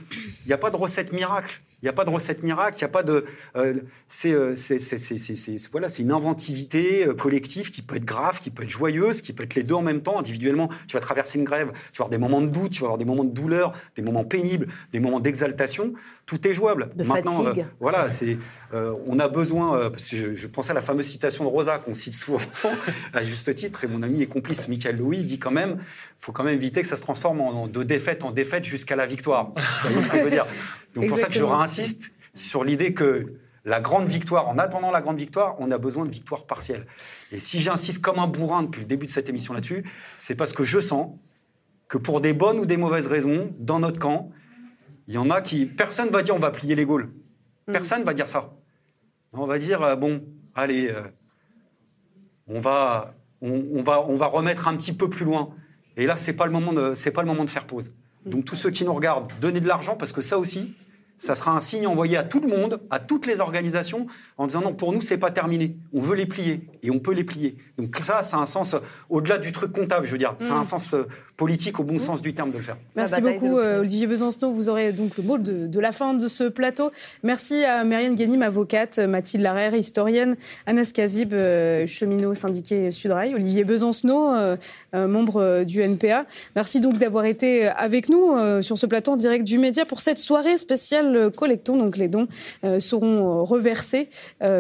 il 0.46 0.50
y 0.50 0.54
a 0.54 0.58
pas 0.58 0.70
de 0.70 0.76
recette 0.76 1.12
miracle. 1.12 1.62
Il 1.84 1.88
n'y 1.88 1.90
a 1.90 1.94
pas 1.94 2.06
de 2.06 2.10
recette 2.10 2.44
miracle. 2.44 2.78
Il 2.78 2.84
n'y 2.84 2.86
a 2.86 2.88
pas 2.88 3.04
de, 3.04 3.26
c'est 4.08 6.02
une 6.02 6.12
inventivité 6.14 7.06
euh, 7.06 7.14
collective 7.14 7.72
qui 7.72 7.82
peut 7.82 7.98
être 7.98 8.06
grave, 8.06 8.40
qui 8.40 8.52
peut 8.52 8.64
être 8.64 8.70
joyeuse, 8.70 9.22
qui 9.22 9.34
peut 9.34 9.44
être 9.44 9.56
les 9.56 9.64
deux 9.64 9.76
en 9.76 9.82
même 9.82 10.02
temps. 10.02 10.18
Individuellement, 10.18 10.70
tu 10.88 10.94
vas 10.94 11.02
traverser 11.02 11.40
une 11.40 11.44
grève, 11.44 11.74
tu 11.92 11.98
vas 12.00 12.06
avoir 12.06 12.10
des 12.10 12.18
moments 12.18 12.40
de 12.40 12.48
doute, 12.48 12.72
tu 12.72 12.80
vas 12.80 12.86
avoir 12.86 12.98
des 12.98 13.04
moments 13.04 13.26
de 13.26 13.34
douleur, 13.34 13.74
des 13.98 14.02
moments 14.02 14.24
pénibles, 14.24 14.68
des 14.94 15.02
moments 15.02 15.20
d'exaltation. 15.20 15.94
Tout 16.26 16.48
est 16.48 16.54
jouable. 16.54 16.90
De 16.96 17.04
Maintenant, 17.04 17.44
fatigue. 17.44 17.64
euh, 17.64 17.72
voilà, 17.82 18.10
c'est, 18.10 18.38
euh, 18.74 18.94
on 19.08 19.20
a 19.20 19.28
besoin, 19.28 19.78
euh, 19.78 19.90
parce 19.90 20.08
que 20.08 20.16
je, 20.16 20.34
je 20.34 20.48
pensais 20.48 20.72
à 20.72 20.74
la 20.74 20.82
fameuse 20.82 21.06
citation 21.06 21.44
de 21.44 21.50
Rosa 21.50 21.80
qu'on 21.80 21.94
cite 21.94 22.14
souvent 22.14 22.40
à 23.14 23.24
juste 23.24 23.54
titre, 23.56 23.84
et 23.84 23.88
mon 23.88 24.02
ami 24.04 24.22
et 24.22 24.28
complice 24.28 24.68
Michael 24.70 24.98
Louis 24.98 25.24
dit 25.26 25.38
quand 25.38 25.52
même, 25.52 25.80
faut 26.18 26.32
quand 26.32 26.44
même 26.44 26.56
éviter 26.56 26.82
que 26.82 26.88
ça 26.88 26.96
se 26.96 27.02
transforme 27.02 27.42
en, 27.42 27.68
de 27.68 27.84
défaite 27.84 28.24
en 28.24 28.32
défaite 28.32 28.64
jusqu'à 28.64 28.96
la 28.96 29.06
victoire. 29.06 29.48
Vous 29.56 29.90
voyez 29.90 30.02
ce 30.02 30.10
que 30.10 30.18
je 30.18 30.24
veux 30.24 30.30
dire? 30.30 30.46
Donc 30.96 31.08
pour 31.08 31.18
ça 31.18 31.28
que 31.28 31.34
je 31.34 31.44
réinsiste 31.44 32.12
sur 32.34 32.64
l'idée 32.64 32.94
que 32.94 33.34
la 33.66 33.80
grande 33.80 34.08
victoire, 34.08 34.50
en 34.50 34.58
attendant 34.58 34.92
la 34.92 35.02
grande 35.02 35.18
victoire, 35.18 35.56
on 35.60 35.72
a 35.72 35.78
besoin 35.78 36.06
de 36.06 36.12
victoire 36.12 36.46
partielle. 36.46 36.86
Et 37.32 37.40
si 37.40 37.62
j'insiste 37.62 38.02
comme 38.02 38.20
un 38.20 38.28
bourrin 38.28 38.64
depuis 38.64 38.82
le 38.82 38.88
début 38.88 39.06
de 39.06 39.12
cette 39.12 39.30
émission 39.30 39.54
là-dessus, 39.54 39.86
c'est 40.18 40.36
parce 40.36 40.52
que 40.52 40.64
je 40.64 40.80
sens 40.80 41.12
que 41.88 41.98
pour 41.98 42.22
des 42.22 42.34
bonnes 42.34 42.60
ou 42.60 42.66
des 42.66 42.78
mauvaises 42.78 43.08
raisons, 43.08 43.54
dans 43.60 43.80
notre 43.80 44.00
camp, 44.00 44.32
il 45.08 45.14
y 45.14 45.18
en 45.18 45.30
a 45.30 45.42
qui... 45.42 45.66
Personne 45.66 46.10
va 46.10 46.22
dire 46.22 46.36
on 46.36 46.40
va 46.40 46.52
plier 46.52 46.76
les 46.76 46.86
Gaules. 46.86 47.12
Personne 47.66 48.04
va 48.04 48.14
dire 48.14 48.30
ça. 48.30 48.54
On 49.32 49.46
va 49.46 49.58
dire, 49.58 49.82
euh, 49.82 49.96
bon, 49.96 50.24
allez, 50.54 50.90
euh, 50.90 51.04
on, 52.48 52.60
va, 52.60 53.16
on, 53.42 53.66
on 53.74 53.84
va, 53.84 54.02
on 54.02 54.16
va 54.16 54.28
remettre 54.28 54.68
un 54.68 54.78
petit 54.78 54.94
peu 54.94 55.10
plus 55.10 55.26
loin. 55.26 55.50
Et 55.98 56.06
là, 56.06 56.18
c'est 56.18 56.34
pas 56.34 56.46
le 56.46 56.52
moment 56.52 56.74
de, 56.74 57.10
pas 57.10 57.22
le 57.22 57.28
moment 57.28 57.46
de 57.46 57.50
faire 57.50 57.66
pause. 57.66 57.94
Donc 58.26 58.46
tous 58.46 58.56
ceux 58.56 58.70
qui 58.70 58.86
nous 58.86 58.94
regardent, 58.94 59.32
donnez 59.42 59.60
de 59.60 59.68
l'argent 59.68 59.96
parce 59.96 60.12
que 60.12 60.22
ça 60.22 60.38
aussi, 60.38 60.76
ça 61.24 61.36
sera 61.36 61.52
un 61.52 61.62
signe 61.62 61.88
envoyé 61.88 62.18
à 62.18 62.24
tout 62.24 62.42
le 62.42 62.50
monde, 62.50 62.82
à 62.90 63.00
toutes 63.00 63.26
les 63.26 63.40
organisations, 63.40 64.08
en 64.38 64.46
disant 64.46 64.62
non, 64.62 64.74
pour 64.74 64.92
nous, 64.92 65.02
c'est 65.02 65.18
pas 65.18 65.32
terminé. 65.32 65.78
On 65.94 66.02
veut 66.02 66.16
les 66.16 66.26
plier 66.26 66.68
et 66.84 66.92
on 66.92 67.00
peut 67.00 67.14
les 67.14 67.24
plier. 67.24 67.56
Donc 67.78 67.96
ça, 68.02 68.24
ça 68.24 68.38
a 68.38 68.42
un 68.42 68.46
sens 68.46 68.74
euh, 68.74 68.80
au-delà 69.10 69.38
du 69.38 69.54
truc 69.54 69.72
comptable, 69.72 70.06
je 70.06 70.12
veux 70.12 70.18
dire. 70.18 70.36
Ça 70.40 70.54
a 70.54 70.58
un 70.58 70.64
sens 70.66 70.94
euh, 70.94 71.08
politique 71.38 71.80
au 71.80 71.84
bon 71.84 72.00
sens 72.00 72.22
du 72.22 72.34
terme 72.34 72.52
de 72.52 72.58
le 72.58 72.64
faire. 72.64 72.78
Merci 72.96 73.22
beaucoup, 73.22 73.58
euh. 73.58 73.80
Olivier 73.80 74.08
Besancenot. 74.08 74.52
Vous 74.52 74.70
aurez 74.70 74.94
donc 74.94 75.18
le 75.18 75.24
mot 75.24 75.38
de, 75.38 75.68
de 75.68 75.80
la 75.80 75.92
fin 75.92 76.14
de 76.14 76.28
ce 76.28 76.44
plateau. 76.44 76.92
Merci 77.24 77.64
à 77.64 77.84
Marianne 77.84 78.16
Guénim, 78.16 78.42
avocate, 78.42 79.00
Mathilde 79.00 79.44
Larère, 79.44 79.74
historienne, 79.74 80.36
Anas 80.68 80.92
Kazib, 80.94 81.34
euh, 81.34 81.88
cheminot 81.88 82.34
syndiqué 82.34 82.92
Sudrail, 82.92 83.34
Olivier 83.34 83.64
Besancenot, 83.64 84.36
euh, 84.36 84.58
membre 84.94 85.64
du 85.64 85.82
NPA. 85.82 86.26
Merci 86.56 86.80
donc 86.80 87.00
d'avoir 87.00 87.26
été 87.26 87.68
avec 87.68 88.10
nous 88.10 88.36
sur 88.62 88.78
ce 88.78 88.86
plateau 88.86 89.14
en 89.14 89.18
direct 89.18 89.44
du 89.44 89.58
Média 89.58 89.86
pour 89.86 90.02
cette 90.02 90.20
soirée 90.20 90.58
spéciale 90.58 91.13
syndical 91.14 91.32
collectons. 91.32 91.78
Donc 91.78 91.98
les 91.98 92.08
dons 92.08 92.28
seront 92.80 93.44
reversés 93.44 94.10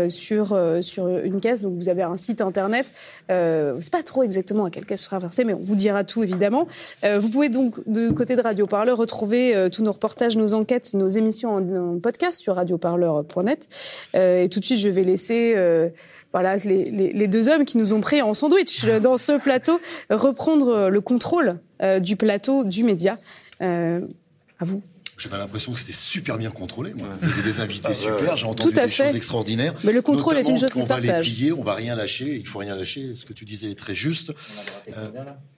sur, 0.09 0.57
sur 0.81 1.07
une 1.07 1.39
caisse. 1.39 1.61
Donc 1.61 1.73
vous 1.77 1.89
avez 1.89 2.03
un 2.03 2.17
site 2.17 2.41
internet. 2.41 2.91
Euh, 3.31 3.77
c'est 3.79 3.91
pas 3.91 4.03
trop 4.03 4.23
exactement 4.23 4.65
à 4.65 4.69
quelle 4.69 4.85
caisse 4.85 5.01
sera 5.01 5.19
versé, 5.19 5.43
mais 5.43 5.53
on 5.53 5.59
vous 5.59 5.75
dira 5.75 6.03
tout 6.03 6.23
évidemment. 6.23 6.67
vous 7.03 7.29
pouvez 7.29 7.49
donc 7.49 7.79
de 7.87 8.09
côté 8.09 8.35
de 8.35 8.41
Radio 8.41 8.67
Parleur 8.67 8.97
retrouver 8.97 9.69
tous 9.71 9.83
nos 9.83 9.91
reportages, 9.91 10.35
nos 10.35 10.53
enquêtes, 10.53 10.93
nos 10.93 11.09
émissions 11.09 11.55
en, 11.55 11.99
podcast 11.99 12.39
sur 12.39 12.55
radioparleur.net. 12.55 13.67
et 14.13 14.49
tout 14.49 14.59
de 14.59 14.65
suite, 14.65 14.79
je 14.79 14.89
vais 14.89 15.03
laisser 15.03 15.55
voilà, 16.31 16.57
les, 16.57 17.27
deux 17.27 17.49
hommes 17.49 17.65
qui 17.65 17.77
nous 17.77 17.93
ont 17.93 18.01
pris 18.01 18.21
en 18.21 18.33
sandwich 18.33 18.85
dans 19.01 19.17
ce 19.17 19.37
plateau 19.39 19.79
reprendre 20.09 20.89
le 20.89 21.01
contrôle 21.01 21.59
du 22.01 22.15
plateau 22.15 22.63
du 22.63 22.83
média. 22.83 23.17
à 23.59 23.99
vous. 24.61 24.81
J'avais 25.23 25.37
l'impression 25.37 25.71
que 25.71 25.79
c'était 25.79 25.93
super 25.93 26.37
bien 26.37 26.51
contrôlé. 26.51 26.93
Moi. 26.93 27.07
Il 27.21 27.29
y 27.29 27.31
avait 27.31 27.43
des 27.43 27.61
invités 27.61 27.89
ah 27.91 27.93
super, 27.93 28.35
j'ai 28.35 28.45
entendu 28.45 28.73
des 28.73 28.89
choses 28.89 29.15
extraordinaires. 29.15 29.73
Mais 29.85 29.93
le 29.93 30.01
contrôle 30.01 30.35
est 30.35 30.49
une 30.49 30.57
chose 30.57 30.71
qui 30.71 30.81
se 30.81 30.87
partage. 30.87 31.09
On 31.09 31.11
va 31.11 31.21
les 31.21 31.29
plier, 31.29 31.53
on 31.53 31.63
va 31.63 31.75
rien 31.75 31.95
lâcher, 31.95 32.35
il 32.35 32.45
faut 32.45 32.59
rien 32.59 32.75
lâcher. 32.75 33.15
Ce 33.15 33.25
que 33.25 33.31
tu 33.31 33.45
disais 33.45 33.71
est 33.71 33.79
très 33.79 33.95
juste. 33.95 34.33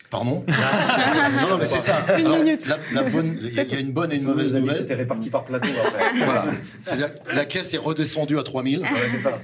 Pardon 0.10 0.46
Non, 1.42 1.50
non, 1.50 1.58
mais 1.60 1.66
c'est 1.66 1.80
ça. 1.80 2.06
Une 2.18 2.38
minute. 2.38 2.68
La, 2.94 3.04
bonne, 3.04 3.38
il 3.42 3.54
y, 3.54 3.76
a 3.76 3.80
une 3.80 3.92
bonne 3.92 4.12
et 4.12 4.16
une 4.16 4.24
mauvaise 4.24 4.54
nouvelle. 4.54 4.78
C'était 4.78 4.96
réparti 4.96 5.30
par 5.30 5.44
plateau. 5.44 5.68
Après. 5.86 6.26
voilà. 6.26 6.46
C'est-à-dire 6.82 7.10
la 7.34 7.46
caisse 7.46 7.74
est 7.74 7.78
redescendue 7.78 8.38
à 8.38 8.44
3000. 8.44 8.82
Ouais, 8.82 8.88
c'est 9.10 9.20
ça. 9.20 9.40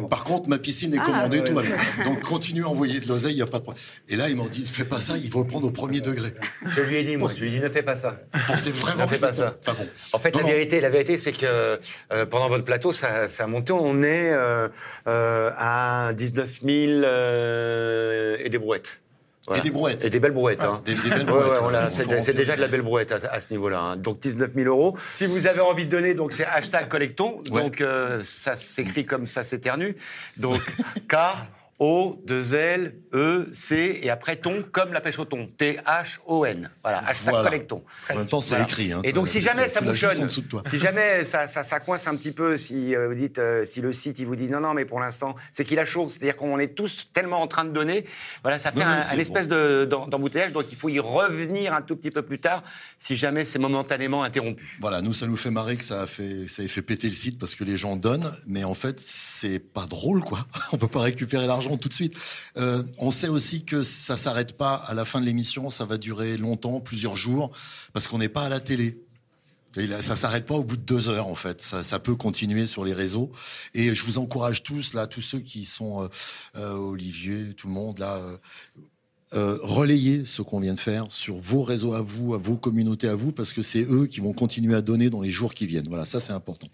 Bon. 0.00 0.08
Par 0.08 0.24
contre, 0.24 0.48
ma 0.48 0.58
piscine 0.58 0.94
est 0.94 0.98
ah, 1.00 1.04
commandée, 1.06 1.42
tout 1.42 1.54
va 1.54 1.62
bien. 1.62 1.76
Donc, 2.04 2.22
continue 2.22 2.64
à 2.64 2.68
envoyer 2.68 3.00
de 3.00 3.08
l'oseille, 3.08 3.32
il 3.32 3.36
n'y 3.36 3.42
a 3.42 3.46
pas 3.46 3.58
de 3.58 3.64
problème. 3.64 3.82
Et 4.08 4.16
là, 4.16 4.28
ils 4.28 4.36
m'ont 4.36 4.46
dit, 4.46 4.64
fais 4.66 4.84
pas 4.84 5.00
ça, 5.00 5.16
ils 5.16 5.30
vont 5.30 5.40
le 5.40 5.46
prendre 5.46 5.66
au 5.66 5.70
premier 5.70 6.00
degré. 6.00 6.30
Je 6.66 6.80
lui 6.80 6.96
ai 6.96 7.04
dit, 7.04 7.16
moi, 7.16 7.30
je 7.34 7.40
lui 7.40 7.48
ai 7.48 7.50
dit, 7.50 7.60
ne 7.60 7.68
fais 7.68 7.82
pas 7.82 7.96
ça. 7.96 8.20
Pensez 8.46 8.70
vraiment. 8.70 9.04
Ne 9.04 9.08
fais 9.08 9.18
pas 9.18 9.32
ça. 9.32 9.56
bon. 9.66 9.88
En 10.12 10.18
fait, 10.18 10.34
la 10.36 10.42
vérité, 10.42 10.80
la 10.80 10.90
vérité, 10.90 11.18
c'est 11.18 11.32
que 11.32 11.78
euh, 12.12 12.26
pendant 12.26 12.48
votre 12.48 12.64
plateau, 12.64 12.92
ça, 12.92 13.28
ça 13.28 13.44
a 13.44 13.46
monté. 13.46 13.72
On 13.72 14.02
est 14.02 14.32
euh, 14.32 14.68
euh, 15.06 15.50
à 15.56 16.12
19 16.14 16.60
000 16.64 16.74
et 18.44 18.48
des 18.48 18.58
brouettes. 18.58 19.00
Et 19.56 19.60
des 19.60 19.70
brouettes. 19.70 20.04
Et 20.04 20.10
des 20.10 20.20
belles 20.20 20.32
brouettes. 20.32 20.62
Hein. 20.62 20.82
Des, 20.84 20.94
belles 20.94 21.26
brouettes. 21.26 21.90
c'est 21.90 22.34
déjà 22.34 22.56
de 22.56 22.60
la 22.60 22.68
belle 22.68 22.82
brouette 22.82 23.12
à, 23.12 23.40
ce 23.40 23.46
niveau-là. 23.50 23.80
Hein. 23.80 23.96
Donc 23.96 24.20
19 24.20 24.52
000 24.54 24.68
euros. 24.68 24.96
Si 25.14 25.26
vous 25.26 25.46
avez 25.46 25.60
envie 25.60 25.84
de 25.84 25.90
donner, 25.90 26.14
donc 26.14 26.32
c'est 26.32 26.46
hashtag 26.46 26.88
collecton. 26.88 27.42
Donc 27.50 27.80
euh, 27.80 28.20
ça 28.22 28.56
s'écrit 28.56 29.04
comme 29.04 29.26
ça 29.26 29.44
s'éternue. 29.44 29.96
Donc 30.36 30.60
K 31.08 31.16
O, 31.80 32.20
2 32.26 32.54
L, 32.54 32.94
E, 33.14 33.46
C, 33.52 34.00
et 34.02 34.10
après 34.10 34.34
ton, 34.34 34.64
comme 34.72 34.92
la 34.92 35.00
pêche 35.00 35.18
au 35.20 35.24
thon. 35.24 35.48
T-H-O-N. 35.58 36.68
Voilà, 36.82 36.98
hashtag 37.06 37.30
voilà. 37.30 37.48
collecton. 37.48 37.84
En 38.10 38.16
même 38.16 38.26
temps, 38.26 38.40
c'est 38.40 38.60
écrit. 38.60 38.92
Hein, 38.92 39.00
et 39.04 39.12
donc, 39.12 39.28
si 39.28 39.40
jamais 39.40 39.68
ça 39.68 39.80
bouchonne, 39.80 40.28
si 40.28 40.78
jamais 40.78 41.24
ça, 41.24 41.46
ça, 41.46 41.62
ça, 41.62 41.78
coince 41.78 42.08
un 42.08 42.16
petit 42.16 42.32
peu, 42.32 42.56
si 42.56 42.96
euh, 42.96 43.06
vous 43.06 43.14
dites, 43.14 43.38
euh, 43.38 43.64
si 43.64 43.80
le 43.80 43.92
site, 43.92 44.18
il 44.18 44.26
vous 44.26 44.34
dit 44.34 44.48
non, 44.48 44.58
non, 44.58 44.74
mais 44.74 44.84
pour 44.84 44.98
l'instant, 44.98 45.36
c'est 45.52 45.64
qu'il 45.64 45.78
a 45.78 45.84
chaud. 45.84 46.08
C'est-à-dire 46.10 46.34
qu'on 46.34 46.58
est 46.58 46.74
tous 46.74 47.10
tellement 47.12 47.40
en 47.40 47.46
train 47.46 47.64
de 47.64 47.70
donner. 47.70 48.06
Voilà, 48.42 48.58
ça 48.58 48.72
fait 48.72 48.82
un, 48.82 49.00
espèce 49.16 49.46
d'embouteillage. 49.46 50.52
Donc, 50.52 50.66
il 50.72 50.76
faut 50.76 50.88
y 50.88 50.98
revenir 50.98 51.72
un 51.74 51.82
tout 51.82 51.94
petit 51.94 52.10
peu 52.10 52.22
plus 52.22 52.40
tard, 52.40 52.64
si 52.98 53.14
jamais 53.14 53.44
c'est 53.44 53.60
momentanément 53.60 54.24
interrompu. 54.24 54.78
Voilà, 54.80 55.00
nous, 55.00 55.12
ça 55.12 55.28
nous 55.28 55.36
fait 55.36 55.50
marrer 55.50 55.76
que 55.76 55.84
ça 55.84 56.02
a 56.02 56.06
fait, 56.06 56.48
ça 56.48 56.64
ait 56.64 56.68
fait 56.68 56.82
péter 56.82 57.06
le 57.06 57.14
site 57.14 57.38
parce 57.38 57.54
que 57.54 57.62
les 57.62 57.76
gens 57.76 57.94
donnent. 57.94 58.28
Mais 58.48 58.64
en 58.64 58.74
fait, 58.74 58.98
c'est 58.98 59.60
pas 59.60 59.86
drôle, 59.86 60.24
quoi. 60.24 60.40
On 60.72 60.76
peut 60.76 60.88
pas 60.88 61.02
récupérer 61.02 61.46
l'argent 61.46 61.67
tout 61.76 61.88
de 61.88 61.94
suite. 61.94 62.14
Euh, 62.56 62.82
on 62.98 63.10
sait 63.10 63.28
aussi 63.28 63.64
que 63.64 63.82
ça 63.82 64.16
s'arrête 64.16 64.56
pas 64.56 64.74
à 64.74 64.94
la 64.94 65.04
fin 65.04 65.20
de 65.20 65.26
l'émission, 65.26 65.70
ça 65.70 65.84
va 65.84 65.98
durer 65.98 66.36
longtemps, 66.36 66.80
plusieurs 66.80 67.16
jours, 67.16 67.50
parce 67.92 68.06
qu'on 68.06 68.18
n'est 68.18 68.28
pas 68.28 68.44
à 68.44 68.48
la 68.48 68.60
télé. 68.60 69.04
Ça 70.00 70.16
s'arrête 70.16 70.46
pas 70.46 70.54
au 70.54 70.64
bout 70.64 70.76
de 70.76 70.82
deux 70.82 71.08
heures 71.08 71.28
en 71.28 71.34
fait. 71.34 71.60
Ça, 71.60 71.98
peut 72.00 72.16
continuer 72.16 72.66
sur 72.66 72.84
les 72.84 72.94
réseaux. 72.94 73.30
Et 73.74 73.94
je 73.94 74.02
vous 74.02 74.18
encourage 74.18 74.62
tous 74.62 74.94
là, 74.94 75.06
tous 75.06 75.20
ceux 75.20 75.38
qui 75.38 75.64
sont 75.66 76.02
euh, 76.02 76.08
euh, 76.56 76.72
Olivier, 76.72 77.54
tout 77.54 77.68
le 77.68 77.74
monde 77.74 77.98
là, 77.98 78.20
relayer 79.32 80.24
ce 80.24 80.42
qu'on 80.42 80.60
vient 80.60 80.74
de 80.74 80.80
faire 80.80 81.06
sur 81.10 81.36
vos 81.36 81.62
réseaux 81.62 81.94
à 81.94 82.02
vous, 82.02 82.34
à 82.34 82.38
vos 82.38 82.56
communautés 82.56 83.08
à 83.08 83.14
vous, 83.14 83.32
parce 83.32 83.52
que 83.52 83.62
c'est 83.62 83.84
eux 83.90 84.06
qui 84.06 84.20
vont 84.20 84.32
continuer 84.32 84.74
à 84.74 84.80
donner 84.80 85.10
dans 85.10 85.20
les 85.20 85.30
jours 85.30 85.54
qui 85.54 85.66
viennent. 85.66 85.88
Voilà, 85.88 86.06
ça 86.06 86.20
c'est 86.20 86.32
important. 86.32 86.68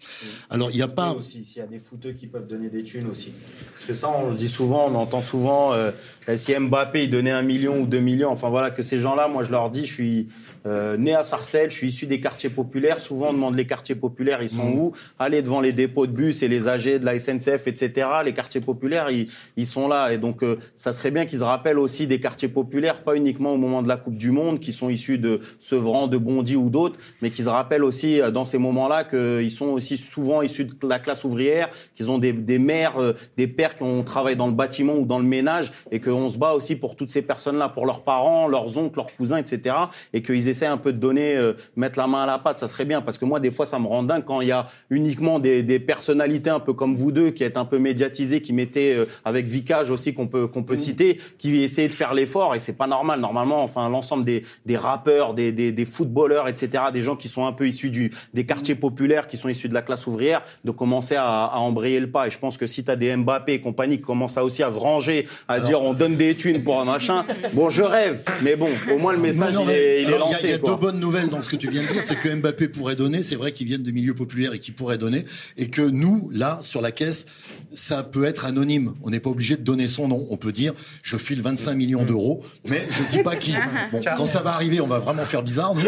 Alors 0.49 0.71
il 0.71 0.77
n'y 0.77 0.81
a 0.81 0.87
pas 0.87 1.11
aussi 1.13 1.43
s'il 1.43 1.57
y 1.57 1.61
a 1.61 1.67
des 1.67 1.79
footeux 1.79 2.13
qui 2.13 2.27
peuvent 2.27 2.47
donner 2.47 2.69
des 2.69 2.83
thunes 2.83 3.07
aussi, 3.07 3.31
parce 3.73 3.85
que 3.85 3.93
ça 3.93 4.09
on 4.09 4.29
le 4.29 4.35
dit 4.35 4.49
souvent, 4.49 4.89
on 4.89 4.95
entend 4.95 5.21
souvent 5.21 5.73
euh, 5.73 5.91
si 6.35 6.55
Mbappé 6.57 7.03
il 7.03 7.09
donnait 7.09 7.31
un 7.31 7.41
million 7.41 7.81
ou 7.81 7.87
deux 7.87 7.99
millions, 7.99 8.29
enfin 8.29 8.49
voilà 8.49 8.71
que 8.71 8.83
ces 8.83 8.99
gens-là, 8.99 9.27
moi 9.27 9.43
je 9.43 9.51
leur 9.51 9.69
dis, 9.69 9.85
je 9.85 9.93
suis 9.93 10.27
euh, 10.65 10.97
né 10.97 11.13
à 11.13 11.23
Sarcelles, 11.23 11.71
je 11.71 11.75
suis 11.75 11.87
issu 11.89 12.07
des 12.07 12.19
quartiers 12.19 12.49
populaires. 12.49 13.01
Souvent 13.01 13.29
on 13.29 13.33
demande 13.33 13.55
les 13.55 13.67
quartiers 13.67 13.95
populaires, 13.95 14.41
ils 14.41 14.49
sont 14.49 14.65
mmh. 14.65 14.79
où? 14.79 14.93
Allez 15.19 15.41
devant 15.41 15.61
les 15.61 15.73
dépôts 15.73 16.07
de 16.07 16.11
bus 16.11 16.41
et 16.41 16.47
les 16.47 16.67
AG 16.67 16.99
de 16.99 17.05
la 17.05 17.19
SNCF, 17.19 17.67
etc. 17.67 18.07
Les 18.23 18.33
quartiers 18.33 18.61
populaires, 18.61 19.11
ils, 19.11 19.27
ils 19.57 19.67
sont 19.67 19.87
là, 19.87 20.11
et 20.11 20.17
donc 20.17 20.43
ça 20.73 20.93
serait 20.93 21.11
bien 21.11 21.25
qu'ils 21.25 21.39
se 21.39 21.43
rappellent 21.43 21.79
aussi 21.79 22.07
des 22.07 22.19
quartiers 22.19 22.44
populaires, 22.47 23.03
pas 23.03 23.15
uniquement 23.15 23.53
au 23.53 23.57
moment 23.57 23.81
de 23.81 23.87
la 23.87 23.97
Coupe 23.97 24.17
du 24.17 24.31
Monde, 24.31 24.59
qui 24.59 24.71
sont 24.71 24.89
issus 24.89 25.17
de 25.17 25.39
Sevran, 25.59 26.07
de 26.07 26.17
Bondy 26.17 26.55
ou 26.55 26.69
d'autres, 26.69 26.97
mais 27.21 27.29
qui 27.29 27.43
se 27.43 27.49
rappellent 27.49 27.83
aussi 27.83 28.21
euh, 28.21 28.31
dans 28.31 28.45
ces 28.45 28.57
moments-là 28.57 29.03
qu'ils 29.03 29.51
sont 29.51 29.67
aussi 29.67 29.97
souvent 29.97 30.41
issus 30.41 30.65
de 30.65 30.87
la 30.87 30.99
classe 30.99 31.23
ouvrière, 31.23 31.69
qu'ils 31.95 32.09
ont 32.11 32.17
des, 32.17 32.33
des 32.33 32.59
mères, 32.59 32.97
euh, 32.97 33.13
des 33.37 33.47
pères 33.47 33.75
qui 33.75 33.83
ont 33.83 34.03
travaillé 34.03 34.35
dans 34.35 34.47
le 34.47 34.53
bâtiment 34.53 34.95
ou 34.95 35.05
dans 35.05 35.19
le 35.19 35.25
ménage, 35.25 35.71
et 35.91 35.99
qu'on 35.99 36.29
se 36.29 36.37
bat 36.37 36.53
aussi 36.53 36.75
pour 36.75 36.95
toutes 36.95 37.09
ces 37.09 37.21
personnes-là, 37.21 37.69
pour 37.69 37.85
leurs 37.85 38.03
parents, 38.03 38.47
leurs 38.47 38.77
oncles, 38.77 38.97
leurs 38.97 39.15
cousins, 39.15 39.37
etc. 39.37 39.75
Et 40.13 40.21
qu'ils 40.21 40.47
essaient 40.47 40.65
un 40.65 40.77
peu 40.77 40.93
de 40.93 40.99
donner, 40.99 41.35
euh, 41.35 41.53
mettre 41.75 41.99
la 41.99 42.07
main 42.07 42.23
à 42.23 42.25
la 42.25 42.39
pâte, 42.39 42.59
ça 42.59 42.67
serait 42.67 42.85
bien, 42.85 43.01
parce 43.01 43.17
que 43.17 43.25
moi, 43.25 43.39
des 43.39 43.51
fois, 43.51 43.65
ça 43.65 43.79
me 43.79 43.87
rend 43.87 44.03
dingue 44.03 44.23
quand 44.25 44.41
il 44.41 44.47
y 44.47 44.51
a 44.51 44.67
uniquement 44.89 45.39
des, 45.39 45.63
des 45.63 45.79
personnalités 45.79 46.49
un 46.49 46.59
peu 46.59 46.73
comme 46.73 46.95
vous 46.95 47.11
deux, 47.11 47.31
qui 47.31 47.43
êtes 47.43 47.57
un 47.57 47.65
peu 47.65 47.79
médiatisés, 47.79 48.41
qui 48.41 48.53
mettaient, 48.53 48.97
avec 49.23 49.45
Vicage 49.45 49.89
aussi, 49.89 50.13
qu'on 50.13 50.27
peut, 50.27 50.47
qu'on 50.47 50.63
peut 50.63 50.75
mmh. 50.75 50.77
citer, 50.77 51.19
qui 51.37 51.63
essayaient 51.63 51.87
de 51.87 51.93
faire 51.93 52.13
l'effort 52.13 52.34
et 52.55 52.59
c'est 52.59 52.73
pas 52.73 52.87
normal. 52.87 53.19
Normalement, 53.19 53.63
enfin, 53.63 53.89
l'ensemble 53.89 54.25
des, 54.25 54.43
des 54.65 54.77
rappeurs, 54.77 55.33
des, 55.33 55.51
des, 55.51 55.71
des, 55.71 55.85
footballeurs, 55.85 56.47
etc., 56.47 56.85
des 56.93 57.03
gens 57.03 57.15
qui 57.15 57.27
sont 57.27 57.45
un 57.45 57.53
peu 57.53 57.67
issus 57.67 57.89
du, 57.89 58.11
des 58.33 58.45
quartiers 58.45 58.75
populaires, 58.75 59.27
qui 59.27 59.37
sont 59.37 59.49
issus 59.49 59.69
de 59.69 59.73
la 59.73 59.81
classe 59.81 60.07
ouvrière, 60.07 60.43
de 60.63 60.71
commencer 60.71 61.15
à, 61.15 61.45
à 61.45 61.57
embrayer 61.57 61.99
le 61.99 62.09
pas. 62.09 62.27
Et 62.27 62.31
je 62.31 62.39
pense 62.39 62.57
que 62.57 62.67
si 62.67 62.83
tu 62.83 62.91
as 62.91 62.95
des 62.95 63.15
Mbappé 63.15 63.53
et 63.53 63.61
compagnie 63.61 63.97
qui 63.97 64.03
commencent 64.03 64.37
aussi 64.37 64.63
à 64.63 64.71
se 64.71 64.77
ranger, 64.77 65.27
à 65.47 65.59
dire 65.59 65.81
on 65.81 65.93
donne 65.93 66.17
des 66.17 66.35
thunes 66.35 66.63
pour 66.63 66.79
un 66.81 66.85
machin, 66.85 67.25
bon, 67.53 67.69
je 67.69 67.83
rêve, 67.83 68.23
mais 68.41 68.55
bon, 68.55 68.69
au 68.93 68.97
moins 68.97 69.13
le 69.13 69.19
message, 69.19 69.55
il, 69.61 69.69
est, 69.69 70.03
il 70.03 70.09
est, 70.09 70.17
lancé. 70.17 70.39
Il 70.43 70.49
y 70.49 70.53
a, 70.53 70.57
deux 70.57 70.75
bonnes 70.75 70.99
nouvelles 70.99 71.29
dans 71.29 71.41
ce 71.41 71.49
que 71.49 71.55
tu 71.55 71.69
viens 71.69 71.83
de 71.83 71.87
dire, 71.87 72.03
c'est 72.03 72.15
que 72.15 72.33
Mbappé 72.33 72.67
pourrait 72.69 72.95
donner, 72.95 73.23
c'est 73.23 73.35
vrai 73.35 73.51
qu'ils 73.51 73.67
viennent 73.67 73.83
des 73.83 73.93
milieux 73.93 74.13
populaires 74.13 74.53
et 74.53 74.59
qu'ils 74.59 74.73
pourraient 74.73 74.97
donner, 74.97 75.23
et 75.57 75.69
que 75.69 75.81
nous, 75.81 76.29
là, 76.33 76.59
sur 76.61 76.81
la 76.81 76.91
caisse, 76.91 77.25
ça 77.69 78.03
peut 78.03 78.25
être 78.25 78.45
anonyme. 78.45 78.93
On 79.03 79.09
n'est 79.09 79.19
pas 79.19 79.29
obligé 79.29 79.55
de 79.55 79.61
donner 79.61 79.87
son 79.87 80.07
nom. 80.07 80.25
On 80.29 80.37
peut 80.37 80.51
dire, 80.51 80.73
je 81.03 81.17
file 81.17 81.41
25 81.41 81.75
millions 81.75 82.03
d'euros 82.03 82.24
mais 82.65 82.81
je 82.91 83.03
dis 83.03 83.23
pas 83.23 83.35
qui. 83.35 83.55
Bon, 83.91 84.01
quand 84.17 84.25
ça 84.25 84.41
va 84.41 84.53
arriver, 84.53 84.81
on 84.81 84.87
va 84.87 84.99
vraiment 84.99 85.25
faire 85.25 85.43
bizarre, 85.43 85.75
nous. 85.75 85.81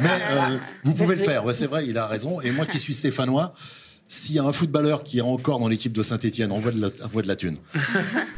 Mais 0.00 0.08
euh, 0.08 0.58
vous 0.84 0.94
pouvez 0.94 1.16
le 1.16 1.22
faire. 1.22 1.44
Ouais, 1.44 1.54
c'est 1.54 1.66
vrai, 1.66 1.86
il 1.86 1.98
a 1.98 2.06
raison. 2.06 2.40
Et 2.40 2.52
moi 2.52 2.64
qui 2.64 2.78
suis 2.78 2.94
stéphanois, 2.94 3.52
s'il 4.08 4.36
y 4.36 4.38
a 4.38 4.44
un 4.44 4.52
footballeur 4.52 5.02
qui 5.02 5.18
est 5.18 5.22
encore 5.22 5.58
dans 5.58 5.68
l'équipe 5.68 5.92
de 5.92 6.02
Saint-Etienne, 6.02 6.52
envoie 6.52 6.70
de 6.70 6.80
la, 6.80 6.88
envoie 7.04 7.22
de 7.22 7.28
la 7.28 7.36
thune. 7.36 7.58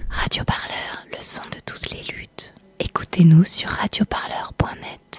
Radio 0.08 0.44
Parleur, 0.44 1.06
le 1.10 1.18
son 1.20 1.42
de 1.44 1.58
toutes 1.64 1.90
les 1.90 2.02
luttes. 2.14 2.54
Écoutez-nous 2.78 3.44
sur 3.44 3.68
radioparleur.net. 3.68 5.11